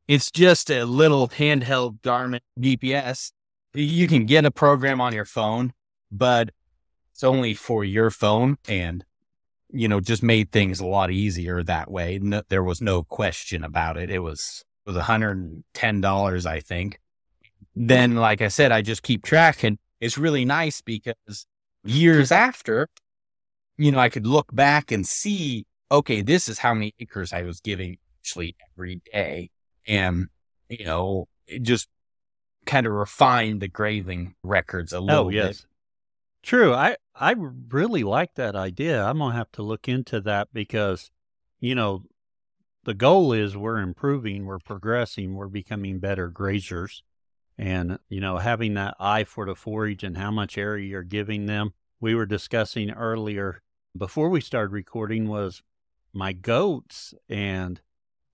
it's 0.06 0.30
just 0.30 0.70
a 0.70 0.84
little 0.84 1.28
handheld 1.28 2.00
Garmin 2.00 2.40
GPS. 2.58 3.32
You 3.74 4.08
can 4.08 4.26
get 4.26 4.44
a 4.44 4.50
program 4.50 5.00
on 5.00 5.12
your 5.12 5.24
phone, 5.24 5.72
but 6.10 6.50
it's 7.12 7.24
only 7.24 7.54
for 7.54 7.84
your 7.84 8.10
phone 8.10 8.58
and 8.68 9.04
you 9.70 9.88
know, 9.88 10.00
just 10.00 10.22
made 10.22 10.50
things 10.50 10.80
a 10.80 10.86
lot 10.86 11.10
easier 11.10 11.62
that 11.62 11.90
way. 11.90 12.18
No, 12.20 12.42
there 12.48 12.62
was 12.62 12.80
no 12.80 13.02
question 13.02 13.64
about 13.64 13.96
it. 13.96 14.10
It 14.10 14.20
was 14.20 14.64
it 14.86 14.90
was 14.90 15.02
$110, 15.02 16.46
I 16.46 16.60
think. 16.60 17.00
Then, 17.76 18.16
like 18.16 18.40
I 18.40 18.48
said, 18.48 18.72
I 18.72 18.82
just 18.82 19.02
keep 19.02 19.22
track 19.22 19.62
and 19.62 19.78
it's 20.00 20.18
really 20.18 20.44
nice 20.44 20.80
because 20.80 21.46
years 21.84 22.32
after, 22.32 22.88
you 23.76 23.92
know, 23.92 23.98
I 23.98 24.08
could 24.08 24.26
look 24.26 24.54
back 24.54 24.90
and 24.90 25.06
see, 25.06 25.66
okay, 25.90 26.22
this 26.22 26.48
is 26.48 26.58
how 26.58 26.74
many 26.74 26.94
acres 26.98 27.32
I 27.32 27.42
was 27.42 27.60
giving 27.60 27.98
actually 28.20 28.56
every 28.72 29.00
day. 29.12 29.50
And, 29.86 30.28
you 30.68 30.84
know, 30.84 31.28
it 31.46 31.62
just 31.62 31.88
kind 32.66 32.86
of 32.86 32.92
refined 32.92 33.60
the 33.60 33.68
grazing 33.68 34.34
records 34.42 34.92
a 34.92 34.96
oh, 34.96 35.00
little 35.00 35.26
Oh, 35.26 35.30
bit. 35.30 35.64
True. 36.42 36.72
I, 36.72 36.96
I 37.14 37.34
really 37.70 38.04
like 38.04 38.34
that 38.34 38.54
idea. 38.54 39.04
I'm 39.04 39.18
to 39.18 39.36
have 39.36 39.50
to 39.52 39.62
look 39.62 39.88
into 39.88 40.20
that 40.22 40.48
because, 40.52 41.10
you 41.60 41.74
know, 41.74 42.04
the 42.84 42.94
goal 42.94 43.32
is 43.32 43.56
we're 43.56 43.78
improving, 43.80 44.46
we're 44.46 44.58
progressing, 44.60 45.34
we're 45.34 45.48
becoming 45.48 45.98
better 45.98 46.30
grazers. 46.30 47.02
And, 47.58 47.98
you 48.08 48.20
know, 48.20 48.38
having 48.38 48.74
that 48.74 48.94
eye 49.00 49.24
for 49.24 49.44
the 49.44 49.56
forage 49.56 50.04
and 50.04 50.16
how 50.16 50.30
much 50.30 50.56
area 50.56 50.86
you're 50.86 51.02
giving 51.02 51.46
them. 51.46 51.74
We 52.00 52.14
were 52.14 52.24
discussing 52.26 52.90
earlier 52.92 53.62
before 53.96 54.28
we 54.28 54.40
started 54.40 54.72
recording 54.72 55.28
was 55.28 55.62
my 56.12 56.32
goats. 56.32 57.14
And 57.28 57.80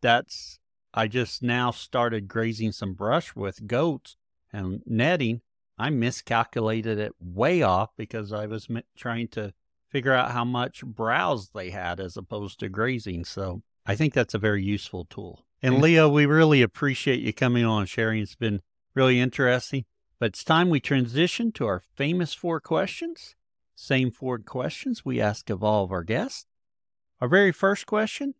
that's, 0.03 0.59
I 0.93 1.09
just 1.09 1.43
now 1.43 1.71
started 1.71 2.29
grazing 2.29 2.73
some 2.73 2.93
brush 2.93 3.35
with 3.35 3.67
goats 3.67 4.17
and 4.53 4.83
netting. 4.85 5.41
I 5.77 5.91
miscalculated 5.91 6.99
it 6.99 7.13
way 7.21 7.63
off 7.63 7.91
because 7.97 8.33
I 8.33 8.47
was 8.47 8.69
trying 8.97 9.29
to 9.29 9.53
figure 9.89 10.13
out 10.13 10.33
how 10.33 10.45
much 10.45 10.85
browse 10.85 11.51
they 11.51 11.71
had 11.71 12.01
as 12.01 12.17
opposed 12.17 12.61
to 12.61 12.69
grazing. 12.69 13.25
So 13.25 13.63
I 13.87 13.97
think 13.97 14.15
that's 14.15 14.35
a 14.35 14.39
very 14.39 14.63
useful 14.63 15.05
tool. 15.05 15.45
And 15.63 15.77
Mhm. 15.77 15.83
Leo, 15.83 16.09
we 16.09 16.27
really 16.27 16.63
appreciate 16.63 17.21
you 17.21 17.33
coming 17.33 17.65
on 17.65 17.83
and 17.83 17.89
sharing. 17.89 18.23
It's 18.23 18.35
been 18.35 18.61
really 18.95 19.21
interesting. 19.21 19.85
But 20.19 20.27
it's 20.27 20.45
time 20.45 20.71
we 20.71 20.81
transition 20.81 21.53
to 21.53 21.67
our 21.67 21.81
famous 21.81 22.35
four 22.35 22.61
questions. 22.61 23.35
Same 23.75 24.11
four 24.11 24.39
questions 24.39 25.05
we 25.05 25.21
ask 25.21 25.51
of 25.51 25.63
all 25.65 25.85
of 25.85 25.91
our 25.91 26.05
guests. 26.05 26.47
Our 27.21 27.29
very 27.29 27.53
first 27.53 27.87
question 27.87 28.35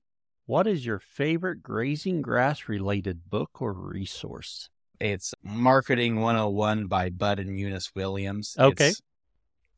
What 0.47 0.67
is 0.67 0.85
your 0.85 0.99
favorite 0.99 1.63
grazing 1.63 2.21
grass 2.21 2.69
related 2.69 3.31
book 3.31 3.63
or 3.63 3.73
resource? 3.73 4.69
It's 5.01 5.35
Marketing 5.43 6.21
101 6.21 6.87
by 6.87 7.11
Bud 7.11 7.39
and 7.39 7.59
Eunice 7.59 7.91
Williams. 7.95 8.57
Okay. 8.59 8.89
It's, 8.89 9.03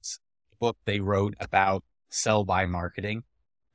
it's 0.00 0.20
a 0.52 0.56
book 0.56 0.76
they 0.84 1.00
wrote 1.00 1.34
about 1.40 1.84
sell 2.10 2.44
buy 2.44 2.66
marketing. 2.66 3.24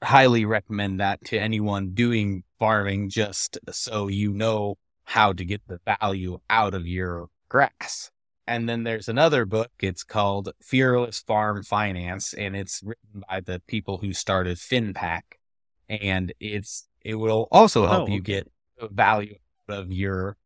Highly 0.04 0.46
recommend 0.46 1.00
that 1.00 1.24
to 1.26 1.38
anyone 1.38 1.92
doing 1.94 2.44
farming 2.60 3.10
just 3.10 3.58
so 3.72 4.08
you 4.08 4.34
know 4.34 4.78
how 5.04 5.34
to 5.34 5.44
get 5.44 5.62
the 5.68 5.80
value 6.00 6.40
out 6.50 6.74
of 6.74 6.88
your 6.88 7.28
grass. 7.50 8.12
And 8.48 8.68
then 8.68 8.84
there's 8.84 9.08
another 9.08 9.46
book. 9.46 9.72
It's 9.80 10.04
called 10.04 10.52
Fearless 10.62 11.20
Farm 11.20 11.64
Finance, 11.64 12.34
and 12.34 12.56
it's 12.56 12.82
written 12.84 13.24
by 13.30 13.42
the 13.42 13.62
people 13.68 14.00
who 14.00 14.14
started 14.14 14.58
FINPACK. 14.58 15.22
And 15.90 16.34
it's 16.40 16.88
it 17.02 17.16
will 17.16 17.48
also 17.52 17.88
help 17.88 18.10
Oh, 18.10 18.12
you 18.12 18.22
get 18.22 18.52
the 18.80 18.88
value 18.88 19.36
out 19.70 19.78
of 19.78 19.92
your 19.92 20.38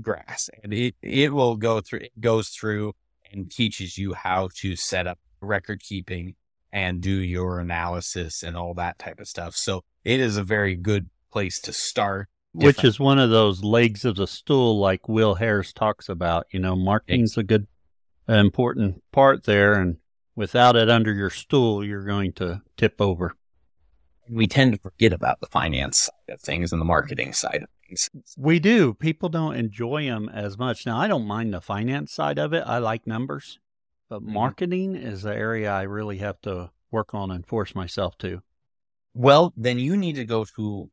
grass 0.00 0.48
and 0.62 0.72
it 0.72 0.94
it 1.02 1.32
will 1.32 1.56
go 1.56 1.80
through 1.80 2.00
it 2.00 2.20
goes 2.20 2.48
through 2.48 2.94
and 3.30 3.50
teaches 3.50 3.98
you 3.98 4.14
how 4.14 4.48
to 4.54 4.76
set 4.76 5.06
up 5.06 5.18
record 5.40 5.80
keeping 5.80 6.34
and 6.74 7.00
do 7.00 7.10
your 7.10 7.60
analysis 7.60 8.42
and 8.42 8.56
all 8.56 8.74
that 8.74 8.98
type 8.98 9.20
of 9.20 9.28
stuff. 9.28 9.54
So 9.54 9.84
it 10.04 10.18
is 10.18 10.36
a 10.36 10.42
very 10.42 10.74
good 10.74 11.08
place 11.30 11.60
to 11.60 11.72
start. 11.72 12.28
Which 12.52 12.84
is 12.84 13.00
one 13.00 13.18
of 13.18 13.30
those 13.30 13.64
legs 13.64 14.04
of 14.04 14.16
the 14.16 14.26
stool, 14.26 14.78
like 14.78 15.08
Will 15.08 15.36
Harris 15.36 15.72
talks 15.72 16.08
about. 16.08 16.46
You 16.52 16.60
know, 16.60 16.76
marketing's 16.76 17.36
a 17.36 17.42
good, 17.42 17.66
important 18.28 19.02
part 19.12 19.44
there. 19.44 19.74
And 19.74 19.96
without 20.36 20.76
it 20.76 20.88
under 20.88 21.12
your 21.12 21.30
stool, 21.30 21.84
you're 21.84 22.04
going 22.04 22.32
to 22.34 22.62
tip 22.76 23.00
over. 23.00 23.34
We 24.30 24.46
tend 24.46 24.72
to 24.72 24.78
forget 24.78 25.12
about 25.12 25.40
the 25.40 25.48
finance 25.48 25.98
side 25.98 26.34
of 26.34 26.40
things 26.40 26.72
and 26.72 26.80
the 26.80 26.86
marketing 26.86 27.32
side 27.32 27.62
of 27.62 27.68
things. 27.94 28.36
We 28.36 28.58
do. 28.58 28.94
People 28.94 29.28
don't 29.28 29.56
enjoy 29.56 30.04
them 30.04 30.28
as 30.28 30.58
much. 30.58 30.86
Now, 30.86 30.98
I 30.98 31.08
don't 31.08 31.26
mind 31.26 31.52
the 31.54 31.60
finance 31.60 32.12
side 32.12 32.38
of 32.38 32.52
it. 32.52 32.62
I 32.66 32.78
like 32.78 33.06
numbers, 33.06 33.58
but 34.08 34.22
Mhm. 34.22 34.26
marketing 34.26 34.96
is 34.96 35.22
the 35.22 35.34
area 35.34 35.72
I 35.72 35.82
really 35.82 36.18
have 36.18 36.40
to 36.42 36.70
work 36.90 37.14
on 37.14 37.30
and 37.30 37.46
force 37.46 37.74
myself 37.74 38.16
to. 38.18 38.42
Well, 39.14 39.52
then 39.56 39.78
you 39.78 39.96
need 39.96 40.16
to 40.16 40.24
go 40.24 40.44
to 40.56 40.90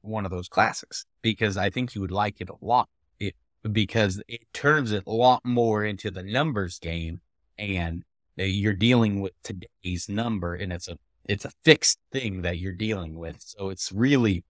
one 0.00 0.24
of 0.24 0.30
those 0.30 0.48
classes 0.48 1.06
because 1.22 1.56
I 1.56 1.70
think 1.70 1.94
you 1.94 2.00
would 2.00 2.10
like 2.10 2.40
it 2.40 2.48
a 2.48 2.56
lot. 2.60 2.88
It 3.18 3.36
because 3.70 4.22
it 4.26 4.52
turns 4.52 4.90
it 4.90 5.04
a 5.06 5.12
lot 5.12 5.44
more 5.44 5.84
into 5.84 6.10
the 6.10 6.22
numbers 6.22 6.78
game, 6.78 7.20
and 7.56 8.04
you're 8.36 8.74
dealing 8.74 9.20
with 9.20 9.32
today's 9.42 10.08
number, 10.08 10.54
and 10.54 10.72
it's 10.72 10.88
a 10.88 10.98
it's 11.24 11.44
a 11.44 11.52
fixed 11.62 12.00
thing 12.10 12.42
that 12.42 12.58
you're 12.58 12.72
dealing 12.72 13.14
with. 13.16 13.40
So 13.40 13.68
it's 13.70 13.92
really 13.92 14.44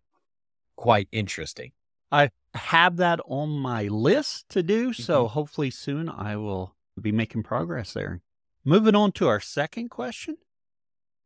quite 0.77 1.09
interesting. 1.13 1.73
I 2.11 2.31
have 2.55 2.97
that 2.99 3.21
on 3.27 3.51
my 3.51 3.85
list 3.85 4.49
to 4.51 4.63
do, 4.63 4.93
so 4.93 5.25
Mhm. 5.27 5.31
hopefully 5.31 5.71
soon 5.71 6.09
I 6.09 6.37
will 6.37 6.75
be 7.01 7.13
making 7.13 7.43
progress 7.45 7.95
there. 7.95 8.21
Moving 8.65 8.95
on 8.95 9.13
to 9.13 9.27
our 9.29 9.41
second 9.41 9.89
question. 9.89 10.37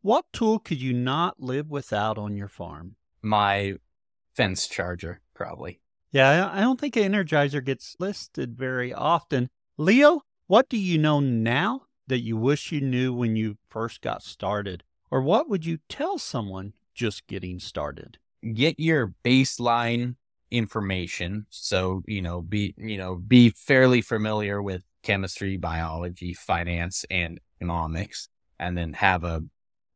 What 0.00 0.32
tool 0.32 0.58
could 0.60 0.80
you 0.80 0.92
not 0.92 1.40
live 1.40 1.68
without 1.68 2.16
on 2.18 2.36
your 2.36 2.48
farm? 2.48 2.96
My 3.22 3.78
fence 4.34 4.68
charger, 4.68 5.20
probably. 5.34 5.80
Yeah, 6.12 6.48
I 6.52 6.58
I 6.58 6.60
don't 6.60 6.80
think 6.80 6.96
an 6.96 7.12
Energizer 7.12 7.62
gets 7.64 7.96
listed 7.98 8.56
very 8.56 8.92
often. 8.94 9.48
Leo, 9.76 10.22
what 10.46 10.68
do 10.68 10.78
you 10.78 10.96
know 10.98 11.18
now 11.20 11.86
that 12.06 12.20
you 12.20 12.36
wish 12.36 12.70
you 12.70 12.80
knew 12.80 13.12
when 13.12 13.34
you 13.34 13.58
first 13.68 14.00
got 14.00 14.22
started? 14.22 14.84
Or 15.10 15.20
what 15.20 15.48
would 15.48 15.66
you 15.66 15.78
tell 15.88 16.18
someone 16.18 16.74
just 16.94 17.26
getting 17.26 17.58
started? 17.58 18.18
Get 18.54 18.78
your 18.78 19.14
baseline 19.24 20.16
information. 20.50 21.46
So, 21.50 22.02
you 22.06 22.22
know, 22.22 22.42
be, 22.42 22.74
you 22.76 22.98
know, 22.98 23.16
be 23.16 23.50
fairly 23.50 24.00
familiar 24.00 24.62
with 24.62 24.82
chemistry, 25.02 25.56
biology, 25.56 26.34
finance, 26.34 27.04
and 27.10 27.40
economics, 27.60 28.28
and 28.58 28.76
then 28.76 28.92
have 28.94 29.24
a 29.24 29.42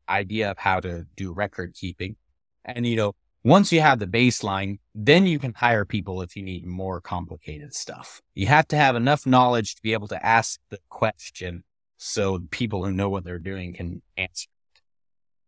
idea 0.08 0.50
of 0.50 0.58
how 0.58 0.80
to 0.80 1.06
do 1.16 1.32
record 1.32 1.74
keeping. 1.74 2.16
And, 2.64 2.86
you 2.86 2.96
know, 2.96 3.14
once 3.42 3.72
you 3.72 3.80
have 3.80 3.98
the 3.98 4.06
baseline, 4.06 4.80
then 4.94 5.26
you 5.26 5.38
can 5.38 5.54
hire 5.54 5.84
people 5.84 6.20
if 6.20 6.36
you 6.36 6.42
need 6.42 6.66
more 6.66 7.00
complicated 7.00 7.74
stuff. 7.74 8.20
You 8.34 8.46
have 8.48 8.68
to 8.68 8.76
have 8.76 8.96
enough 8.96 9.26
knowledge 9.26 9.76
to 9.76 9.82
be 9.82 9.94
able 9.94 10.08
to 10.08 10.26
ask 10.26 10.60
the 10.68 10.78
question 10.90 11.64
so 11.96 12.40
people 12.50 12.84
who 12.84 12.92
know 12.92 13.08
what 13.08 13.24
they're 13.24 13.38
doing 13.38 13.74
can 13.74 14.02
answer 14.16 14.48
it 14.74 14.80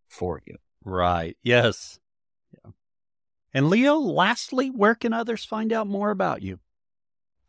for 0.09 0.41
you. 0.47 0.57
Right. 0.85 1.37
Yes. 1.43 1.99
And 3.55 3.69
Leo, 3.69 3.97
lastly, 3.97 4.71
where 4.71 4.95
can 4.95 5.13
others 5.13 5.45
find 5.45 5.73
out 5.73 5.87
more 5.87 6.11
about 6.11 6.43
you? 6.43 6.61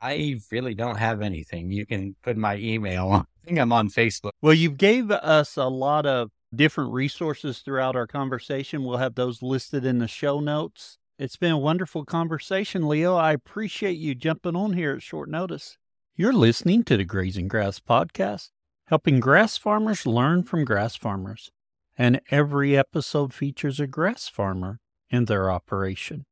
I 0.02 0.36
really 0.52 0.76
don't 0.76 0.98
have 0.98 1.22
anything. 1.22 1.72
You 1.72 1.86
can 1.86 2.16
put 2.22 2.36
my 2.36 2.58
email. 2.58 3.10
I 3.12 3.46
think 3.46 3.58
I'm 3.58 3.72
on 3.72 3.88
Facebook. 3.88 4.32
Well, 4.42 4.54
you 4.54 4.70
gave 4.70 5.12
us 5.12 5.56
a 5.56 5.68
lot 5.68 6.06
of 6.06 6.30
different 6.54 6.92
resources 6.92 7.60
throughout 7.60 7.96
our 7.96 8.06
conversation. 8.06 8.84
We'll 8.84 8.98
have 8.98 9.16
those 9.16 9.42
listed 9.42 9.86
in 9.86 10.00
the 10.00 10.08
show 10.10 10.42
notes. 10.42 10.98
It's 11.18 11.38
been 11.38 11.52
a 11.52 11.58
wonderful 11.58 12.04
conversation, 12.04 12.88
Leo. 12.90 13.16
I 13.16 13.32
appreciate 13.32 13.98
you 13.98 14.14
jumping 14.14 14.58
on 14.58 14.74
here 14.74 14.94
at 14.94 15.02
short 15.02 15.30
notice. 15.30 15.78
You're 16.16 16.34
listening 16.34 16.84
to 16.84 16.98
the 16.98 17.06
Grazing 17.06 17.48
Grass 17.48 17.80
Podcast, 17.80 18.50
helping 18.88 19.20
grass 19.22 19.58
farmers 19.58 20.06
learn 20.06 20.44
from 20.44 20.66
grass 20.66 20.96
farmers. 20.98 21.50
And 21.98 22.20
every 22.30 22.78
episode 22.78 23.34
features 23.34 23.80
a 23.80 23.88
grass 23.88 24.28
farmer 24.28 24.80
and 25.14 25.28
their 25.28 25.50
operation. 25.50 26.26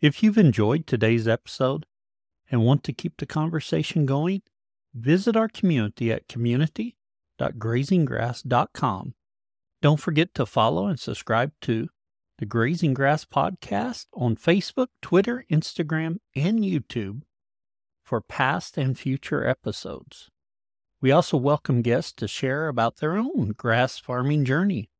If 0.00 0.22
you've 0.22 0.38
enjoyed 0.38 0.86
today's 0.86 1.26
episode 1.26 1.86
and 2.50 2.64
want 2.64 2.84
to 2.84 2.92
keep 2.92 3.16
the 3.16 3.26
conversation 3.26 4.06
going, 4.06 4.42
visit 4.94 5.36
our 5.36 5.48
community 5.48 6.12
at 6.12 6.28
community.grazinggrass.com. 6.28 9.14
Don't 9.82 10.00
forget 10.00 10.34
to 10.34 10.44
follow 10.44 10.86
and 10.86 11.00
subscribe 11.00 11.52
to 11.62 11.88
the 12.38 12.44
Grazing 12.44 12.92
Grass 12.92 13.24
Podcast 13.24 14.04
on 14.12 14.36
Facebook, 14.36 14.88
Twitter, 15.00 15.46
Instagram, 15.50 16.18
and 16.36 16.58
YouTube 16.60 17.22
for 18.02 18.20
past 18.20 18.76
and 18.76 18.98
future 18.98 19.46
episodes. 19.46 20.28
We 21.00 21.10
also 21.10 21.38
welcome 21.38 21.80
guests 21.80 22.12
to 22.14 22.28
share 22.28 22.68
about 22.68 22.98
their 22.98 23.16
own 23.16 23.54
grass 23.56 23.98
farming 23.98 24.44
journey. 24.44 24.90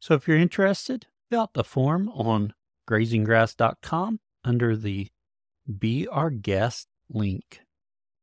So 0.00 0.14
if 0.14 0.26
you're 0.26 0.36
interested, 0.36 1.06
fill 1.30 1.42
out 1.42 1.54
the 1.54 1.64
form 1.64 2.08
on 2.10 2.54
grazinggrass.com 2.88 4.20
under 4.44 4.76
the 4.76 5.08
Be 5.78 6.06
Our 6.06 6.30
Guest 6.30 6.88
link. 7.10 7.60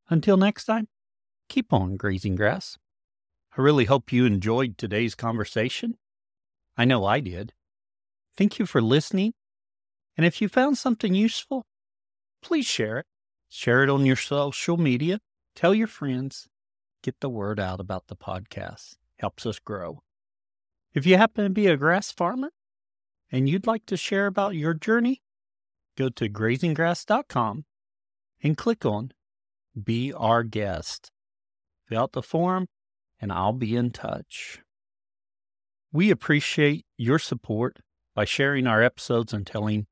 Until 0.09 0.37
next 0.37 0.65
time, 0.65 0.87
keep 1.49 1.71
on 1.71 1.97
grazing 1.97 2.35
grass. 2.35 2.77
I 3.57 3.61
really 3.61 3.85
hope 3.85 4.11
you 4.11 4.25
enjoyed 4.25 4.77
today's 4.77 5.15
conversation. 5.15 5.97
I 6.77 6.85
know 6.85 7.05
I 7.05 7.19
did. 7.19 7.53
Thank 8.37 8.59
you 8.59 8.65
for 8.65 8.81
listening. 8.81 9.33
And 10.17 10.25
if 10.25 10.41
you 10.41 10.49
found 10.49 10.77
something 10.77 11.13
useful, 11.13 11.65
please 12.41 12.65
share 12.65 12.99
it. 12.99 13.05
Share 13.49 13.83
it 13.83 13.89
on 13.89 14.05
your 14.05 14.15
social 14.15 14.77
media. 14.77 15.19
Tell 15.55 15.73
your 15.73 15.87
friends. 15.87 16.47
Get 17.03 17.19
the 17.21 17.29
word 17.29 17.59
out 17.59 17.79
about 17.79 18.07
the 18.07 18.15
podcast. 18.15 18.95
Helps 19.19 19.45
us 19.45 19.59
grow. 19.59 20.01
If 20.93 21.05
you 21.05 21.17
happen 21.17 21.43
to 21.43 21.49
be 21.49 21.67
a 21.67 21.77
grass 21.77 22.11
farmer 22.11 22.51
and 23.31 23.49
you'd 23.49 23.67
like 23.67 23.85
to 23.87 23.97
share 23.97 24.27
about 24.27 24.55
your 24.55 24.73
journey, 24.73 25.21
go 25.97 26.09
to 26.09 26.29
grazinggrass.com 26.29 27.65
and 28.43 28.57
click 28.57 28.85
on 28.85 29.11
Be 29.81 30.13
Our 30.13 30.43
Guest. 30.43 31.11
Fill 31.87 32.01
out 32.01 32.13
the 32.13 32.21
form 32.21 32.67
and 33.19 33.31
I'll 33.31 33.53
be 33.53 33.75
in 33.75 33.91
touch. 33.91 34.59
We 35.91 36.11
appreciate 36.11 36.85
your 36.97 37.19
support 37.19 37.79
by 38.13 38.25
sharing 38.25 38.67
our 38.67 38.81
episodes 38.81 39.33
and 39.33 39.47
telling 39.47 39.87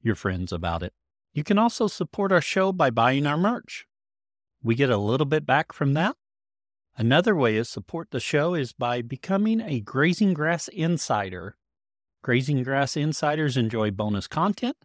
your 0.00 0.14
friends 0.14 0.52
about 0.52 0.82
it. 0.82 0.92
You 1.32 1.44
can 1.44 1.58
also 1.58 1.86
support 1.86 2.32
our 2.32 2.40
show 2.40 2.72
by 2.72 2.90
buying 2.90 3.26
our 3.26 3.36
merch. 3.36 3.86
We 4.62 4.74
get 4.74 4.90
a 4.90 4.96
little 4.96 5.26
bit 5.26 5.46
back 5.46 5.72
from 5.72 5.94
that. 5.94 6.16
Another 6.96 7.34
way 7.34 7.54
to 7.54 7.64
support 7.64 8.10
the 8.10 8.20
show 8.20 8.54
is 8.54 8.72
by 8.72 9.00
becoming 9.00 9.60
a 9.60 9.80
Grazing 9.80 10.34
Grass 10.34 10.68
Insider. 10.68 11.56
Grazing 12.22 12.62
Grass 12.62 12.96
Insiders 12.96 13.56
enjoy 13.56 13.90
bonus 13.90 14.28
content, 14.28 14.76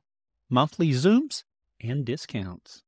monthly 0.50 0.90
Zooms, 0.90 1.44
and 1.80 2.04
discounts. 2.04 2.82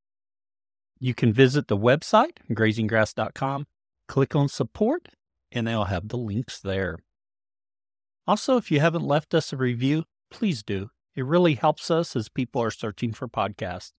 You 0.98 1.14
can 1.14 1.32
visit 1.32 1.68
the 1.68 1.76
website, 1.76 2.38
grazinggrass.com, 2.50 3.66
click 4.08 4.34
on 4.34 4.48
support, 4.48 5.08
and 5.52 5.66
they'll 5.66 5.84
have 5.84 6.08
the 6.08 6.18
links 6.18 6.58
there. 6.60 6.98
Also, 8.26 8.56
if 8.56 8.70
you 8.72 8.80
haven't 8.80 9.06
left 9.06 9.34
us 9.34 9.52
a 9.52 9.56
review, 9.56 10.04
please 10.30 10.62
do. 10.64 10.90
It 11.14 11.24
really 11.24 11.54
helps 11.54 11.90
us 11.90 12.16
as 12.16 12.28
people 12.28 12.60
are 12.60 12.70
searching 12.70 13.12
for 13.12 13.28
podcasts. 13.28 13.92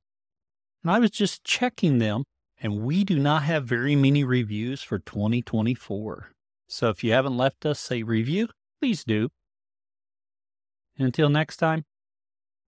And 0.83 0.91
I 0.91 0.99
was 0.99 1.11
just 1.11 1.43
checking 1.45 1.99
them, 1.99 2.25
and 2.61 2.81
we 2.81 3.03
do 3.03 3.19
not 3.19 3.43
have 3.43 3.65
very 3.65 3.95
many 3.95 4.23
reviews 4.23 4.83
for 4.83 4.99
2024. 4.99 6.31
So 6.67 6.89
if 6.89 7.03
you 7.03 7.13
haven't 7.13 7.37
left 7.37 7.65
us 7.65 7.91
a 7.91 8.03
review, 8.03 8.49
please 8.79 9.03
do. 9.03 9.29
And 10.97 11.05
until 11.05 11.29
next 11.29 11.57
time, 11.57 11.85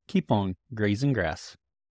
keep 0.08 0.32
on 0.32 0.56
grazing 0.74 1.14
grass. 1.14 1.56